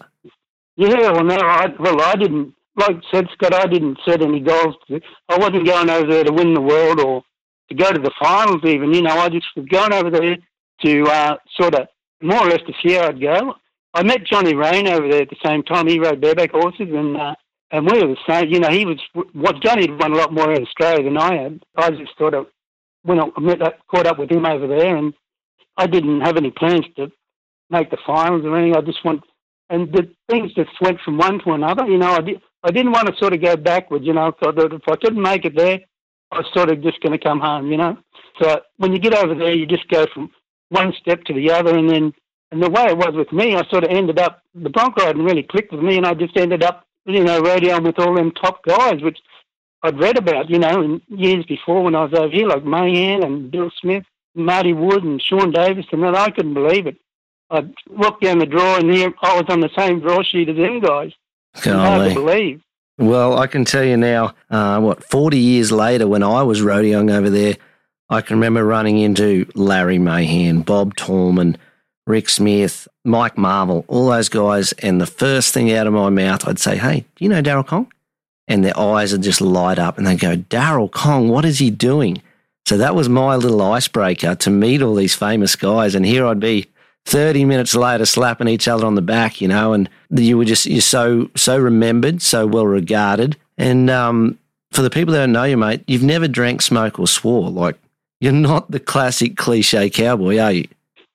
Yeah, 0.78 1.12
well, 1.12 1.24
no, 1.24 1.36
I, 1.36 1.68
well, 1.78 2.02
I 2.02 2.16
didn't. 2.16 2.56
Like 2.76 2.98
said, 3.14 3.28
Scott, 3.34 3.54
I 3.54 3.66
didn't 3.68 4.00
set 4.08 4.22
any 4.22 4.40
goals. 4.40 4.76
I 4.90 5.38
wasn't 5.38 5.66
going 5.66 5.90
over 5.90 6.08
there 6.08 6.24
to 6.24 6.32
win 6.32 6.54
the 6.54 6.62
world 6.62 7.00
or 7.02 7.22
to 7.70 7.76
go 7.76 7.92
to 7.92 8.00
the 8.00 8.12
finals, 8.22 8.62
even. 8.66 8.94
You 8.94 9.02
know, 9.02 9.18
I 9.18 9.30
just 9.30 9.48
was 9.56 9.66
going 9.66 9.94
over 9.94 10.10
there 10.10 10.38
to 10.86 11.04
uh, 11.04 11.36
sort 11.60 11.76
of 11.76 11.88
more 12.22 12.40
or 12.40 12.50
less 12.50 12.62
to 12.68 12.74
see 12.82 12.94
how 12.94 13.08
I'd 13.08 13.22
go. 13.22 13.56
I 13.94 14.04
met 14.04 14.26
Johnny 14.26 14.56
Rain 14.56 14.88
over 14.88 15.10
there 15.10 15.24
at 15.24 15.30
the 15.30 15.36
same 15.44 15.64
time. 15.64 15.88
He 15.88 16.00
rode 16.00 16.22
bareback 16.22 16.52
horses, 16.52 16.88
and 16.94 17.18
uh, 17.18 17.36
and 17.72 17.86
we 17.86 18.02
were 18.02 18.16
the 18.16 18.18
same. 18.28 18.50
You 18.50 18.60
know, 18.60 18.70
he 18.70 18.86
was 18.86 19.00
what 19.34 19.62
Johnny 19.62 19.90
had 19.90 20.00
won 20.00 20.14
a 20.14 20.16
lot 20.16 20.34
more 20.34 20.52
in 20.54 20.64
Australia 20.64 21.04
than 21.04 21.18
I 21.18 21.42
had. 21.42 21.62
I 21.76 21.90
just 21.92 22.18
sort 22.18 22.34
of 22.34 22.48
when 23.04 23.20
I 23.20 23.26
met 23.40 23.62
up, 23.62 23.80
caught 23.90 24.08
up 24.08 24.18
with 24.18 24.32
him 24.32 24.46
over 24.46 24.66
there, 24.66 24.96
and 24.96 25.14
I 25.76 25.88
didn't 25.88 26.22
have 26.22 26.38
any 26.38 26.52
plans 26.52 26.86
to 26.96 27.12
make 27.70 27.90
the 27.90 27.98
finals 28.06 28.46
or 28.46 28.58
anything. 28.58 28.78
I 28.78 28.82
just 28.82 29.04
want 29.04 29.24
and 29.72 29.92
the 29.94 30.10
things 30.30 30.54
just 30.54 30.70
went 30.82 31.00
from 31.04 31.18
one 31.18 31.40
to 31.40 31.52
another. 31.54 31.86
You 31.86 31.98
know, 31.98 32.12
I 32.12 32.20
did, 32.20 32.42
I 32.64 32.72
didn't 32.72 32.92
want 32.92 33.08
to 33.08 33.18
sort 33.18 33.34
of 33.34 33.42
go 33.42 33.56
backwards, 33.56 34.06
you 34.06 34.14
know. 34.14 34.34
If 34.42 34.88
I 34.88 34.96
couldn't 34.96 35.22
make 35.22 35.46
it 35.46 35.56
there, 35.56 35.80
I 36.32 36.38
was 36.38 36.48
sort 36.54 36.70
of 36.70 36.82
just 36.82 37.02
going 37.02 37.18
to 37.18 37.24
come 37.24 37.40
home, 37.40 37.72
you 37.72 37.78
know. 37.78 37.98
So 38.42 38.62
when 38.78 38.94
you 38.94 39.00
get 39.00 39.16
over 39.16 39.36
there, 39.36 39.54
you 39.54 39.66
just 39.66 39.88
go 39.90 40.06
from 40.14 40.32
one 40.70 40.94
step 40.94 41.24
to 41.26 41.34
the 41.34 41.52
other, 41.52 41.76
and 41.76 41.90
then 41.90 42.14
and 42.52 42.62
the 42.62 42.70
way 42.70 42.86
it 42.86 42.98
was 42.98 43.14
with 43.16 43.32
me, 43.32 43.56
I 43.56 43.66
sort 43.70 43.86
of 43.86 43.92
ended 43.92 44.20
up 44.20 44.44
the 44.54 44.70
bronc 44.70 44.98
riding 44.98 45.24
really 45.24 45.44
clicked 45.44 45.72
with 45.72 45.82
me, 45.82 45.98
and 45.98 46.06
I 46.06 46.14
just 46.14 46.36
ended 46.36 46.64
up, 46.64 46.86
you 47.06 47.24
know, 47.24 47.42
radioing 47.42 47.84
with 47.84 47.98
all 47.98 48.14
them 48.14 48.32
top 48.32 48.64
guys, 48.66 49.02
which 49.02 49.20
I'd 49.84 50.00
read 50.00 50.18
about, 50.18 50.50
you 50.50 50.60
know, 50.60 50.82
in 50.82 51.02
years 51.08 51.46
before 51.46 51.82
when 51.82 51.96
I 51.96 52.04
was 52.04 52.14
over 52.14 52.30
here, 52.30 52.48
like 52.48 52.66
Mahan 52.66 53.24
and 53.24 53.50
Bill 53.50 53.72
Smith, 53.80 54.04
Marty 54.36 54.74
Wood, 54.74 55.04
and 55.04 55.22
Shawn 55.22 55.52
Davis, 55.52 55.86
and 55.92 56.04
then 56.04 56.16
I 56.16 56.30
couldn't 56.30 56.54
believe 56.54 56.88
it. 56.88 56.98
I 57.50 57.68
looked 57.90 58.24
down 58.24 58.40
the 58.40 58.46
drawer, 58.46 58.80
and 58.80 58.92
here 58.94 59.14
I 59.22 59.36
was 59.36 59.46
on 59.50 59.62
the 59.62 59.72
same 59.78 60.02
draw 60.02 60.22
sheet 60.22 60.50
as 60.50 60.58
them 60.58 60.82
guys. 60.82 61.14
Hard 61.56 62.10
to 62.10 62.14
believe. 62.16 62.64
Well, 62.98 63.40
I 63.40 63.48
can 63.48 63.66
tell 63.66 63.84
you 63.84 63.98
now, 63.98 64.36
uh, 64.50 64.80
what, 64.80 65.04
40 65.04 65.38
years 65.38 65.72
later, 65.72 66.08
when 66.08 66.24
I 66.24 66.44
was 66.44 66.62
rodeoing 66.62 67.12
over 67.12 67.30
there, 67.30 67.56
I 68.10 68.22
can 68.22 68.36
remember 68.38 68.64
running 68.64 69.00
into 69.00 69.50
Larry 69.56 69.98
Mahan, 69.98 70.62
Bob 70.62 70.96
Tallman, 70.96 71.58
Rick 72.06 72.30
Smith, 72.30 72.88
Mike 73.06 73.38
Marvel, 73.38 73.86
all 73.88 74.10
those 74.10 74.30
guys. 74.30 74.74
And 74.74 75.00
the 75.00 75.06
first 75.06 75.54
thing 75.54 75.72
out 75.72 75.88
of 75.88 75.94
my 75.94 76.10
mouth, 76.10 76.48
I'd 76.48 76.60
say, 76.60 76.78
Hey, 76.78 77.06
do 77.16 77.24
you 77.24 77.30
know 77.30 77.42
Daryl 77.42 77.66
Kong? 77.66 77.92
And 78.48 78.66
their 78.66 78.78
eyes 78.78 79.14
would 79.14 79.24
just 79.24 79.40
light 79.40 79.80
up 79.80 79.98
and 79.98 80.06
they 80.06 80.18
go, 80.18 80.36
Daryl 80.36 80.92
Kong, 80.92 81.30
what 81.30 81.46
is 81.46 81.60
he 81.60 81.72
doing? 81.72 82.22
So 82.66 82.78
that 82.78 82.96
was 82.96 83.08
my 83.10 83.36
little 83.36 83.62
icebreaker 83.62 84.36
to 84.36 84.50
meet 84.50 84.82
all 84.82 84.96
these 84.96 85.16
famous 85.16 85.56
guys. 85.56 85.96
And 85.96 86.06
here 86.06 86.26
I'd 86.26 86.40
be 86.40 86.68
30 87.06 87.46
minutes 87.46 87.76
later 87.76 88.06
slapping 88.06 88.48
each 88.48 88.68
other 88.68 88.86
on 88.86 88.96
the 88.96 89.02
back, 89.02 89.42
you 89.42 89.48
know, 89.48 89.74
and 89.74 89.90
you 90.10 90.38
were 90.38 90.46
just, 90.46 90.66
you're 90.66 90.82
so, 90.82 91.30
so 91.36 91.58
remembered, 91.58 92.22
so 92.22 92.46
well 92.46 92.68
regarded. 92.68 93.38
And 93.58 93.90
um, 93.90 94.38
for 94.72 94.82
the 94.82 94.90
people 94.90 95.14
that 95.14 95.20
don't 95.20 95.32
know 95.32 95.44
you, 95.44 95.58
mate, 95.58 95.84
you've 95.88 96.04
never 96.04 96.28
drank, 96.28 96.62
smoke, 96.62 97.00
or 97.00 97.08
swore. 97.08 97.50
Like, 97.50 97.78
you're 98.20 98.32
not 98.32 98.72
the 98.72 98.80
classic 98.80 99.36
cliche 99.36 99.90
cowboy, 99.90 100.38
are 100.38 100.52
you? 100.52 100.68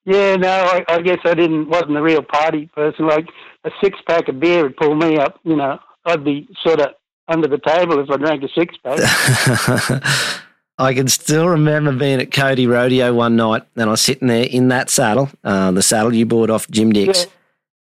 Yeah, 0.05 0.37
no, 0.37 0.49
I, 0.49 0.85
I 0.88 1.00
guess 1.02 1.19
I 1.25 1.35
didn't, 1.35 1.69
wasn't 1.69 1.97
a 1.97 2.02
real 2.02 2.23
party 2.23 2.66
person. 2.66 3.07
Like 3.07 3.28
a 3.64 3.71
six 3.83 3.99
pack 4.07 4.28
of 4.28 4.38
beer 4.38 4.62
would 4.62 4.76
pull 4.76 4.95
me 4.95 5.16
up, 5.16 5.40
you 5.43 5.57
know, 5.57 5.78
I'd 6.05 6.25
be 6.25 6.49
sort 6.62 6.81
of 6.81 6.95
under 7.28 7.49
the 7.49 7.59
table 7.59 7.99
if 7.99 8.09
I 8.11 8.16
drank 8.16 8.43
a 8.45 8.49
six 8.49 8.76
pack. 8.85 10.02
I 10.78 10.92
can 10.92 11.09
still 11.09 11.49
remember 11.49 11.92
being 11.92 12.21
at 12.21 12.33
Cody 12.33 12.66
Rodeo 12.66 13.14
one 13.14 13.37
night 13.37 13.62
and 13.76 13.88
I 13.88 13.90
was 13.90 14.02
sitting 14.02 14.28
there 14.28 14.45
in 14.45 14.68
that 14.68 14.90
saddle, 14.90 15.30
uh, 15.42 15.71
the 15.71 15.83
saddle 15.83 16.14
you 16.14 16.26
bought 16.26 16.50
off 16.50 16.68
Jim 16.71 16.92
Dix. 16.92 17.25
Yeah. 17.25 17.30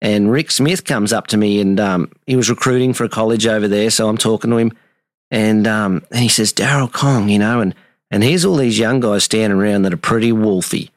And 0.01 0.31
Rick 0.31 0.51
Smith 0.51 0.83
comes 0.83 1.13
up 1.13 1.27
to 1.27 1.37
me 1.37 1.59
and 1.59 1.79
um, 1.79 2.11
he 2.27 2.35
was 2.35 2.49
recruiting 2.49 2.93
for 2.93 3.05
a 3.05 3.09
college 3.09 3.47
over 3.47 3.67
there. 3.67 3.89
So 3.89 4.07
I'm 4.09 4.17
talking 4.17 4.51
to 4.51 4.57
him 4.57 4.73
and, 5.31 5.65
um, 5.65 6.05
and 6.11 6.19
he 6.19 6.29
says, 6.29 6.53
Daryl 6.53 6.91
Kong, 6.91 7.29
you 7.29 7.39
know, 7.39 7.61
and, 7.61 7.73
and 8.11 8.23
here's 8.23 8.45
all 8.45 8.57
these 8.57 8.77
young 8.77 8.99
guys 8.99 9.23
standing 9.23 9.57
around 9.57 9.83
that 9.83 9.93
are 9.93 9.97
pretty 9.97 10.31
wolfy. 10.31 10.89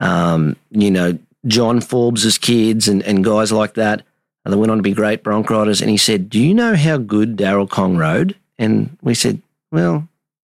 Um, 0.00 0.56
you 0.70 0.90
know, 0.90 1.18
John 1.46 1.80
Forbes's 1.80 2.36
kids 2.36 2.88
and, 2.88 3.02
and 3.04 3.24
guys 3.24 3.52
like 3.52 3.74
that. 3.74 4.02
And 4.44 4.52
they 4.52 4.58
went 4.58 4.70
on 4.70 4.78
to 4.78 4.82
be 4.82 4.92
great 4.92 5.22
bronc 5.22 5.48
riders. 5.48 5.80
And 5.80 5.90
he 5.90 5.96
said, 5.96 6.28
Do 6.28 6.38
you 6.38 6.54
know 6.54 6.76
how 6.76 6.98
good 6.98 7.36
Daryl 7.36 7.68
Kong 7.68 7.96
rode? 7.96 8.36
And 8.58 8.96
we 9.02 9.14
said, 9.14 9.40
Well, 9.72 10.08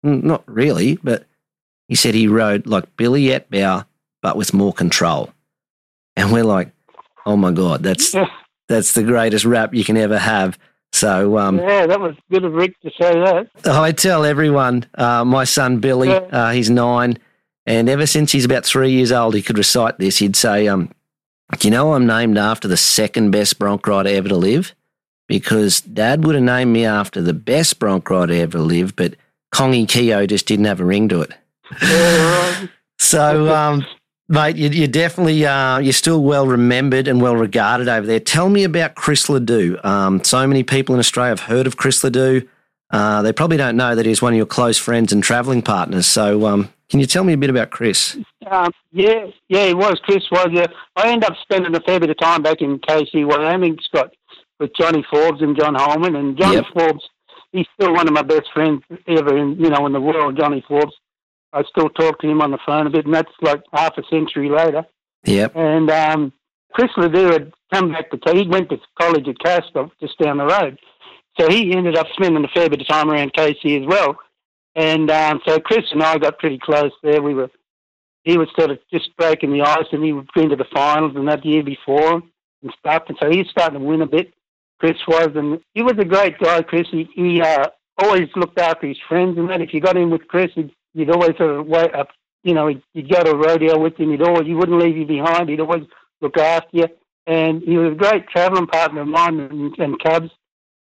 not 0.06 0.42
really, 0.46 0.96
but 1.02 1.26
he 1.88 1.94
said 1.94 2.14
he 2.14 2.26
rode 2.26 2.66
like 2.66 2.96
Billy 2.96 3.26
Etbauer, 3.26 3.86
but 4.22 4.36
with 4.36 4.52
more 4.54 4.72
control. 4.72 5.30
And 6.16 6.32
we're 6.32 6.44
like, 6.44 6.72
oh 7.24 7.36
my 7.36 7.52
God, 7.52 7.82
that's 7.82 8.14
that's 8.68 8.92
the 8.92 9.02
greatest 9.02 9.44
rap 9.44 9.74
you 9.74 9.84
can 9.84 9.96
ever 9.96 10.18
have. 10.18 10.58
So 10.92 11.38
um, 11.38 11.58
yeah, 11.58 11.86
that 11.86 12.00
was 12.00 12.16
good 12.30 12.44
of 12.44 12.54
Rick 12.54 12.80
to 12.80 12.90
say 13.00 13.12
that. 13.12 13.48
I 13.66 13.92
tell 13.92 14.24
everyone, 14.24 14.86
uh, 14.94 15.24
my 15.24 15.44
son 15.44 15.78
Billy, 15.78 16.08
yeah. 16.08 16.18
uh, 16.32 16.50
he's 16.52 16.70
nine, 16.70 17.18
and 17.66 17.88
ever 17.88 18.06
since 18.06 18.32
he's 18.32 18.44
about 18.44 18.64
three 18.64 18.92
years 18.92 19.12
old, 19.12 19.34
he 19.34 19.42
could 19.42 19.58
recite 19.58 19.98
this. 19.98 20.18
He'd 20.18 20.36
say, 20.36 20.68
um, 20.68 20.90
"You 21.60 21.70
know, 21.70 21.92
I'm 21.92 22.06
named 22.06 22.38
after 22.38 22.66
the 22.66 22.76
second 22.76 23.30
best 23.30 23.58
bronc 23.58 23.86
rider 23.86 24.08
ever 24.08 24.28
to 24.28 24.36
live, 24.36 24.74
because 25.28 25.82
Dad 25.82 26.24
would 26.24 26.34
have 26.34 26.44
named 26.44 26.72
me 26.72 26.86
after 26.86 27.20
the 27.20 27.34
best 27.34 27.78
bronc 27.78 28.08
rider 28.08 28.34
ever 28.34 28.58
to 28.58 28.64
live, 28.64 28.96
but." 28.96 29.14
Kongy 29.56 29.88
Keogh 29.88 30.26
just 30.26 30.46
didn't 30.46 30.66
have 30.66 30.80
a 30.80 30.84
ring 30.84 31.08
to 31.08 31.22
it. 31.22 31.32
so, 32.98 33.54
um, 33.54 33.86
mate, 34.28 34.56
you, 34.56 34.84
are 34.84 34.86
definitely 34.86 35.46
uh, 35.46 35.78
you're 35.78 35.94
still 35.94 36.22
well 36.22 36.46
remembered 36.46 37.08
and 37.08 37.22
well 37.22 37.34
regarded 37.34 37.88
over 37.88 38.06
there. 38.06 38.20
Tell 38.20 38.50
me 38.50 38.64
about 38.64 38.96
Chris 38.96 39.30
Ledoux. 39.30 39.78
Um, 39.82 40.22
so 40.22 40.46
many 40.46 40.62
people 40.62 40.94
in 40.94 40.98
Australia 40.98 41.30
have 41.30 41.40
heard 41.40 41.66
of 41.66 41.78
Chris 41.78 42.04
Ledoux. 42.04 42.46
Uh, 42.90 43.22
they 43.22 43.32
probably 43.32 43.56
don't 43.56 43.78
know 43.78 43.94
that 43.94 44.04
he's 44.04 44.20
one 44.20 44.34
of 44.34 44.36
your 44.36 44.44
close 44.44 44.76
friends 44.76 45.10
and 45.10 45.24
travelling 45.24 45.62
partners. 45.62 46.06
So, 46.06 46.44
um, 46.44 46.68
can 46.90 47.00
you 47.00 47.06
tell 47.06 47.24
me 47.24 47.32
a 47.32 47.38
bit 47.38 47.48
about 47.48 47.70
Chris? 47.70 48.18
Um, 48.50 48.70
yeah, 48.92 49.28
yeah, 49.48 49.68
he 49.68 49.74
was. 49.74 49.98
Chris 50.02 50.30
was. 50.30 50.48
Yeah. 50.52 50.66
I 50.96 51.08
ended 51.08 51.30
up 51.30 51.36
spending 51.40 51.74
a 51.74 51.80
fair 51.80 51.98
bit 51.98 52.10
of 52.10 52.18
time 52.18 52.42
back 52.42 52.60
in 52.60 52.78
Kaycee, 52.80 53.26
Wyoming, 53.26 53.78
Scott, 53.82 54.14
with 54.60 54.74
Johnny 54.74 55.02
Forbes 55.10 55.40
and 55.40 55.58
John 55.58 55.74
Holman. 55.74 56.14
And 56.14 56.38
Johnny 56.38 56.56
yep. 56.56 56.66
Forbes 56.74 57.08
he's 57.56 57.66
still 57.74 57.92
one 57.92 58.08
of 58.08 58.14
my 58.14 58.22
best 58.22 58.46
friends 58.52 58.82
ever 59.06 59.36
in 59.36 59.58
you 59.58 59.70
know 59.70 59.86
in 59.86 59.92
the 59.92 60.00
world, 60.00 60.36
Johnny 60.36 60.64
Forbes. 60.66 60.94
I 61.52 61.62
still 61.64 61.88
talk 61.88 62.20
to 62.20 62.28
him 62.28 62.42
on 62.42 62.50
the 62.50 62.58
phone 62.66 62.86
a 62.86 62.90
bit, 62.90 63.06
and 63.06 63.14
that's 63.14 63.32
like 63.40 63.62
half 63.72 63.96
a 63.96 64.02
century 64.10 64.50
later. 64.50 64.84
Yep. 65.24 65.56
And 65.56 65.90
um, 65.90 66.32
Chris 66.72 66.90
Ledoux 66.96 67.32
had 67.32 67.52
come 67.72 67.92
back 67.92 68.10
to 68.10 68.34
he 68.34 68.46
went 68.46 68.68
to 68.70 68.78
college 69.00 69.26
at 69.28 69.38
Casper 69.38 69.90
just 70.00 70.18
down 70.18 70.38
the 70.38 70.44
road, 70.44 70.78
so 71.38 71.48
he 71.48 71.74
ended 71.74 71.96
up 71.96 72.06
spending 72.12 72.44
a 72.44 72.48
fair 72.48 72.68
bit 72.68 72.80
of 72.80 72.88
time 72.88 73.10
around 73.10 73.32
Kaycee 73.32 73.80
as 73.80 73.86
well. 73.86 74.18
And 74.74 75.10
um, 75.10 75.40
so 75.46 75.58
Chris 75.58 75.86
and 75.90 76.02
I 76.02 76.18
got 76.18 76.38
pretty 76.38 76.58
close 76.58 76.92
there. 77.02 77.22
We 77.22 77.34
were 77.34 77.50
he 78.24 78.36
was 78.36 78.48
sort 78.58 78.72
of 78.72 78.78
just 78.92 79.16
breaking 79.16 79.52
the 79.52 79.62
ice, 79.62 79.86
and 79.92 80.04
he 80.04 80.12
would 80.12 80.28
been 80.34 80.50
to 80.50 80.56
the 80.56 80.66
finals 80.74 81.12
and 81.14 81.28
that 81.28 81.44
year 81.44 81.62
before 81.62 82.22
and 82.62 82.74
stuff. 82.78 83.04
And 83.08 83.16
so 83.20 83.30
he 83.30 83.38
was 83.38 83.48
starting 83.48 83.78
to 83.78 83.84
win 83.84 84.02
a 84.02 84.06
bit. 84.06 84.34
Chris 84.78 84.96
was, 85.08 85.30
and 85.34 85.60
he 85.74 85.82
was 85.82 85.94
a 85.98 86.04
great 86.04 86.38
guy. 86.38 86.62
Chris, 86.62 86.86
he, 86.90 87.08
he 87.14 87.40
uh, 87.40 87.68
always 87.98 88.28
looked 88.36 88.58
after 88.58 88.86
his 88.86 88.98
friends, 89.08 89.38
and 89.38 89.48
then 89.48 89.62
if 89.62 89.72
you 89.72 89.80
got 89.80 89.96
in 89.96 90.10
with 90.10 90.28
Chris, 90.28 90.50
he'd, 90.54 90.72
he'd 90.94 91.10
always 91.10 91.36
sort 91.38 91.58
of 91.58 91.66
wait 91.66 91.94
up. 91.94 92.08
You 92.42 92.54
know, 92.54 92.68
he'd, 92.68 92.82
he'd 92.92 93.10
go 93.10 93.22
to 93.22 93.30
a 93.30 93.36
rodeo 93.36 93.78
with 93.78 93.98
him. 93.98 94.10
He'd 94.10 94.22
always 94.22 94.46
he 94.46 94.54
wouldn't 94.54 94.80
leave 94.80 94.96
you 94.96 95.06
behind. 95.06 95.48
He'd 95.48 95.60
always 95.60 95.84
look 96.20 96.36
after 96.36 96.68
you, 96.72 96.86
and 97.26 97.62
he 97.62 97.76
was 97.76 97.92
a 97.92 97.96
great 97.96 98.28
travelling 98.28 98.66
partner 98.66 99.02
of 99.02 99.08
mine 99.08 99.40
and, 99.40 99.74
and 99.78 100.02
Cubs. 100.02 100.30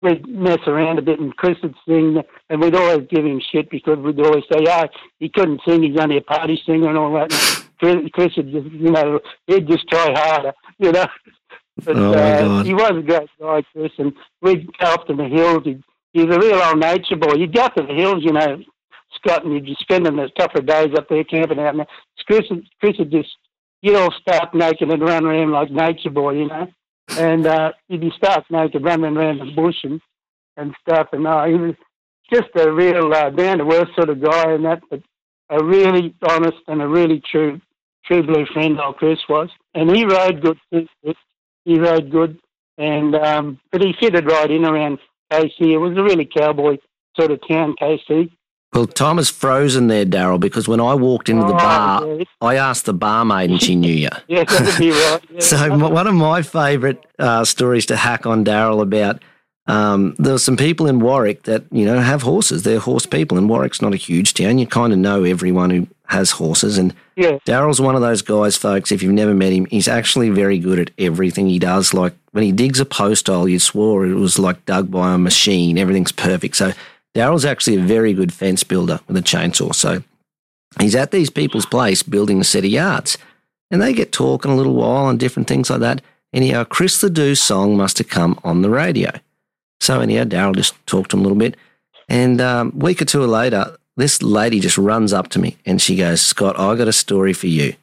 We'd 0.03 0.27
mess 0.27 0.59
around 0.67 0.99
a 0.99 1.01
bit, 1.01 1.19
and 1.19 1.35
Chris 1.35 1.57
would 1.63 1.73
sing, 1.87 2.21
and 2.49 2.61
we'd 2.61 2.75
always 2.75 3.07
give 3.09 3.25
him 3.25 3.41
shit 3.51 3.69
because 3.71 3.97
we'd 3.97 4.19
always 4.19 4.43
say, 4.51 4.63
"Ah, 4.67 4.85
oh, 4.85 4.97
he 5.19 5.29
couldn't 5.29 5.61
sing. 5.67 5.81
He's 5.81 5.99
only 5.99 6.17
a 6.17 6.21
party 6.21 6.61
singer 6.65 6.89
and 6.89 6.97
all 6.97 7.13
that." 7.13 7.33
And 7.81 8.11
Chris 8.11 8.35
would 8.37 8.51
just, 8.51 8.67
you 8.71 8.91
know, 8.91 9.19
he'd 9.47 9.67
just 9.67 9.87
try 9.87 10.11
harder, 10.13 10.53
you 10.79 10.91
know. 10.91 11.05
But 11.83 11.97
oh 11.97 12.13
uh, 12.13 12.63
he 12.63 12.73
was 12.73 12.91
a 12.91 13.01
great 13.01 13.29
guy, 13.39 13.63
Chris, 13.73 13.91
and 13.97 14.13
we'd 14.41 14.67
go 14.77 14.85
up 14.85 15.07
to 15.07 15.13
the 15.13 15.25
hills. 15.25 15.63
He'd, 15.63 15.83
he 16.13 16.23
was 16.23 16.35
a 16.35 16.39
real 16.39 16.61
old 16.61 16.79
nature 16.79 17.15
boy. 17.15 17.35
You'd 17.35 17.53
go 17.53 17.61
up 17.61 17.75
to 17.75 17.83
the 17.83 17.93
hills, 17.93 18.23
you 18.23 18.33
know, 18.33 18.59
Scott, 19.15 19.45
and 19.45 19.53
you'd 19.53 19.65
be 19.65 19.77
spending 19.79 20.17
a 20.17 20.29
couple 20.31 20.59
of 20.59 20.65
days 20.65 20.95
up 20.97 21.07
there 21.09 21.23
camping 21.23 21.59
out. 21.59 21.75
And 21.75 21.85
Chris, 22.25 22.45
Chris 22.79 22.97
would 22.97 23.11
just, 23.11 23.29
you'd 23.81 23.95
all 23.95 24.11
start 24.11 24.53
naked 24.53 24.89
and 24.89 25.01
run 25.01 25.25
around 25.25 25.51
like 25.51 25.71
nature 25.71 26.09
boy, 26.09 26.33
you 26.33 26.47
know. 26.47 26.67
And 27.11 27.45
uh, 27.45 27.71
you'd 27.87 28.01
be 28.01 28.11
stark 28.17 28.49
naked, 28.49 28.83
running 28.83 29.15
around 29.15 29.39
the 29.39 29.51
bush 29.55 29.83
and, 29.83 30.01
and 30.57 30.75
stuff. 30.81 31.09
And 31.13 31.27
uh, 31.27 31.45
he 31.45 31.53
was 31.53 31.75
just 32.33 32.49
a 32.55 32.71
real 32.71 33.13
uh, 33.13 33.29
down 33.29 33.59
to 33.59 33.71
earth 33.71 33.89
sort 33.95 34.09
of 34.09 34.21
guy, 34.21 34.51
and 34.51 34.65
that, 34.65 34.81
but 34.89 35.01
a 35.49 35.63
really 35.63 36.13
honest 36.27 36.57
and 36.67 36.81
a 36.81 36.87
really 36.87 37.21
true, 37.31 37.61
true 38.05 38.23
blue 38.23 38.45
friend, 38.47 38.79
old 38.79 38.97
Chris 38.97 39.19
was. 39.29 39.49
And 39.73 39.95
he 39.95 40.05
rode 40.05 40.41
good 40.41 40.57
too 40.73 40.87
he 41.67 41.77
rode 41.77 42.09
good, 42.09 42.39
and 42.77 43.13
um, 43.13 43.59
but 43.71 43.81
he 43.81 43.93
fitted 43.99 44.25
right 44.25 44.49
in 44.49 44.63
around 44.63 44.99
Kaycee. 45.31 45.73
It 45.73 45.77
was 45.77 45.97
a 45.97 46.01
really 46.01 46.25
cowboy 46.25 46.77
sort 47.19 47.31
of 47.31 47.41
town, 47.45 47.75
Kaycee. 47.79 48.31
Well, 48.73 48.85
time 48.85 49.19
is 49.19 49.29
frozen 49.29 49.87
there, 49.87 50.05
Daryl, 50.05 50.39
because 50.39 50.67
when 50.67 50.79
I 50.79 50.93
walked 50.93 51.29
into 51.29 51.43
oh, 51.43 51.47
the 51.47 51.53
bar. 51.53 52.03
I 52.41 52.55
asked 52.55 52.85
the 52.85 52.93
barmaid 52.93 53.49
and 53.49 53.61
she 53.61 53.75
knew 53.75 53.91
you. 53.91 54.09
yeah, 54.27 54.43
that'd 54.43 54.79
be 54.79 54.91
right. 54.91 55.19
Yeah. 55.31 55.39
so, 55.39 55.77
one 55.77 56.07
of 56.07 56.13
my 56.13 56.41
favourite 56.41 57.05
uh, 57.19 57.43
stories 57.43 57.85
to 57.87 57.95
hack 57.97 58.25
on 58.25 58.45
Daryl 58.45 58.81
about 58.81 59.23
um, 59.67 60.15
there 60.17 60.33
were 60.33 60.39
some 60.39 60.57
people 60.57 60.87
in 60.87 60.99
Warwick 60.99 61.43
that, 61.43 61.65
you 61.71 61.85
know, 61.85 61.99
have 61.99 62.21
horses. 62.21 62.63
They're 62.63 62.79
horse 62.79 63.05
people, 63.05 63.37
and 63.37 63.49
Warwick's 63.49 63.81
not 63.81 63.93
a 63.93 63.97
huge 63.97 64.33
town. 64.33 64.57
You 64.57 64.67
kind 64.67 64.93
of 64.93 64.99
know 64.99 65.23
everyone 65.23 65.69
who 65.69 65.87
has 66.07 66.31
horses. 66.31 66.77
And 66.77 66.93
yeah. 67.15 67.37
Daryl's 67.45 67.81
one 67.81 67.95
of 67.95 68.01
those 68.01 68.21
guys, 68.21 68.57
folks. 68.57 68.91
If 68.91 69.03
you've 69.03 69.13
never 69.13 69.33
met 69.33 69.53
him, 69.53 69.65
he's 69.65 69.87
actually 69.87 70.29
very 70.29 70.59
good 70.59 70.79
at 70.79 70.91
everything 70.97 71.47
he 71.47 71.59
does. 71.59 71.93
Like 71.93 72.13
when 72.31 72.43
he 72.43 72.51
digs 72.51 72.79
a 72.79 72.85
post 72.85 73.27
hole, 73.27 73.47
you 73.47 73.59
swore 73.59 74.05
it 74.05 74.13
was 74.13 74.39
like 74.39 74.65
dug 74.65 74.89
by 74.89 75.13
a 75.13 75.17
machine. 75.17 75.77
Everything's 75.77 76.11
perfect. 76.11 76.55
So 76.55 76.73
Daryl's 77.15 77.45
actually 77.45 77.77
a 77.77 77.81
very 77.81 78.13
good 78.13 78.33
fence 78.33 78.63
builder 78.63 78.99
with 79.07 79.17
a 79.17 79.21
chainsaw. 79.21 79.73
So 79.73 80.03
he's 80.79 80.95
at 80.95 81.11
these 81.11 81.29
people's 81.29 81.65
place 81.65 82.03
building 82.03 82.39
a 82.39 82.43
set 82.43 82.65
of 82.65 82.71
yards, 82.71 83.17
and 83.71 83.81
they 83.81 83.93
get 83.93 84.11
talking 84.11 84.51
a 84.51 84.55
little 84.55 84.75
while 84.75 85.09
and 85.09 85.19
different 85.19 85.47
things 85.47 85.69
like 85.69 85.79
that. 85.79 86.01
Anyhow, 86.33 86.63
Chris 86.65 86.99
the 87.01 87.09
Ledoux's 87.09 87.41
song 87.41 87.77
must 87.77 87.97
have 87.97 88.09
come 88.09 88.39
on 88.43 88.61
the 88.61 88.69
radio. 88.69 89.11
So 89.79 89.99
anyhow, 89.99 90.23
Daryl 90.25 90.55
just 90.55 90.73
talked 90.85 91.11
to 91.11 91.17
him 91.17 91.21
a 91.21 91.23
little 91.23 91.37
bit. 91.37 91.55
And 92.09 92.39
um, 92.39 92.73
a 92.75 92.85
week 92.85 93.01
or 93.01 93.05
two 93.05 93.25
later, 93.25 93.77
this 93.97 94.21
lady 94.21 94.59
just 94.59 94.77
runs 94.77 95.11
up 95.11 95.27
to 95.29 95.39
me 95.39 95.57
and 95.65 95.81
she 95.81 95.95
goes, 95.95 96.21
Scott, 96.21 96.57
I 96.57 96.75
got 96.75 96.87
a 96.87 96.93
story 96.93 97.33
for 97.33 97.47
you. 97.47 97.73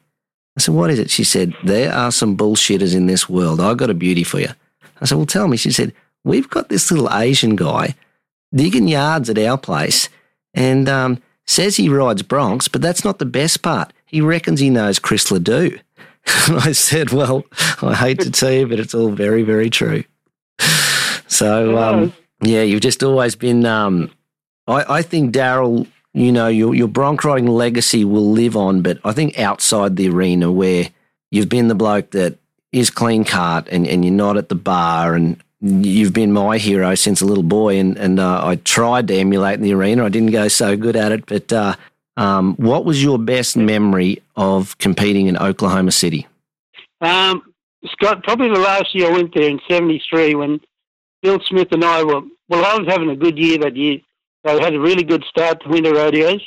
I 0.57 0.61
said, 0.61 0.73
What 0.73 0.89
is 0.89 0.99
it? 0.99 1.09
She 1.09 1.23
said, 1.23 1.53
There 1.63 1.93
are 1.93 2.11
some 2.11 2.37
bullshitters 2.37 2.95
in 2.95 3.05
this 3.05 3.29
world. 3.29 3.59
I 3.59 3.73
got 3.73 3.89
a 3.89 3.93
beauty 3.93 4.23
for 4.23 4.39
you. 4.39 4.49
I 5.01 5.05
said, 5.05 5.17
Well, 5.17 5.25
tell 5.25 5.47
me. 5.47 5.57
She 5.57 5.71
said, 5.71 5.93
We've 6.23 6.49
got 6.49 6.69
this 6.69 6.89
little 6.89 7.13
Asian 7.13 7.55
guy 7.55 7.95
digging 8.53 8.87
yards 8.87 9.29
at 9.29 9.37
our 9.37 9.57
place 9.57 10.09
and 10.53 10.87
um, 10.87 11.21
says 11.45 11.75
he 11.75 11.89
rides 11.89 12.23
broncs, 12.23 12.71
but 12.71 12.81
that's 12.81 13.03
not 13.03 13.19
the 13.19 13.25
best 13.25 13.61
part. 13.61 13.91
He 14.05 14.21
reckons 14.21 14.59
he 14.59 14.69
knows 14.69 14.97
Chris 14.97 15.29
Ledoux. 15.29 15.77
And 16.47 16.57
I 16.59 16.71
said, 16.71 17.11
Well, 17.11 17.43
I 17.81 17.93
hate 17.93 18.21
to 18.21 18.31
tell 18.31 18.51
you, 18.51 18.67
but 18.67 18.79
it's 18.79 18.95
all 18.95 19.09
very, 19.11 19.43
very 19.43 19.69
true. 19.69 20.03
So, 21.27 21.77
um, 21.77 22.13
yeah, 22.41 22.61
you've 22.61 22.81
just 22.81 23.03
always 23.03 23.35
been. 23.35 23.65
Um, 23.65 24.11
I, 24.67 24.97
I 24.97 25.01
think, 25.01 25.33
Daryl, 25.33 25.87
you 26.15 26.31
know, 26.31 26.47
your, 26.47 26.73
your 26.73 26.87
bronc 26.87 27.25
riding 27.25 27.47
legacy 27.47 28.05
will 28.05 28.31
live 28.31 28.55
on, 28.55 28.81
but 28.81 28.99
I 29.03 29.11
think 29.11 29.37
outside 29.37 29.97
the 29.97 30.07
arena 30.07 30.49
where 30.49 30.89
you've 31.29 31.49
been 31.49 31.67
the 31.67 31.75
bloke 31.75 32.11
that 32.11 32.37
is 32.71 32.89
clean 32.89 33.25
cut 33.25 33.67
and, 33.69 33.85
and 33.85 34.05
you're 34.05 34.13
not 34.13 34.37
at 34.37 34.47
the 34.47 34.55
bar 34.55 35.13
and 35.13 35.43
you've 35.59 36.13
been 36.13 36.31
my 36.31 36.57
hero 36.57 36.95
since 36.95 37.21
a 37.21 37.25
little 37.25 37.43
boy 37.43 37.77
and, 37.77 37.97
and 37.97 38.21
uh, 38.21 38.47
I 38.47 38.55
tried 38.55 39.09
to 39.09 39.15
emulate 39.15 39.55
in 39.55 39.61
the 39.61 39.73
arena. 39.73 40.05
I 40.05 40.09
didn't 40.09 40.31
go 40.31 40.47
so 40.47 40.77
good 40.77 40.95
at 40.95 41.11
it, 41.11 41.25
but 41.25 41.51
uh, 41.51 41.75
um, 42.15 42.55
what 42.55 42.85
was 42.85 43.03
your 43.03 43.19
best 43.19 43.57
memory 43.57 44.21
of 44.37 44.77
competing 44.77 45.27
in 45.27 45.37
Oklahoma 45.37 45.91
City? 45.91 46.27
Um, 47.01 47.41
Scott, 47.87 48.23
probably 48.23 48.47
the 48.47 48.59
last 48.59 48.95
year 48.95 49.09
I 49.09 49.11
went 49.11 49.33
there 49.35 49.49
in 49.49 49.59
'73 49.67 50.35
when 50.35 50.61
Bill 51.21 51.41
Smith 51.45 51.67
and 51.71 51.83
I 51.83 52.03
were. 52.03 52.21
Well, 52.47 52.63
I 52.63 52.77
was 52.79 52.87
having 52.87 53.09
a 53.09 53.15
good 53.15 53.37
year 53.37 53.57
that 53.59 53.75
year. 53.75 53.99
I 54.45 54.61
had 54.63 54.75
a 54.75 54.79
really 54.79 55.03
good 55.03 55.23
start 55.25 55.61
to 55.63 55.69
winter 55.69 55.93
rodeos. 55.93 56.41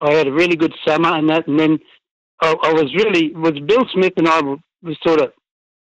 I 0.00 0.12
had 0.12 0.26
a 0.26 0.32
really 0.32 0.56
good 0.56 0.74
summer 0.86 1.14
and 1.14 1.28
that, 1.30 1.46
and 1.46 1.58
then 1.58 1.78
I, 2.40 2.54
I 2.62 2.72
was 2.72 2.94
really 2.94 3.32
was 3.34 3.58
Bill 3.60 3.86
Smith 3.92 4.12
and 4.16 4.28
I 4.28 4.40
were 4.42 4.94
sort 5.02 5.20
of 5.20 5.32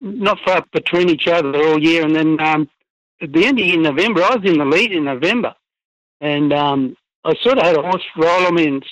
not 0.00 0.38
far 0.44 0.64
between 0.72 1.08
each 1.08 1.28
other 1.28 1.54
all 1.54 1.78
year, 1.78 2.04
and 2.04 2.14
then 2.14 2.40
um, 2.40 2.68
at 3.22 3.32
the 3.32 3.46
end 3.46 3.60
of 3.60 3.80
November, 3.80 4.22
I 4.22 4.36
was 4.36 4.44
in 4.44 4.58
the 4.58 4.64
lead 4.64 4.92
in 4.92 5.04
November, 5.04 5.54
and 6.20 6.52
um, 6.52 6.96
I 7.24 7.34
sort 7.42 7.58
of 7.58 7.64
had 7.64 7.78
a 7.78 7.82
horse 7.82 8.02
roll 8.16 8.46
on 8.46 8.54
me 8.56 8.66
and 8.66 8.84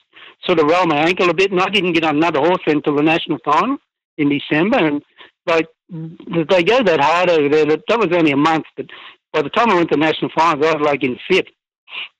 sort 0.44 0.60
of 0.60 0.66
roll 0.66 0.86
my 0.86 0.96
ankle 0.96 1.28
a 1.28 1.34
bit, 1.34 1.50
and 1.50 1.60
I 1.60 1.68
didn't 1.68 1.94
get 1.94 2.04
another 2.04 2.38
horse 2.38 2.62
until 2.66 2.96
the 2.96 3.02
national 3.02 3.38
final 3.44 3.76
in 4.18 4.28
December. 4.28 4.78
And 4.78 5.02
like 5.46 5.68
they 5.90 6.62
go 6.62 6.82
that 6.82 7.00
hard 7.00 7.28
over 7.28 7.48
there, 7.48 7.66
that, 7.66 7.82
that 7.88 7.98
was 7.98 8.16
only 8.16 8.30
a 8.30 8.36
month, 8.36 8.64
but 8.76 8.86
by 9.32 9.42
the 9.42 9.50
time 9.50 9.70
I 9.70 9.74
went 9.74 9.90
to 9.90 9.96
the 9.96 10.00
national 10.00 10.30
finals, 10.36 10.64
I 10.66 10.76
was 10.76 10.86
like 10.86 11.02
in 11.02 11.18
fifth. 11.28 11.48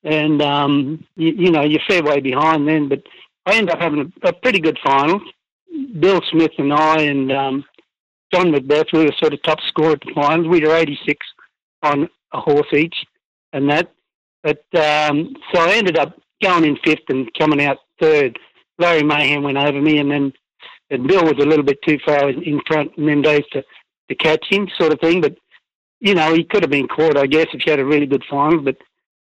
And, 0.02 0.40
um, 0.42 1.04
you, 1.16 1.32
you 1.36 1.50
know, 1.50 1.62
you're 1.62 1.80
fair 1.86 2.02
way 2.02 2.20
behind 2.20 2.66
then, 2.66 2.88
but 2.88 3.02
I 3.46 3.56
ended 3.56 3.74
up 3.74 3.80
having 3.80 4.12
a, 4.22 4.28
a 4.28 4.32
pretty 4.32 4.60
good 4.60 4.78
final. 4.82 5.20
Bill 5.98 6.20
Smith 6.30 6.52
and 6.58 6.72
I 6.72 7.02
and 7.02 7.32
um, 7.32 7.64
John 8.32 8.52
McBeth, 8.52 8.92
we 8.92 9.04
were 9.04 9.14
sort 9.18 9.34
of 9.34 9.42
top 9.42 9.60
scorer 9.68 9.92
at 9.92 10.00
the 10.00 10.12
finals. 10.14 10.48
We 10.48 10.60
were 10.60 10.74
86 10.74 11.26
on 11.82 12.08
a 12.32 12.40
horse 12.40 12.72
each 12.72 12.96
and 13.52 13.68
that. 13.70 13.92
But 14.42 14.64
um, 14.74 15.34
so 15.52 15.60
I 15.60 15.74
ended 15.74 15.98
up 15.98 16.18
going 16.42 16.64
in 16.64 16.76
fifth 16.84 17.08
and 17.08 17.30
coming 17.38 17.62
out 17.62 17.78
third. 18.00 18.38
Larry 18.78 19.02
Mahan 19.02 19.42
went 19.42 19.58
over 19.58 19.80
me, 19.80 19.98
and 19.98 20.10
then 20.10 20.32
and 20.90 21.06
Bill 21.06 21.24
was 21.24 21.38
a 21.38 21.46
little 21.46 21.64
bit 21.64 21.82
too 21.82 21.98
far 22.04 22.30
in 22.30 22.60
front 22.66 22.92
in 22.96 23.06
them 23.06 23.22
days 23.22 23.44
to, 23.52 23.62
to 24.08 24.14
catch 24.14 24.44
him, 24.48 24.68
sort 24.76 24.92
of 24.92 25.00
thing. 25.00 25.20
But 25.20 25.36
you 26.00 26.14
know, 26.14 26.32
he 26.34 26.44
could 26.44 26.62
have 26.62 26.70
been 26.70 26.88
caught, 26.88 27.18
I 27.18 27.26
guess, 27.26 27.48
if 27.52 27.62
he 27.62 27.70
had 27.70 27.80
a 27.80 27.84
really 27.84 28.06
good 28.06 28.24
final. 28.28 28.60
But 28.60 28.78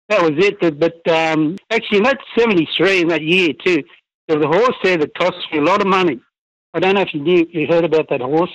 that 0.08 0.22
was 0.22 0.32
it. 0.36 0.78
But, 0.78 1.06
um, 1.08 1.56
actually, 1.70 1.98
in 1.98 2.04
that 2.04 2.18
'73, 2.36 3.00
in 3.02 3.08
that 3.08 3.22
year 3.22 3.50
too, 3.64 3.82
there 4.28 4.38
was 4.38 4.46
a 4.46 4.58
horse 4.58 4.76
there 4.82 4.96
that 4.98 5.14
cost 5.14 5.36
me 5.52 5.58
a 5.58 5.62
lot 5.62 5.80
of 5.80 5.86
money. 5.86 6.20
I 6.74 6.80
don't 6.80 6.94
know 6.94 7.00
if 7.02 7.14
you 7.14 7.20
knew, 7.20 7.46
you 7.50 7.66
heard 7.66 7.84
about 7.84 8.08
that 8.10 8.20
horse. 8.20 8.50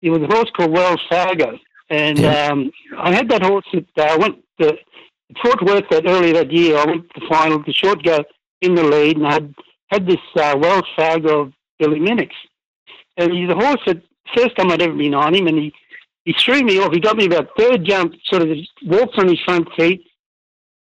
It 0.00 0.10
was 0.10 0.22
a 0.22 0.26
horse 0.26 0.50
called 0.56 0.72
Wells 0.72 1.00
Fargo, 1.08 1.58
and 1.90 2.18
Yeah. 2.18 2.48
um, 2.48 2.72
I 2.98 3.14
had 3.14 3.28
that 3.28 3.42
horse. 3.42 3.64
That, 3.72 3.86
uh, 3.96 4.14
I 4.14 4.16
went 4.16 4.42
to 4.60 4.76
Fort 5.42 5.62
Worth 5.62 5.88
that 5.90 6.06
earlier 6.06 6.34
that 6.34 6.50
year. 6.52 6.76
I 6.76 6.86
went 6.86 7.08
to 7.14 7.20
the 7.20 7.26
final, 7.28 7.62
the 7.62 7.72
short 7.72 8.02
go 8.02 8.24
in 8.60 8.74
the 8.74 8.82
lead, 8.82 9.16
and 9.16 9.26
I 9.26 9.32
had, 9.34 9.54
had 9.88 10.06
this 10.06 10.20
uh, 10.36 10.56
Wells 10.58 10.84
Fargo 10.96 11.42
of 11.42 11.52
Billy 11.78 12.00
Minick. 12.00 12.30
And 13.16 13.32
he's 13.32 13.50
a 13.50 13.54
horse 13.54 13.80
that 13.86 14.02
first 14.34 14.56
time 14.56 14.70
I'd 14.70 14.82
ever 14.82 14.94
been 14.94 15.14
on 15.14 15.34
him, 15.34 15.46
and 15.46 15.58
he, 15.58 15.72
he 16.24 16.32
threw 16.32 16.62
me 16.62 16.78
off. 16.78 16.92
He 16.92 17.00
got 17.00 17.16
me 17.16 17.26
about 17.26 17.50
third 17.56 17.84
jump, 17.84 18.14
sort 18.24 18.42
of 18.42 18.48
walked 18.84 19.18
on 19.18 19.28
his 19.28 19.40
front 19.44 19.68
feet. 19.76 20.04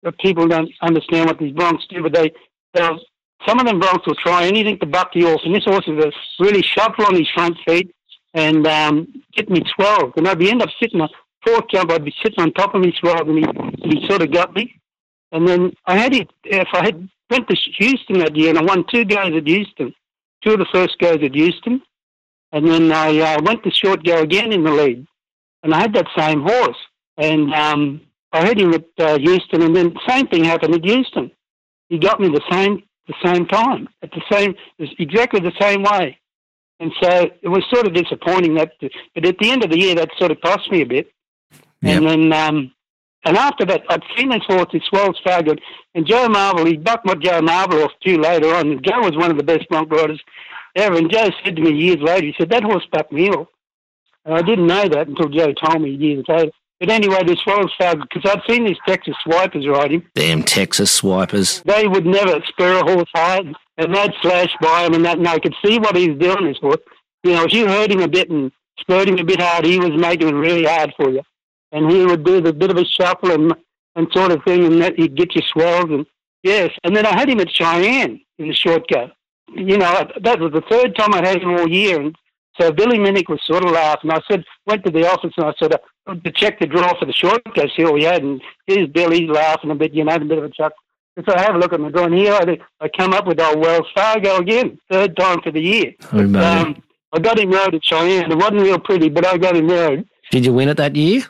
But 0.06 0.20
people 0.20 0.48
don't 0.48 0.72
understand 0.84 1.26
what 1.26 1.39
these 1.39 1.52
broncs 1.52 1.88
do, 1.89 2.04
but 2.04 2.13
they, 2.13 2.32
they'll, 2.76 3.00
some 3.48 3.60
of 3.60 3.65
them 3.65 3.82
broncs 3.82 4.06
will 4.06 4.15
try 4.15 4.46
anything 4.46 4.78
to 4.80 4.86
buck 4.86 5.10
you 5.15 5.30
off. 5.30 5.41
And 5.44 5.56
this 5.56 5.65
horse 5.65 5.88
is 5.88 6.06
a 6.06 6.12
really 6.39 6.62
shuffle 6.62 7.08
on 7.08 7.15
his 7.15 7.28
front 7.34 7.58
feet 7.68 7.91
and 8.36 8.68
um, 8.68 9.08
get 9.34 9.50
me 9.50 9.63
12. 9.76 10.13
And 10.18 10.28
I'd 10.28 10.38
be 10.38 10.52
end 10.52 10.62
up 10.62 10.70
sitting 10.80 11.02
on 11.02 11.10
fourth 11.44 11.65
jump, 11.72 11.91
I'd 11.91 12.06
be 12.06 12.13
sitting 12.22 12.39
on 12.39 12.52
top 12.54 12.76
of 12.76 12.82
me 12.82 12.94
12, 13.02 13.30
and 13.30 13.38
he, 13.84 13.89
he 13.89 14.08
sort 14.08 14.22
of 14.22 14.32
got 14.32 14.54
me. 14.54 14.80
And 15.32 15.48
then 15.48 15.74
I 15.88 15.98
had 15.98 16.13
it, 16.13 16.30
if 16.44 16.68
I 16.74 16.86
had 16.86 17.10
went 17.32 17.48
to 17.48 17.56
Houston 17.78 18.20
that 18.20 18.36
year, 18.36 18.50
and 18.50 18.60
I 18.60 18.63
won 18.63 18.86
two 18.88 19.06
goes 19.06 19.36
at 19.36 19.48
Houston, 19.48 19.91
two 20.44 20.54
of 20.54 20.60
the 20.60 20.68
first 20.72 21.00
goes 21.00 21.24
at 21.24 21.34
Houston. 21.34 21.82
And 22.52 22.68
then 22.68 22.91
I 22.91 23.18
uh, 23.20 23.41
went 23.41 23.63
to 23.63 23.72
short 23.72 24.04
go 24.04 24.22
again 24.22 24.54
in 24.54 24.63
the 24.63 24.72
lead. 24.72 25.08
And 25.63 25.74
I 25.74 25.80
had 25.80 25.94
that 25.94 26.08
same 26.15 26.41
horse. 26.41 26.78
And 27.18 27.52
um, 27.54 28.02
I 28.36 28.45
had 28.45 28.60
him 28.60 28.74
at 28.74 28.86
uh, 29.00 29.17
Houston, 29.17 29.62
and 29.62 29.76
then 29.76 29.93
the 29.93 30.02
same 30.08 30.28
thing 30.28 30.43
happened 30.43 30.76
at 30.76 30.84
Houston. 30.84 31.32
He 31.89 31.98
got 31.98 32.19
me 32.19 32.30
the 32.30 32.41
same 32.52 32.84
the 33.08 33.13
same 33.24 33.45
time, 33.45 33.88
at 34.02 34.10
the 34.12 34.21
same, 34.32 34.56
exactly 34.80 35.39
the 35.39 35.54
same 35.60 35.84
way. 35.84 36.17
And 36.80 36.91
so 37.02 37.30
it 37.41 37.48
was 37.48 37.63
sort 37.71 37.86
of 37.88 37.93
disappointing 37.93 38.56
that, 38.56 38.71
but 39.13 39.26
at 39.26 39.38
the 39.38 39.52
end 39.52 39.63
of 39.63 39.69
the 39.69 39.80
year, 39.80 39.95
that 39.95 40.10
sort 40.17 40.32
of 40.32 40.41
cost 40.41 40.71
me 40.71 40.82
a 40.82 40.86
bit. 40.86 41.12
Yep. 41.82 41.98
And 41.98 42.08
then, 42.08 42.34
um, 42.34 42.71
and 43.24 43.38
after 43.38 43.65
that, 43.65 43.84
I'd 43.89 44.04
seen 44.17 44.30
this 44.30 44.43
horse, 44.48 44.67
this 44.74 44.91
Wells 44.91 45.19
Fargo, 45.24 45.56
and 45.93 46.06
Joe 46.06 46.28
Marvel, 46.28 46.65
he 46.65 46.78
bucked 46.78 47.06
my 47.06 47.15
Joe 47.15 47.41
Marvel 47.41 47.84
off 47.84 47.91
too 48.04 48.17
later 48.17 48.54
on. 48.54 48.71
And 48.71 48.84
Joe 48.84 49.00
was 49.00 49.15
one 49.15 49.32
of 49.32 49.38
the 49.38 49.43
best 49.43 49.69
bronc 49.69 49.91
riders 49.91 50.21
ever. 50.76 50.98
And 50.98 51.12
Joe 51.12 51.30
said 51.43 51.56
to 51.56 51.62
me 51.62 51.74
years 51.74 52.02
later, 52.02 52.26
he 52.28 52.36
said, 52.38 52.50
that 52.50 52.63
horse 52.63 52.86
bucked 52.91 53.12
me 53.12 53.30
off. 53.30 53.48
And 54.26 54.36
I 54.36 54.41
didn't 54.41 54.67
know 54.67 54.88
that 54.89 55.08
until 55.08 55.30
Joe 55.30 55.54
told 55.54 55.82
me 55.82 55.91
years 55.91 56.26
later. 56.28 56.52
But 56.80 56.90
anyway, 56.90 57.24
this 57.24 57.42
Fargo, 57.42 57.70
because 57.80 58.30
I'd 58.30 58.42
seen 58.50 58.66
these 58.66 58.78
Texas 58.86 59.16
swipers 59.24 59.66
ride 59.68 59.92
him, 59.92 60.04
Damn 60.14 60.44
Texas 60.44 60.92
swipers. 60.92 61.62
they 61.62 61.88
would 61.88 62.06
never 62.06 62.44
spur 62.48 62.80
a 62.80 62.84
horse 62.84 63.10
hard, 63.16 63.56
and 63.78 63.96
they'd 63.96 64.14
flash 64.22 64.54
by 64.62 64.86
him, 64.86 64.94
and 64.94 65.06
that, 65.06 65.18
and 65.18 65.28
I 65.28 65.40
could 65.40 65.56
see 65.64 65.80
what 65.80 65.96
he 65.96 66.10
was 66.10 66.20
doing. 66.20 66.46
This 66.46 66.58
horse, 66.58 66.82
you 67.24 67.32
know, 67.32 67.44
if 67.46 67.54
you 67.54 67.68
hurt 67.68 67.92
him 67.92 68.02
a 68.02 68.08
bit 68.10 68.30
and 68.30 68.52
spurred 68.80 69.08
him 69.08 69.18
a 69.20 69.24
bit 69.24 69.40
hard, 69.40 69.66
he 69.66 69.80
was 69.80 69.92
making 69.92 70.28
it 70.28 70.34
really 70.34 70.66
hard 70.66 70.94
for 70.98 71.10
you, 71.10 71.22
and 71.72 71.90
he 71.90 72.06
would 72.06 72.26
do 72.26 72.42
the 72.42 72.52
bit 72.52 72.72
of 72.72 72.78
a 72.78 72.86
shuffle 72.86 73.32
and 73.32 73.54
and 73.98 74.12
sort 74.12 74.34
of 74.34 74.44
thing, 74.44 74.66
and 74.66 74.82
that 74.82 74.98
he'd 74.98 75.16
get 75.16 75.34
you 75.36 75.42
swells 75.42 75.86
and 75.90 76.06
yes, 76.44 76.70
and 76.84 76.94
then 76.94 77.06
I 77.06 77.18
had 77.18 77.30
him 77.30 77.40
at 77.40 77.50
Cheyenne 77.50 78.20
in 78.38 78.50
the 78.50 78.54
short 78.54 78.86
go. 78.90 79.10
You 79.54 79.78
know, 79.78 80.06
that 80.22 80.42
was 80.42 80.52
the 80.52 80.64
third 80.70 80.98
time 80.98 81.14
I'd 81.14 81.26
had 81.26 81.42
him 81.42 81.52
all 81.52 81.70
year, 81.70 82.02
and 82.02 82.14
so 82.60 82.72
Billy 82.72 82.98
Minick 82.98 83.30
was 83.30 83.41
sort 83.46 83.65
of 83.65 83.72
laughing. 83.72 84.12
I 84.12 84.22
said, 84.30 84.44
went 84.65 84.84
to 84.86 84.91
the 84.91 85.10
office 85.10 85.34
and 85.38 85.46
I 85.46 85.54
sort 85.58 85.74
of 85.74 86.24
to 86.24 86.32
check 86.32 86.60
the 86.60 86.68
draw 86.68 86.98
for 86.98 87.06
the 87.06 87.13
short 87.13 87.41
go, 87.54 87.68
see 87.76 87.84
what 87.84 87.94
we 87.94 88.04
had, 88.04 88.24
and 88.24 88.41
here's 88.68 88.88
Billy 88.89 89.28
laughing 89.28 89.72
a 89.72 89.76
bit, 89.76 89.94
you 89.94 90.04
know, 90.04 90.15
a 90.15 90.20
bit 90.20 90.38
of 90.38 90.44
a 90.44 90.50
chuck. 90.50 90.74
And 91.18 91.26
so 91.28 91.36
I 91.36 91.41
have 91.41 91.56
a 91.56 91.58
look 91.58 91.74
at 91.74 91.80
my 91.80 91.89
draw, 91.89 92.06
and 92.06 92.13
here 92.13 92.34
I, 92.34 92.58
I 92.82 92.89
come 92.89 93.13
up 93.13 93.26
with 93.26 93.39
old 93.39 93.60
Wells 93.60 93.88
Fargo 93.96 94.38
again, 94.38 94.78
third 94.91 95.15
time 95.15 95.41
for 95.41 95.52
the 95.52 95.62
year. 95.62 95.94
Oh. 96.12 96.20
Um, 96.20 96.84
I 97.13 97.20
got 97.20 97.39
him 97.39 97.52
rode 97.52 97.74
at 97.74 97.84
Cheyenne. 97.84 98.32
It 98.32 98.36
wasn't 98.36 98.62
real 98.62 98.80
pretty, 98.80 99.10
but 99.10 99.26
I 99.26 99.38
got 99.38 99.56
him 99.56 99.70
rode. 99.70 100.06
Did 100.32 100.46
you 100.46 100.54
win 100.54 100.70
it 100.70 100.78
that 100.78 100.96
year? 100.96 101.24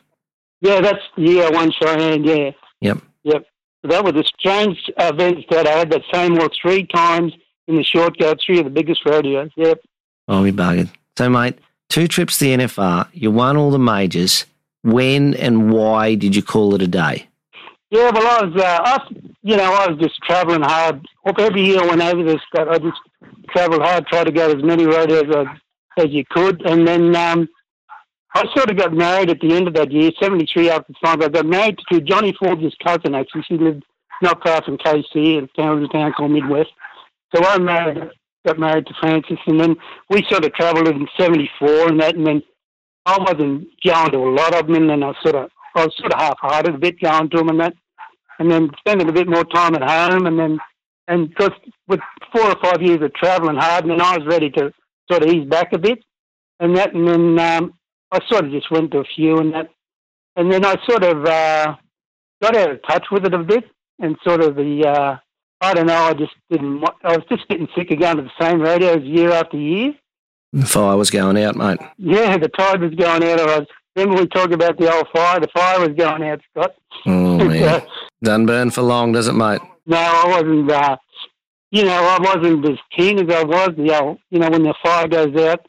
Yeah, 0.62 0.82
that's 0.82 1.04
the 1.16 1.24
year 1.24 1.46
I 1.46 1.50
won 1.52 1.72
Cheyenne, 1.72 2.24
yeah. 2.24 2.52
Yep. 2.82 2.98
Yep. 3.24 3.46
So 3.84 3.90
that 3.90 4.04
was 4.04 4.16
a 4.16 4.24
strange 4.24 4.90
event 4.98 5.46
that 5.52 5.68
I 5.68 5.72
had 5.72 5.92
that 5.92 6.02
same 6.12 6.36
horse 6.36 6.58
three 6.60 6.88
times 6.88 7.34
in 7.68 7.76
the 7.76 7.84
short 7.84 8.18
go, 8.18 8.34
three 8.44 8.60
of 8.60 8.66
the 8.66 8.72
biggest 8.72 9.06
rodeos. 9.06 9.52
Yep. 9.56 9.82
Oh, 10.28 10.42
we 10.42 10.52
buggered. 10.52 10.90
So, 11.18 11.30
mate, 11.30 11.60
two 11.90 12.08
trips 12.08 12.38
to 12.38 12.46
the 12.46 12.58
NFR. 12.58 13.08
You 13.14 13.32
won 13.32 13.58
all 13.58 13.72
the 13.72 13.80
majors. 13.80 14.46
When 14.84 15.34
and 15.36 15.72
why 15.72 16.16
did 16.16 16.36
you 16.36 16.44
call 16.44 16.76
it 16.76 16.82
a 16.82 16.88
day? 16.88 17.28
Yeah, 17.90 18.12
well, 18.14 18.28
I 18.28 18.46
was, 18.46 18.62
uh, 18.62 18.82
I, 18.84 19.08
you 19.42 19.56
know, 19.56 19.74
I 19.74 19.88
was 19.90 19.98
just 20.00 20.18
traveling 20.24 20.62
hard. 20.62 21.06
Every 21.38 21.66
year 21.66 21.82
I 21.82 21.86
went 21.88 22.02
over 22.02 22.24
this, 22.24 22.42
I 22.58 22.78
just 22.78 23.00
traveled 23.50 23.82
hard, 23.82 24.06
tried 24.08 24.26
to 24.26 24.32
go 24.32 24.50
as 24.52 24.64
many 24.64 24.86
rodeos 24.86 25.34
as, 25.36 25.48
as 25.98 26.12
you 26.12 26.24
could. 26.30 26.62
And 26.66 26.88
then 26.88 27.16
um, 27.16 27.48
I 28.36 28.44
sort 28.56 28.70
of 28.70 28.78
got 28.78 28.94
married 28.94 29.30
at 29.30 29.40
the 29.40 29.56
end 29.56 29.68
of 29.68 29.76
that 29.76 29.92
year, 29.92 30.12
73 30.22 30.70
after 30.70 30.92
the 30.92 31.00
final. 31.02 31.26
I 31.26 31.30
got 31.30 31.46
married 31.46 31.80
to 31.92 32.02
Johnny 32.02 32.36
Forbes' 32.38 32.76
cousin, 32.84 33.16
actually. 33.16 33.44
She 33.48 33.58
lived 33.58 33.84
not 34.22 34.44
far 34.44 34.62
from 34.64 34.78
Kaycee, 34.78 35.48
town, 35.56 35.84
a 35.84 35.88
town 35.88 36.14
called 36.14 36.32
Midwest. 36.32 36.72
So 37.34 37.44
I 37.46 37.58
married, 37.60 38.10
got 38.46 38.60
married 38.60 38.86
to 38.88 38.94
Francis, 39.00 39.40
and 39.48 39.60
then 39.60 39.76
we 40.10 40.26
sort 40.30 40.46
of 40.46 40.54
travelled 40.54 40.88
in 40.88 41.08
'74 41.18 41.90
and 41.90 42.00
that, 42.00 42.16
and 42.16 42.26
then 42.26 42.42
I 43.06 43.18
wasn't 43.20 43.68
going 43.84 44.12
to 44.12 44.18
a 44.18 44.36
lot 44.36 44.56
of 44.56 44.68
them, 44.68 44.76
and 44.76 44.90
then 44.90 45.04
I 45.04 45.14
sort 45.22 45.36
of 45.36 45.50
I 45.76 45.86
was 45.86 45.96
sort 45.98 46.14
of 46.14 46.20
half-hearted, 46.20 46.76
a 46.76 46.78
bit 46.78 47.02
going 47.02 47.30
to 47.30 47.38
them 47.38 47.50
and 47.50 47.60
that, 47.60 47.74
and 48.40 48.50
then 48.50 48.70
spending 48.80 49.10
a 49.10 49.14
bit 49.14 49.28
more 49.28 49.44
time 49.44 49.76
at 49.76 49.84
home, 49.84 50.28
and 50.28 50.40
then 50.40 50.60
and 51.08 51.30
because 51.30 51.52
with 51.88 52.00
four 52.32 52.44
or 52.50 52.56
five 52.64 52.82
years 52.82 53.02
of 53.02 53.14
travelling 53.14 53.58
hard, 53.58 53.84
and 53.84 53.92
then 53.92 54.02
I 54.02 54.18
was 54.18 54.28
ready 54.28 54.50
to 54.52 54.72
sort 55.12 55.24
of 55.24 55.30
ease 55.30 55.48
back 55.48 55.74
a 55.74 55.78
bit, 55.78 56.00
and 56.60 56.76
that, 56.78 56.94
and 56.94 57.08
then 57.08 57.40
um, 57.40 57.74
I 58.12 58.20
sort 58.28 58.46
of 58.46 58.52
just 58.52 58.72
went 58.72 58.92
to 58.92 59.00
a 59.00 59.06
few 59.16 59.38
and 59.40 59.54
that, 59.54 59.70
and 60.36 60.52
then 60.52 60.66
I 60.66 60.76
sort 60.88 61.04
of 61.04 61.26
uh, 61.26 61.76
got 62.42 62.56
out 62.56 62.72
of 62.72 62.80
touch 62.88 63.06
with 63.12 63.26
it 63.26 63.34
a 63.34 63.40
bit, 63.40 63.66
and 64.00 64.16
sort 64.24 64.42
of 64.42 64.56
the 64.56 64.88
uh, 64.88 65.18
I 65.62 65.74
don't 65.74 65.88
know, 65.88 66.04
I 66.04 66.14
just 66.14 66.34
didn't. 66.50 66.84
I 67.04 67.16
was 67.16 67.26
just 67.30 67.48
getting 67.48 67.68
sick 67.76 67.92
of 67.92 68.00
going 68.00 68.18
to 68.18 68.24
the 68.24 68.32
same 68.40 68.62
radios 68.62 69.04
year 69.04 69.32
after 69.32 69.58
year. 69.58 69.94
The 70.54 70.66
fire 70.66 70.96
was 70.96 71.10
going 71.10 71.38
out, 71.44 71.56
mate. 71.56 71.80
Yeah, 71.98 72.38
the 72.38 72.50
tide 72.50 72.82
was 72.82 72.94
going 72.96 73.24
out. 73.24 73.40
I 73.40 73.60
was, 73.60 73.68
remember 73.96 74.22
we 74.22 74.28
talked 74.28 74.54
about 74.54 74.78
the 74.78 74.94
old 74.94 75.08
fire. 75.14 75.40
The 75.40 75.50
fire 75.54 75.80
was 75.80 75.98
going 75.98 76.24
out, 76.24 76.42
Scott. 76.52 76.76
Oh, 77.06 77.38
man. 77.38 77.82
Doesn't 78.24 78.46
burn 78.46 78.72
for 78.72 78.82
long, 78.82 79.12
does 79.12 79.28
it, 79.28 79.34
mate? 79.34 79.62
No, 79.86 79.98
I 79.98 80.28
wasn't. 80.28 80.72
Uh, 80.72 80.98
you 81.72 81.84
know, 81.84 81.92
I 81.92 82.20
wasn't 82.22 82.66
as 82.70 82.78
keen 82.96 83.20
as 83.20 83.36
I 83.36 83.44
was. 83.44 83.72
The 83.78 84.02
old, 84.02 84.20
you 84.30 84.40
know, 84.40 84.50
when 84.50 84.64
the 84.64 84.74
fire 84.82 85.08
goes 85.08 85.36
out, 85.36 85.66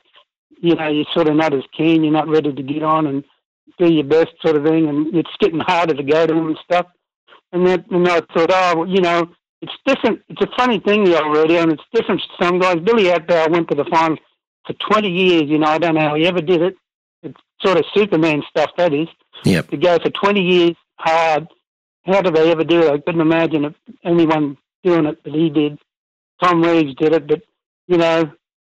you 0.61 0.75
know, 0.75 0.89
you're 0.89 1.05
sort 1.13 1.29
of 1.29 1.37
not 1.37 1.53
as 1.53 1.65
keen. 1.77 2.05
You're 2.05 2.13
not 2.13 2.29
ready 2.29 2.53
to 2.53 2.63
get 2.63 2.83
on 2.83 3.07
and 3.07 3.25
do 3.79 3.93
your 3.93 4.05
best, 4.05 4.35
sort 4.41 4.57
of 4.57 4.65
thing. 4.65 4.89
And 4.89 5.15
it's 5.15 5.31
getting 5.41 5.61
harder 5.61 5.95
to 5.95 6.03
go 6.03 6.27
to 6.27 6.33
them 6.33 6.47
and 6.47 6.59
stuff. 6.63 6.87
And 7.53 7.67
then, 7.67 7.85
and 7.91 8.09
I 8.09 8.21
thought, 8.21 8.51
oh, 8.53 8.85
you 8.85 9.01
know, 9.01 9.29
it's 9.63 9.73
different. 9.87 10.23
It's 10.29 10.43
a 10.43 10.57
funny 10.57 10.81
thing, 10.81 11.05
the 11.05 11.23
old 11.23 11.37
radio, 11.37 11.63
and 11.63 11.73
it's 11.73 11.83
different 11.93 12.21
to 12.21 12.45
some 12.45 12.59
guys. 12.59 12.79
Billy 12.81 13.05
Etbauer 13.05 13.51
went 13.51 13.69
to 13.69 13.75
the 13.75 13.85
final 13.91 14.17
for 14.67 14.75
20 14.91 15.09
years. 15.09 15.45
You 15.47 15.59
know, 15.59 15.69
I 15.69 15.79
don't 15.79 15.95
know 15.95 16.01
how 16.01 16.15
he 16.15 16.27
ever 16.27 16.41
did 16.41 16.63
it. 16.63 16.75
It's 17.23 17.41
sort 17.63 17.79
of 17.79 17.85
Superman 17.95 18.43
stuff, 18.51 18.71
that 18.77 18.93
is. 18.93 19.09
Yep. 19.45 19.71
To 19.71 19.77
go 19.77 19.99
for 19.99 20.11
20 20.11 20.41
years 20.41 20.77
hard. 20.99 21.49
How 22.05 22.21
did 22.23 22.35
they 22.35 22.51
ever 22.53 22.65
do 22.65 22.83
it? 22.83 22.93
I 22.93 22.99
couldn't 22.99 23.21
imagine 23.21 23.75
anyone 24.05 24.57
doing 24.85 25.07
it, 25.07 25.23
but 25.25 25.33
he 25.33 25.51
did. 25.51 25.79
Tom 26.43 26.63
Reeves 26.63 26.95
did 26.95 27.15
it, 27.15 27.27
but, 27.27 27.41
you 27.89 27.97
know, 27.97 28.31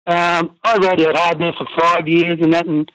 um, 0.06 0.56
I 0.64 0.76
radioed 0.80 1.14
hard 1.14 1.38
there 1.38 1.52
for 1.52 1.66
five 1.78 2.08
years 2.08 2.38
and 2.40 2.52
that, 2.54 2.66
and 2.66 2.90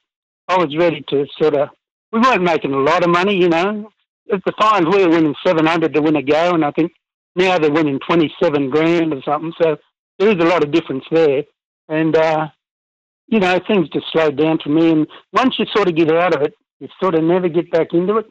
I 0.48 0.58
was 0.58 0.76
ready 0.76 1.06
to 1.10 1.26
sort 1.40 1.56
of, 1.56 1.70
we 2.12 2.20
weren't 2.20 2.44
making 2.44 2.74
a 2.74 2.80
lot 2.80 3.04
of 3.04 3.10
money, 3.10 3.36
you 3.36 3.48
know. 3.48 3.90
At 4.34 4.44
the 4.44 4.52
times 4.54 4.88
we 4.92 5.06
were 5.06 5.12
winning 5.12 5.36
700 5.46 5.94
to 5.94 6.02
win 6.02 6.16
a 6.16 6.24
go, 6.24 6.54
and 6.54 6.66
I 6.66 6.72
think 6.72 6.92
now 7.36 7.58
they're 7.58 7.72
winning 7.72 8.00
27 8.08 8.70
grand 8.70 9.14
or 9.14 9.22
something. 9.24 9.54
So 9.62 9.78
there 10.20 10.30
is 10.30 10.36
a 10.36 10.48
lot 10.48 10.64
of 10.64 10.72
difference 10.72 11.04
there. 11.12 11.44
And, 11.90 12.16
uh, 12.16 12.48
you 13.28 13.40
know, 13.40 13.60
things 13.68 13.90
just 13.90 14.08
slowed 14.12 14.38
down 14.38 14.60
for 14.64 14.70
me. 14.70 14.92
And 14.92 15.08
once 15.34 15.56
you 15.58 15.66
sort 15.74 15.90
of 15.90 15.96
get 15.96 16.12
out 16.12 16.36
of 16.36 16.42
it, 16.42 16.54
you 16.80 16.88
sort 17.02 17.16
of 17.16 17.24
never 17.24 17.50
get 17.50 17.72
back 17.72 17.94
into 17.94 18.18
it. 18.18 18.28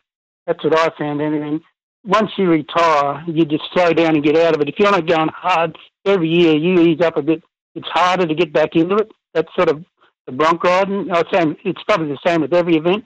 That's 0.47 0.62
what 0.62 0.79
I 0.79 0.90
found. 0.99 1.21
And 1.21 1.61
once 2.05 2.31
you 2.37 2.49
retire, 2.49 3.25
you 3.27 3.45
just 3.45 3.64
slow 3.73 3.93
down 3.93 4.14
and 4.14 4.25
get 4.25 4.37
out 4.37 4.55
of 4.55 4.61
it. 4.61 4.69
If 4.69 4.79
you're 4.79 4.90
not 4.90 5.07
going 5.07 5.29
hard 5.29 5.77
every 6.05 6.29
year, 6.29 6.55
you 6.55 6.81
ease 6.81 7.01
up 7.01 7.17
a 7.17 7.23
bit. 7.23 7.43
It's 7.75 7.88
harder 7.88 8.27
to 8.27 8.35
get 8.35 8.53
back 8.53 8.77
into 8.77 8.97
it. 8.97 9.11
That's 9.33 9.53
sort 9.57 9.69
of 9.69 9.85
the 10.27 10.33
bronc 10.33 10.62
riding. 10.62 11.11
I 11.11 11.23
was 11.23 11.27
saying 11.33 11.57
it's 11.64 11.83
probably 11.85 12.09
the 12.09 12.19
same 12.25 12.43
with 12.43 12.55
every 12.55 12.77
event. 12.77 13.05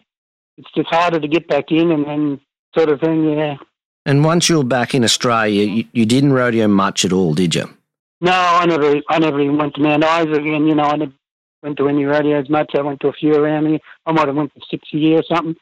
It's 0.57 0.71
just 0.75 0.89
harder 0.89 1.21
to 1.21 1.29
get 1.29 1.49
back 1.49 1.67
in 1.71 1.93
and 1.93 2.05
then 2.05 2.41
sort 2.77 2.91
of 2.91 3.01
thing, 3.01 3.31
yeah. 3.31 3.57
And 4.09 4.25
once 4.25 4.49
you 4.49 4.57
were 4.57 4.64
back 4.64 4.94
in 4.94 5.05
Australia, 5.05 5.64
you, 5.64 5.85
you 5.92 6.07
didn't 6.07 6.33
rodeo 6.33 6.66
much 6.66 7.05
at 7.05 7.12
all, 7.12 7.35
did 7.35 7.55
you? 7.55 7.68
No, 8.23 8.33
I 8.33 8.64
never, 8.64 9.03
I 9.11 9.18
never 9.18 9.38
even 9.38 9.59
went 9.59 9.75
to 9.75 9.83
Mount 9.83 10.03
Isa 10.03 10.40
again. 10.40 10.66
You 10.66 10.75
know, 10.77 10.85
I 10.85 10.97
never 10.97 11.12
went 11.62 11.77
to 11.77 11.88
any 11.88 12.07
rodeos 12.07 12.49
much. 12.49 12.71
I 12.75 12.81
went 12.81 13.01
to 13.01 13.09
a 13.09 13.12
few 13.12 13.35
around 13.35 13.66
here. 13.66 13.81
I 14.07 14.12
might 14.12 14.27
have 14.27 14.35
went 14.35 14.55
for 14.55 14.61
six 14.71 14.88
a 14.94 14.97
year 14.97 15.18
or 15.18 15.25
something. 15.29 15.57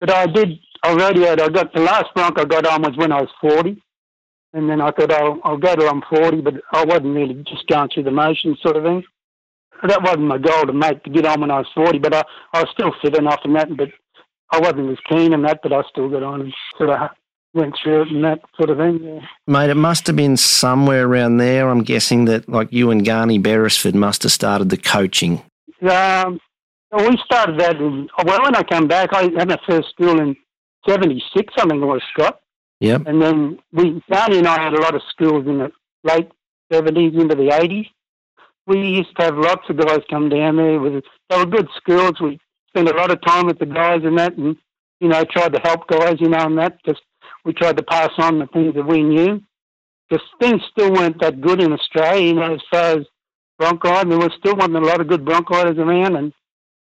But 0.00 0.10
I 0.10 0.26
did, 0.26 0.58
I 0.82 0.96
rodeoed. 0.96 1.40
I 1.40 1.48
got 1.48 1.72
the 1.72 1.80
last 1.80 2.06
bronc 2.16 2.40
I 2.40 2.44
got 2.44 2.66
on 2.66 2.82
was 2.82 2.96
when 2.96 3.12
I 3.12 3.20
was 3.20 3.30
forty, 3.40 3.80
and 4.52 4.68
then 4.68 4.80
I 4.80 4.90
thought 4.90 5.12
I'll, 5.12 5.38
I'll 5.44 5.56
go 5.56 5.76
till 5.76 5.88
I'm 5.88 6.02
forty. 6.10 6.40
But 6.40 6.54
I 6.72 6.84
wasn't 6.84 7.14
really 7.14 7.34
just 7.44 7.68
going 7.68 7.88
through 7.94 8.02
the 8.02 8.10
motions, 8.10 8.58
sort 8.62 8.78
of 8.78 8.82
thing. 8.82 9.04
That 9.86 10.02
wasn't 10.02 10.22
my 10.22 10.38
goal 10.38 10.66
to 10.66 10.72
make 10.72 11.04
to 11.04 11.10
get 11.10 11.24
on 11.24 11.40
when 11.40 11.52
I 11.52 11.58
was 11.58 11.68
forty. 11.72 12.00
But 12.00 12.14
I, 12.14 12.24
I 12.52 12.62
was 12.62 12.70
still 12.72 12.92
fit 13.00 13.16
enough 13.16 13.42
in 13.44 13.52
that. 13.52 13.76
But 13.76 13.90
I 14.50 14.58
wasn't 14.58 14.90
as 14.90 14.98
keen 15.08 15.32
in 15.32 15.42
that. 15.42 15.60
But 15.62 15.72
I 15.72 15.82
still 15.88 16.10
got 16.10 16.24
on 16.24 16.40
and 16.40 16.54
sort 16.76 16.90
of 16.90 17.10
went 17.56 17.74
through 17.82 18.02
it 18.02 18.08
and 18.08 18.22
that 18.24 18.40
sort 18.56 18.70
of 18.70 18.78
thing. 18.78 19.02
Yeah. 19.02 19.26
Mate, 19.46 19.70
it 19.70 19.76
must 19.76 20.06
have 20.06 20.16
been 20.16 20.36
somewhere 20.36 21.06
around 21.06 21.38
there. 21.38 21.68
I'm 21.68 21.82
guessing 21.82 22.26
that 22.26 22.48
like 22.48 22.72
you 22.72 22.90
and 22.90 23.04
Garney 23.04 23.38
Beresford 23.42 23.94
must 23.94 24.22
have 24.22 24.32
started 24.32 24.68
the 24.68 24.76
coaching. 24.76 25.42
Um, 25.82 26.40
we 26.92 27.18
started 27.24 27.58
that 27.60 27.76
in, 27.76 28.08
well, 28.24 28.42
when 28.42 28.54
I 28.54 28.62
came 28.62 28.86
back, 28.86 29.12
I 29.12 29.22
had 29.36 29.48
my 29.48 29.58
first 29.68 29.90
school 29.90 30.20
in 30.20 30.36
76, 30.88 31.52
I 31.58 31.68
think 31.68 31.82
it 31.82 31.86
was, 31.86 32.02
Scott. 32.12 32.40
Yep. 32.80 33.02
And 33.06 33.20
then 33.20 33.58
we, 33.72 34.02
Garney 34.10 34.38
and 34.38 34.46
I 34.46 34.62
had 34.62 34.74
a 34.74 34.80
lot 34.80 34.94
of 34.94 35.02
schools 35.10 35.46
in 35.46 35.58
the 35.58 35.72
late 36.04 36.30
70s 36.72 37.18
into 37.18 37.34
the 37.34 37.48
80s. 37.50 37.88
We 38.66 38.80
used 38.80 39.16
to 39.16 39.24
have 39.24 39.36
lots 39.36 39.68
of 39.68 39.76
guys 39.76 40.00
come 40.10 40.28
down 40.28 40.56
there. 40.56 40.80
With, 40.80 41.04
they 41.30 41.38
were 41.38 41.46
good 41.46 41.68
schools. 41.76 42.20
We 42.20 42.38
spent 42.68 42.88
a 42.88 42.96
lot 42.96 43.10
of 43.10 43.20
time 43.22 43.46
with 43.46 43.58
the 43.58 43.66
guys 43.66 44.02
and 44.04 44.18
that 44.18 44.36
and, 44.36 44.56
you 45.00 45.08
know, 45.08 45.24
tried 45.24 45.54
to 45.54 45.60
help 45.60 45.86
guys, 45.88 46.16
you 46.20 46.28
know, 46.28 46.46
and 46.46 46.58
that. 46.58 46.84
Just 46.84 47.00
we 47.46 47.52
tried 47.52 47.76
to 47.76 47.82
pass 47.84 48.10
on 48.18 48.40
the 48.40 48.46
things 48.48 48.74
that 48.74 48.86
we 48.86 49.02
knew. 49.02 49.40
Because 50.08 50.26
things 50.40 50.60
still 50.70 50.92
weren't 50.92 51.20
that 51.20 51.40
good 51.40 51.62
in 51.62 51.72
Australia, 51.72 52.26
you 52.26 52.34
know, 52.34 52.54
as 52.54 52.60
far 52.70 52.98
as 52.98 53.06
bronc 53.58 53.82
riding. 53.82 54.10
There 54.10 54.18
was 54.18 54.32
still 54.38 54.56
wasn't 54.56 54.76
a 54.76 54.80
lot 54.80 55.00
of 55.00 55.08
good 55.08 55.24
bronc 55.24 55.48
riders 55.50 55.78
around, 55.78 56.16
and 56.16 56.32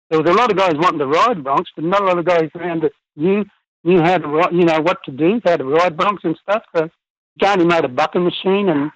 there 0.09 0.21
was 0.21 0.31
a 0.31 0.35
lot 0.35 0.51
of 0.51 0.57
guys 0.57 0.75
wanting 0.77 1.01
to 1.01 1.07
ride 1.07 1.39
broncs, 1.39 1.67
but 1.75 1.85
not 1.85 2.03
a 2.03 2.05
lot 2.05 2.19
of 2.19 2.25
guys 2.25 2.49
around 2.57 2.83
that 2.83 2.93
knew 3.17 3.45
knew 3.85 4.01
how 4.01 4.19
to 4.19 4.29
ride, 4.29 4.53
you 4.53 4.65
know, 4.65 4.81
what 4.81 5.03
to 5.05 5.11
do, 5.11 5.41
how 5.45 5.57
to 5.57 5.65
ride 5.65 5.97
broncs 5.97 6.25
and 6.25 6.39
stuff. 6.43 6.63
So 6.75 6.89
Johnny 7.41 7.65
made 7.65 7.85
a 7.85 7.89
bucking 7.89 8.25
machine, 8.25 8.69
and 8.69 8.91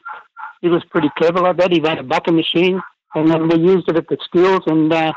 he 0.61 0.69
was 0.69 0.85
pretty 0.91 1.11
clever 1.19 1.41
like 1.41 1.57
that. 1.59 1.73
He 1.73 1.81
made 1.81 1.99
a 1.99 2.05
bucking 2.05 2.37
machine, 2.37 2.81
and 3.15 3.31
then 3.31 3.49
we 3.49 3.59
used 3.59 3.89
it 3.89 3.97
at 3.97 4.09
the 4.09 4.19
schools, 4.25 4.63
and 4.67 4.93
uh, 4.93 5.13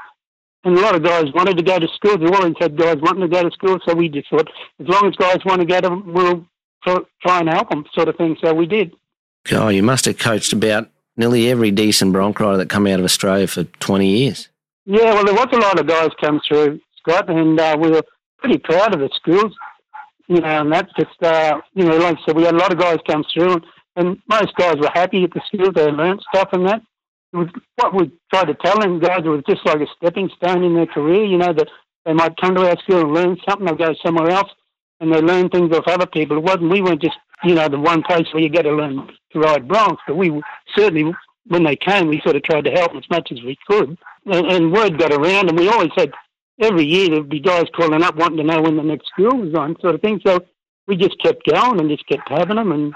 and 0.63 0.78
a 0.78 0.82
lot 0.82 0.95
of 0.95 1.04
guys 1.04 1.26
wanted 1.34 1.58
to 1.58 1.63
go 1.63 1.80
to 1.80 1.88
school. 1.95 2.17
We 2.17 2.28
always 2.28 2.54
had 2.60 2.78
guys 2.78 2.98
wanting 3.02 3.22
to 3.22 3.28
go 3.28 3.43
to 3.43 3.52
school, 3.52 3.80
so 3.86 3.93
we 3.93 4.10
just 4.10 4.30
thought, 4.30 4.50
as 4.80 4.88
long 4.88 5.08
as 5.08 5.15
guys 5.15 5.39
want 5.45 5.62
to 5.62 5.65
go 5.65 5.80
to, 5.82 6.04
we'll 6.06 6.45
try 7.22 7.39
and 7.39 7.50
help 7.50 7.69
them, 7.69 7.86
sort 7.93 8.10
of 8.10 8.15
thing. 8.17 8.36
So 8.43 8.54
we 8.54 8.65
did. 8.65 8.93
Oh, 9.52 9.69
you 9.69 9.84
must 9.84 10.06
have 10.06 10.17
coached 10.17 10.54
about 10.54 10.89
nearly 11.15 11.50
every 11.50 11.72
decent 11.72 12.12
bronc 12.12 12.39
rider 12.39 12.58
that 12.58 12.69
come 12.69 12.88
out 12.88 13.00
of 13.00 13.06
Australia 13.06 13.48
for 13.48 13.63
20 13.63 14.08
years. 14.08 14.50
Yeah, 14.86 15.13
well, 15.13 15.26
there 15.26 15.34
was 15.34 15.48
a 15.52 15.58
lot 15.58 15.80
of 15.80 15.88
guys 15.88 16.10
come 16.19 16.41
through, 16.48 16.80
Scott, 16.98 17.30
and 17.30 17.60
uh, 17.60 17.78
we 17.80 17.89
were 17.91 18.04
pretty 18.39 18.58
proud 18.58 18.93
of 18.93 19.00
the 19.00 19.10
schools, 19.13 19.54
you 20.28 20.41
know, 20.41 20.62
and 20.62 20.72
that 20.72 20.89
just, 20.98 21.22
uh, 21.22 21.60
you 21.74 21.86
know, 21.86 21.98
like 21.98 22.17
I 22.17 22.26
said, 22.26 22.36
we 22.36 22.43
had 22.43 22.56
a 22.56 22.58
lot 22.58 22.72
of 22.72 22.80
guys 22.80 22.98
come 23.08 23.24
through, 23.34 23.54
and, 23.54 23.65
and 23.95 24.22
most 24.30 24.56
guys 24.56 24.76
were 24.78 24.89
happy 24.93 25.24
at 25.24 25.32
the 25.34 25.41
schools. 25.45 25.74
They 25.76 25.91
learned 25.91 26.22
stuff 26.34 26.50
and 26.54 26.67
that 26.67 26.82
was 27.38 27.48
what 27.76 27.94
we 27.94 28.12
tried 28.34 28.46
to 28.46 28.56
tell 28.56 28.80
them 28.80 29.00
guys. 29.00 29.22
It 29.24 29.30
was 29.30 29.44
just 29.48 29.65
like 29.65 29.82
a 29.82 29.88
stepping 29.98 30.30
stone 30.36 30.63
in 30.63 30.76
their 30.76 30.88
career. 30.88 31.26
You 31.26 31.38
know 31.38 31.54
that 31.54 31.68
they 32.06 32.13
might 32.13 32.38
come 32.38 32.56
to 32.56 32.68
our 32.68 32.78
school 32.80 33.02
and 33.02 33.13
learn 33.13 33.38
something. 33.48 33.65
They'll 33.65 33.76
go 33.76 33.94
somewhere 34.04 34.32
else 34.32 34.50
and 35.00 35.13
they 35.13 35.22
learn 35.22 35.50
things 35.50 35.76
off 35.76 35.88
other 35.88 36.08
people. 36.08 36.38
It 36.38 36.44
wasn't. 36.44 36.72
We 36.72 36.82
weren't 36.82 37.02
just 37.02 37.18
you 37.44 37.56
know 37.56 37.68
the 37.70 37.80
one 37.80 38.04
place 38.04 38.28
where 38.34 38.44
you 38.44 38.50
get 38.50 38.63
to 38.63 38.72
learn 38.72 39.10
to 39.34 39.39
ride 39.39 39.68
broncs, 39.68 40.00
but 40.08 40.18
we 40.18 40.42
certainly 40.76 41.13
when 41.48 41.63
they 41.63 41.76
came, 41.76 42.08
we 42.08 42.22
sort 42.22 42.36
of 42.36 42.44
tried 42.44 42.65
to 42.65 42.72
help 42.72 42.96
as 42.96 43.10
much 43.10 43.32
as 43.32 43.42
we 43.42 43.58
could. 43.68 43.98
And, 44.26 44.46
and 44.46 44.72
word 44.72 45.00
got 45.00 45.12
around, 45.12 45.50
and 45.50 45.58
we 45.58 45.68
always 45.68 45.89
had 45.98 46.12
every 46.62 46.86
year 46.86 47.10
there'd 47.10 47.30
be 47.30 47.39
guys 47.39 47.65
calling 47.76 48.04
up 48.04 48.15
wanting 48.15 48.38
to 48.38 48.44
know 48.44 48.62
when 48.62 48.78
the 48.78 48.84
next 48.84 49.08
school 49.08 49.38
was 49.38 49.56
on, 49.56 49.76
sort 49.82 49.96
of 49.96 50.02
thing. 50.02 50.22
So 50.26 50.39
we 50.88 50.96
just 50.96 51.22
kept 51.22 51.46
going 51.46 51.80
and 51.80 51.89
just 51.89 52.08
kept 52.08 52.30
having 52.30 52.58
them, 52.58 52.72
and 52.72 52.94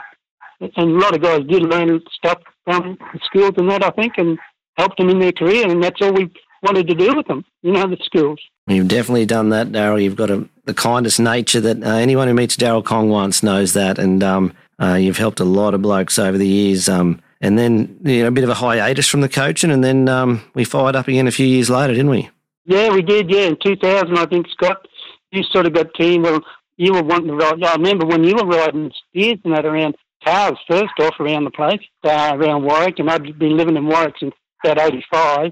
and 0.78 0.92
a 0.92 1.00
lot 1.00 1.16
of 1.16 1.22
guys 1.22 1.42
did 1.50 1.64
learn 1.64 2.02
stuff 2.16 2.40
from 2.66 2.98
schools 3.24 3.54
and 3.58 3.70
that, 3.70 3.84
I 3.84 3.90
think, 3.92 4.14
and 4.18 4.38
helped 4.78 4.98
them 4.98 5.10
in 5.10 5.20
their 5.20 5.32
career. 5.32 5.70
And 5.70 5.84
that's 5.84 6.02
all 6.02 6.14
we 6.14 6.32
wanted 6.62 6.88
to 6.88 6.96
do 6.96 7.16
with 7.16 7.28
them, 7.28 7.46
you 7.62 7.72
know, 7.72 7.88
the 7.88 7.98
schools. 8.04 8.40
You've 8.68 8.88
definitely 8.88 9.26
done 9.26 9.50
that, 9.50 9.68
Daryl. 9.68 10.02
You've 10.02 10.16
got 10.16 10.32
a, 10.32 10.48
the 10.66 10.74
kindest 10.74 11.20
nature 11.20 11.60
that 11.62 11.84
uh, 11.84 11.96
anyone 11.96 12.28
who 12.28 12.34
meets 12.34 12.56
Daryl 12.56 12.84
Kong 12.84 13.10
once 13.10 13.44
knows 13.44 13.74
that. 13.74 14.00
And 14.00 14.24
um, 14.24 14.54
uh, 14.82 14.96
you've 14.96 15.18
helped 15.18 15.40
a 15.40 15.46
lot 15.46 15.74
of 15.74 15.82
blokes 15.82 16.18
over 16.18 16.38
the 16.38 16.48
years. 16.48 16.88
Um, 16.88 17.22
and 17.42 17.58
then, 17.58 18.00
you 18.04 18.22
know, 18.22 18.30
a 18.30 18.32
bit 18.32 18.46
of 18.46 18.50
a 18.50 18.56
hiatus 18.56 19.08
from 19.08 19.22
the 19.22 19.30
coaching. 19.30 19.70
And 19.70 19.84
then 19.84 20.08
um, 20.08 20.42
we 20.54 20.64
fired 20.64 20.96
up 20.96 21.10
again 21.10 21.28
a 21.28 21.32
few 21.32 21.46
years 21.46 21.70
later, 21.70 21.94
didn't 21.94 22.10
we? 22.10 22.30
Yeah, 22.66 22.90
we 22.90 23.02
did. 23.02 23.30
Yeah, 23.30 23.48
in 23.48 23.58
2000, 23.62 24.18
I 24.18 24.26
think, 24.28 24.48
Scott, 24.50 24.88
you 25.32 25.44
sort 25.44 25.66
of 25.66 25.74
got 25.74 25.94
keen. 25.94 26.22
Well, 26.22 26.40
you 26.78 26.94
were 26.94 27.04
wanting 27.04 27.28
to 27.28 27.36
ride. 27.36 27.62
I 27.62 27.74
remember 27.74 28.06
when 28.06 28.24
you 28.24 28.36
were 28.36 28.46
riding 28.46 28.92
steers 29.10 29.40
and 29.44 29.54
that 29.54 29.66
around 29.66 29.96
cars 30.24 30.58
first 30.68 30.94
off 31.00 31.20
around 31.20 31.46
the 31.46 31.52
place, 31.52 31.82
uh, 32.04 32.32
around 32.36 32.64
Warwick, 32.64 33.00
and 33.00 33.10
I'd 33.10 33.38
been 33.38 33.58
living 33.58 33.78
in 33.78 33.86
Warwick 33.86 34.16
since 34.20 34.34
about 34.64 34.80
85. 34.80 35.52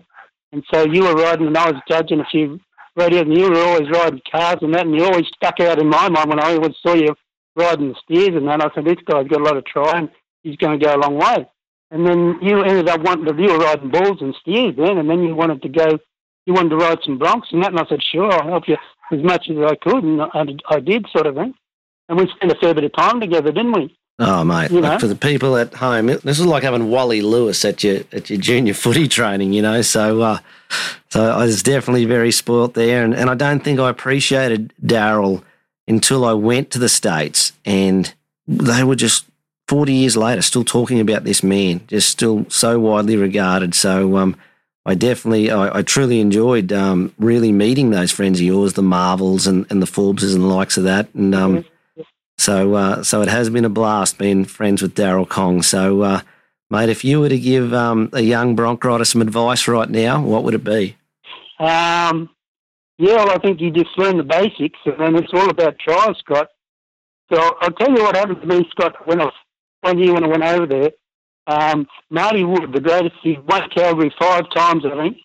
And 0.53 0.63
so 0.73 0.85
you 0.85 1.03
were 1.03 1.13
riding, 1.13 1.47
and 1.47 1.57
I 1.57 1.71
was 1.71 1.81
judging 1.87 2.19
a 2.19 2.25
few 2.25 2.59
radios, 2.95 3.23
and 3.23 3.37
you 3.37 3.49
were 3.49 3.63
always 3.63 3.89
riding 3.89 4.21
cars 4.29 4.57
and 4.61 4.73
that, 4.73 4.85
and 4.85 4.95
you 4.95 5.05
always 5.05 5.27
stuck 5.27 5.59
out 5.59 5.79
in 5.79 5.87
my 5.87 6.09
mind 6.09 6.29
when 6.29 6.39
I 6.39 6.53
always 6.55 6.75
saw 6.85 6.93
you 6.93 7.15
riding 7.55 7.89
the 7.89 7.95
steers 8.03 8.35
and 8.35 8.47
that. 8.47 8.61
I 8.61 8.73
said, 8.73 8.85
this 8.85 9.03
guy's 9.05 9.27
got 9.27 9.41
a 9.41 9.43
lot 9.43 9.57
of 9.57 9.65
try, 9.65 9.97
and 9.97 10.09
he's 10.43 10.57
going 10.57 10.79
to 10.79 10.85
go 10.85 10.95
a 10.95 10.97
long 10.97 11.17
way. 11.17 11.47
And 11.91 12.07
then 12.07 12.39
you 12.41 12.61
ended 12.63 12.89
up 12.89 13.01
wanting 13.01 13.25
to, 13.25 13.41
you 13.41 13.51
were 13.51 13.59
riding 13.59 13.91
bulls 13.91 14.21
and 14.21 14.35
steers 14.41 14.75
then, 14.77 14.97
and 14.97 15.09
then 15.09 15.23
you 15.23 15.35
wanted 15.35 15.61
to 15.61 15.69
go, 15.69 15.99
you 16.45 16.53
wanted 16.53 16.69
to 16.69 16.77
ride 16.77 16.99
some 17.05 17.19
broncs 17.19 17.51
and 17.51 17.63
that, 17.63 17.71
and 17.71 17.79
I 17.79 17.85
said, 17.87 18.01
sure, 18.01 18.31
I'll 18.31 18.47
help 18.47 18.67
you 18.67 18.77
as 19.11 19.23
much 19.23 19.49
as 19.49 19.57
I 19.57 19.75
could, 19.75 20.03
and 20.03 20.21
I, 20.21 20.45
I 20.69 20.79
did 20.79 21.05
sort 21.11 21.27
of 21.27 21.35
thing. 21.35 21.53
And 22.09 22.17
we 22.17 22.27
spent 22.35 22.51
a 22.51 22.55
fair 22.55 22.73
bit 22.73 22.83
of 22.83 22.93
time 22.93 23.19
together, 23.19 23.51
didn't 23.51 23.73
we? 23.73 23.95
Oh, 24.19 24.43
mate! 24.43 24.69
You 24.69 24.81
like 24.81 24.99
for 24.99 25.07
the 25.07 25.15
people 25.15 25.57
at 25.57 25.73
home, 25.73 26.05
this 26.05 26.39
is 26.39 26.45
like 26.45 26.63
having 26.63 26.89
Wally 26.89 27.21
Lewis 27.21 27.65
at 27.65 27.83
your 27.83 28.01
at 28.11 28.29
your 28.29 28.39
junior 28.39 28.73
footy 28.75 29.07
training, 29.07 29.53
you 29.53 29.61
know. 29.61 29.81
So, 29.81 30.21
uh, 30.21 30.39
so 31.09 31.31
I 31.31 31.45
was 31.45 31.63
definitely 31.63 32.05
very 32.05 32.31
spoilt 32.31 32.75
there, 32.75 33.03
and, 33.03 33.15
and 33.15 33.29
I 33.29 33.35
don't 33.35 33.63
think 33.63 33.79
I 33.79 33.89
appreciated 33.89 34.73
Daryl 34.83 35.43
until 35.87 36.23
I 36.23 36.33
went 36.33 36.69
to 36.71 36.79
the 36.79 36.89
states, 36.89 37.53
and 37.65 38.13
they 38.47 38.83
were 38.83 38.95
just 38.95 39.25
forty 39.67 39.93
years 39.93 40.15
later 40.15 40.43
still 40.43 40.63
talking 40.63 40.99
about 40.99 41.23
this 41.23 41.41
man, 41.41 41.81
just 41.87 42.09
still 42.09 42.45
so 42.49 42.79
widely 42.79 43.15
regarded. 43.15 43.73
So, 43.73 44.17
um, 44.17 44.35
I 44.85 44.95
definitely, 44.95 45.51
I, 45.51 45.79
I 45.79 45.81
truly 45.83 46.19
enjoyed 46.19 46.73
um, 46.73 47.13
really 47.19 47.51
meeting 47.51 47.91
those 47.91 48.11
friends 48.11 48.39
of 48.39 48.45
yours, 48.45 48.73
the 48.73 48.81
Marvels 48.81 49.45
and, 49.47 49.65
and 49.69 49.81
the 49.81 49.85
Forbeses 49.87 50.33
and 50.33 50.43
the 50.43 50.47
likes 50.47 50.77
of 50.77 50.83
that, 50.85 51.07
and 51.13 51.33
um, 51.35 51.65
so, 52.41 52.73
uh, 52.73 53.03
so 53.03 53.21
it 53.21 53.27
has 53.27 53.51
been 53.51 53.65
a 53.65 53.69
blast 53.69 54.17
being 54.17 54.45
friends 54.45 54.81
with 54.81 54.95
Daryl 54.95 55.29
Kong. 55.29 55.61
So, 55.61 56.01
uh, 56.01 56.21
mate, 56.71 56.89
if 56.89 57.03
you 57.03 57.19
were 57.19 57.29
to 57.29 57.39
give 57.39 57.71
um, 57.71 58.09
a 58.13 58.21
young 58.21 58.55
bronc 58.55 58.83
rider 58.83 59.05
some 59.05 59.21
advice 59.21 59.67
right 59.67 59.89
now, 59.89 60.23
what 60.23 60.43
would 60.43 60.55
it 60.55 60.63
be? 60.63 60.97
Um, 61.59 62.29
yeah, 62.97 63.17
well, 63.17 63.29
I 63.29 63.37
think 63.37 63.61
you 63.61 63.69
just 63.69 63.95
learn 63.95 64.17
the 64.17 64.23
basics, 64.23 64.79
and 64.85 64.99
then 64.99 65.15
it's 65.15 65.31
all 65.33 65.51
about 65.51 65.77
trials, 65.77 66.17
Scott. 66.17 66.47
So 67.31 67.57
I'll 67.61 67.71
tell 67.73 67.95
you 67.95 68.01
what 68.01 68.15
happened 68.15 68.41
to 68.41 68.47
me, 68.47 68.67
Scott, 68.71 69.07
when 69.07 69.21
I 69.21 69.25
was, 69.25 69.33
one 69.81 69.99
year 69.99 70.13
when 70.13 70.23
I 70.23 70.27
went 70.27 70.43
over 70.43 70.65
there. 70.65 70.91
Um, 71.45 71.87
Marty 72.09 72.43
Wood, 72.43 72.73
the 72.73 72.81
greatest, 72.81 73.15
he 73.21 73.37
won 73.47 73.69
Calgary 73.69 74.11
five 74.19 74.49
times, 74.51 74.83
I 74.83 74.95
think, 74.95 75.17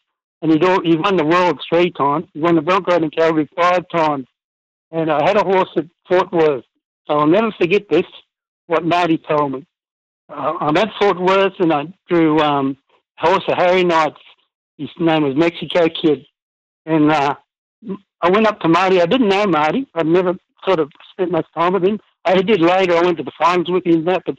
and 0.42 0.52
he'd 0.52 0.62
he 0.84 0.96
won 0.96 1.16
the 1.16 1.24
world 1.24 1.60
three 1.66 1.90
times. 1.92 2.26
He 2.34 2.40
won 2.40 2.56
the 2.56 2.62
bronc 2.62 2.86
riding 2.86 3.10
Calgary 3.10 3.48
five 3.56 3.88
times. 3.88 4.26
And 4.90 5.10
I 5.10 5.26
had 5.26 5.36
a 5.36 5.44
horse 5.44 5.70
at 5.76 5.86
Fort 6.08 6.30
Worth. 6.30 6.64
So 7.06 7.18
I'll 7.18 7.26
never 7.26 7.52
forget 7.52 7.88
this, 7.88 8.06
what 8.66 8.84
Marty 8.84 9.18
told 9.18 9.52
me. 9.52 9.66
Uh, 10.28 10.54
I'm 10.60 10.76
at 10.76 10.88
Fort 10.98 11.20
Worth 11.20 11.54
and 11.60 11.72
I 11.72 11.84
drew 12.08 12.40
um, 12.40 12.76
horse 13.16 13.44
of 13.48 13.56
Harry 13.56 13.84
Knight's. 13.84 14.20
His 14.76 14.90
name 14.98 15.22
was 15.22 15.36
Mexico 15.36 15.88
Kid. 15.88 16.26
And 16.84 17.10
uh, 17.10 17.34
I 18.20 18.30
went 18.30 18.46
up 18.46 18.60
to 18.60 18.68
Marty. 18.68 19.00
I 19.00 19.06
didn't 19.06 19.28
know 19.28 19.46
Marty. 19.46 19.86
I'd 19.94 20.06
never 20.06 20.34
sort 20.64 20.80
of 20.80 20.90
spent 21.12 21.30
much 21.30 21.46
time 21.54 21.74
with 21.74 21.84
him. 21.84 22.00
I 22.24 22.34
did 22.34 22.60
later. 22.60 22.96
I 22.96 23.02
went 23.02 23.18
to 23.18 23.24
the 23.24 23.32
finals 23.38 23.70
with 23.70 23.86
him 23.86 23.98
and 23.98 24.08
that. 24.08 24.22
But, 24.26 24.36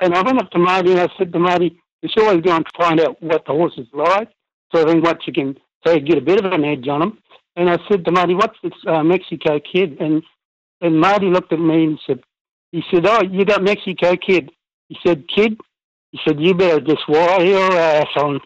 and 0.00 0.14
I 0.14 0.22
went 0.22 0.40
up 0.40 0.50
to 0.52 0.58
Marty 0.58 0.92
and 0.92 1.00
I 1.00 1.08
said 1.18 1.32
to 1.32 1.38
Marty, 1.38 1.76
it's 2.02 2.14
always 2.16 2.40
going 2.40 2.64
to 2.64 2.70
find 2.78 3.00
out 3.00 3.20
what 3.22 3.44
the 3.46 3.52
horse 3.52 3.74
is 3.76 3.88
like. 3.92 4.28
So 4.72 4.84
then 4.84 5.02
what 5.02 5.26
you 5.26 5.32
can 5.32 5.56
say, 5.84 5.98
get 5.98 6.18
a 6.18 6.22
bit 6.22 6.44
of 6.44 6.52
an 6.52 6.64
edge 6.64 6.86
on 6.88 7.02
him. 7.02 7.18
And 7.56 7.68
I 7.68 7.78
said 7.88 8.04
to 8.04 8.12
Marty, 8.12 8.34
what's 8.34 8.56
this 8.62 8.72
uh, 8.86 9.02
Mexico 9.02 9.58
Kid? 9.60 10.00
And 10.00 10.22
and 10.80 11.00
Marty 11.00 11.26
looked 11.26 11.52
at 11.52 11.60
me 11.60 11.84
and 11.84 12.00
said, 12.06 12.20
he 12.72 12.82
said, 12.90 13.06
oh, 13.06 13.22
you 13.22 13.44
got 13.44 13.62
Mexico 13.62 14.16
Kid. 14.16 14.50
He 14.88 14.98
said, 15.04 15.28
kid, 15.28 15.58
he 16.12 16.20
said, 16.26 16.40
you 16.40 16.54
better 16.54 16.80
just 16.80 17.08
wire 17.08 17.44
your 17.44 17.72
ass 17.72 18.08
on. 18.16 18.40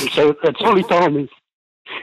And 0.00 0.10
so 0.10 0.34
that's 0.42 0.60
all 0.60 0.76
he 0.76 0.82
told 0.82 1.12
me. 1.12 1.28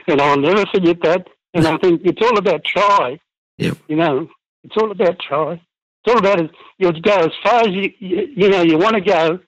And 0.06 0.20
I'll 0.20 0.38
never 0.38 0.64
forget 0.66 1.00
that. 1.02 1.26
And 1.54 1.66
I 1.66 1.76
think 1.78 2.02
it's 2.04 2.22
all 2.22 2.38
about 2.38 2.64
try. 2.64 3.18
Yep. 3.58 3.76
You 3.88 3.96
know, 3.96 4.28
it's 4.64 4.76
all 4.76 4.90
about 4.90 5.18
try. 5.18 5.52
It's 5.52 6.14
all 6.14 6.18
about 6.18 6.40
it. 6.40 6.50
You'll 6.78 7.00
go 7.00 7.16
as 7.18 7.32
far 7.42 7.60
as 7.62 7.68
you, 7.68 7.92
you, 7.98 8.28
you 8.36 8.48
know, 8.48 8.62
you 8.62 8.78
want 8.78 8.94
to 8.94 9.00
go 9.00 9.40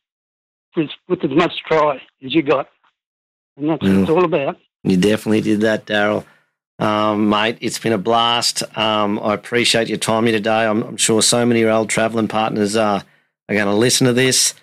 with, 0.77 0.91
with 1.09 1.25
as 1.25 1.31
much 1.31 1.53
try 1.67 1.97
as 2.25 2.35
you 2.35 2.43
got. 2.43 2.69
And 3.57 3.71
that's 3.71 3.83
what 3.83 3.91
it's 3.91 4.11
mm. 4.11 4.17
all 4.17 4.25
about. 4.25 4.59
You 4.85 4.97
definitely 4.97 5.43
did 5.43 5.61
that, 5.61 5.87
Daryl. 5.87 6.25
Um, 6.81 7.29
mate, 7.29 7.59
it's 7.61 7.79
been 7.79 7.93
a 7.93 7.99
blast. 7.99 8.63
Um, 8.77 9.19
I 9.21 9.35
appreciate 9.35 9.89
your 9.89 9.99
time 9.99 10.25
here 10.25 10.33
today. 10.33 10.65
I'm, 10.65 10.83
I'm 10.83 10.97
sure 10.97 11.21
so 11.21 11.45
many 11.45 11.61
of 11.61 11.67
your 11.67 11.73
old 11.73 11.91
travelling 11.91 12.27
partners 12.27 12.75
are, 12.75 13.05
are 13.49 13.55
going 13.55 13.67
to 13.67 13.75
listen 13.75 14.07
to 14.07 14.15
this. 14.15 14.55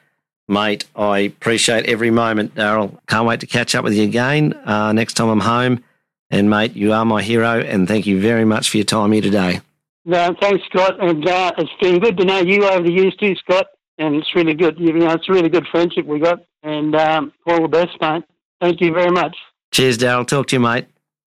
Mate, 0.47 0.85
I 0.95 1.19
appreciate 1.19 1.85
every 1.85 2.09
moment, 2.09 2.55
Daryl. 2.55 2.97
Can't 3.07 3.27
wait 3.27 3.41
to 3.41 3.47
catch 3.47 3.75
up 3.75 3.83
with 3.83 3.93
you 3.93 4.03
again 4.03 4.53
uh, 4.65 4.93
next 4.93 5.13
time 5.13 5.29
I'm 5.29 5.41
home. 5.41 5.83
And, 6.31 6.49
mate, 6.49 6.75
you 6.75 6.91
are 6.91 7.05
my 7.05 7.21
hero, 7.21 7.59
and 7.59 7.87
thank 7.87 8.07
you 8.07 8.19
very 8.19 8.45
much 8.45 8.69
for 8.69 8.77
your 8.77 8.85
time 8.85 9.11
here 9.11 9.21
today. 9.21 9.61
No, 10.03 10.35
thanks, 10.41 10.63
Scott. 10.65 10.99
And 10.99 11.27
uh, 11.27 11.51
it's 11.57 11.69
been 11.81 11.99
good 11.99 12.17
to 12.17 12.25
know 12.25 12.39
you 12.39 12.65
over 12.65 12.83
the 12.83 12.91
years 12.91 13.15
too, 13.17 13.35
Scott. 13.35 13.67
And 13.99 14.15
it's 14.15 14.33
really 14.35 14.53
good. 14.53 14.79
You 14.79 14.93
know, 14.93 15.11
it's 15.11 15.27
a 15.29 15.33
really 15.33 15.49
good 15.49 15.67
friendship 15.67 16.05
we 16.05 16.19
got. 16.19 16.39
And 16.63 16.95
um, 16.95 17.33
all 17.45 17.61
the 17.61 17.67
best, 17.67 17.99
mate. 18.01 18.23
Thank 18.59 18.81
you 18.81 18.93
very 18.93 19.11
much. 19.11 19.35
Cheers, 19.71 19.97
Daryl. 19.97 20.25
Talk 20.25 20.47
to 20.47 20.55
you, 20.55 20.59
mate. 20.59 20.85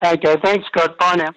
Okay, 0.05 0.35
thanks, 0.43 0.67
Scott. 0.67 0.97
Bye 0.99 1.15
now. 1.15 1.31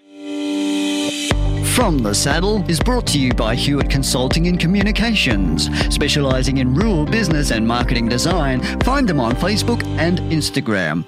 From 1.74 1.98
the 1.98 2.14
Saddle 2.14 2.62
is 2.68 2.78
brought 2.78 3.06
to 3.08 3.18
you 3.18 3.32
by 3.32 3.54
Hewitt 3.54 3.88
Consulting 3.88 4.48
and 4.48 4.60
Communications, 4.60 5.70
specialising 5.94 6.58
in 6.58 6.74
rural 6.74 7.06
business 7.06 7.52
and 7.52 7.66
marketing 7.66 8.06
design. 8.08 8.60
Find 8.80 9.08
them 9.08 9.18
on 9.18 9.32
Facebook 9.32 9.82
and 9.98 10.18
Instagram. 10.30 11.06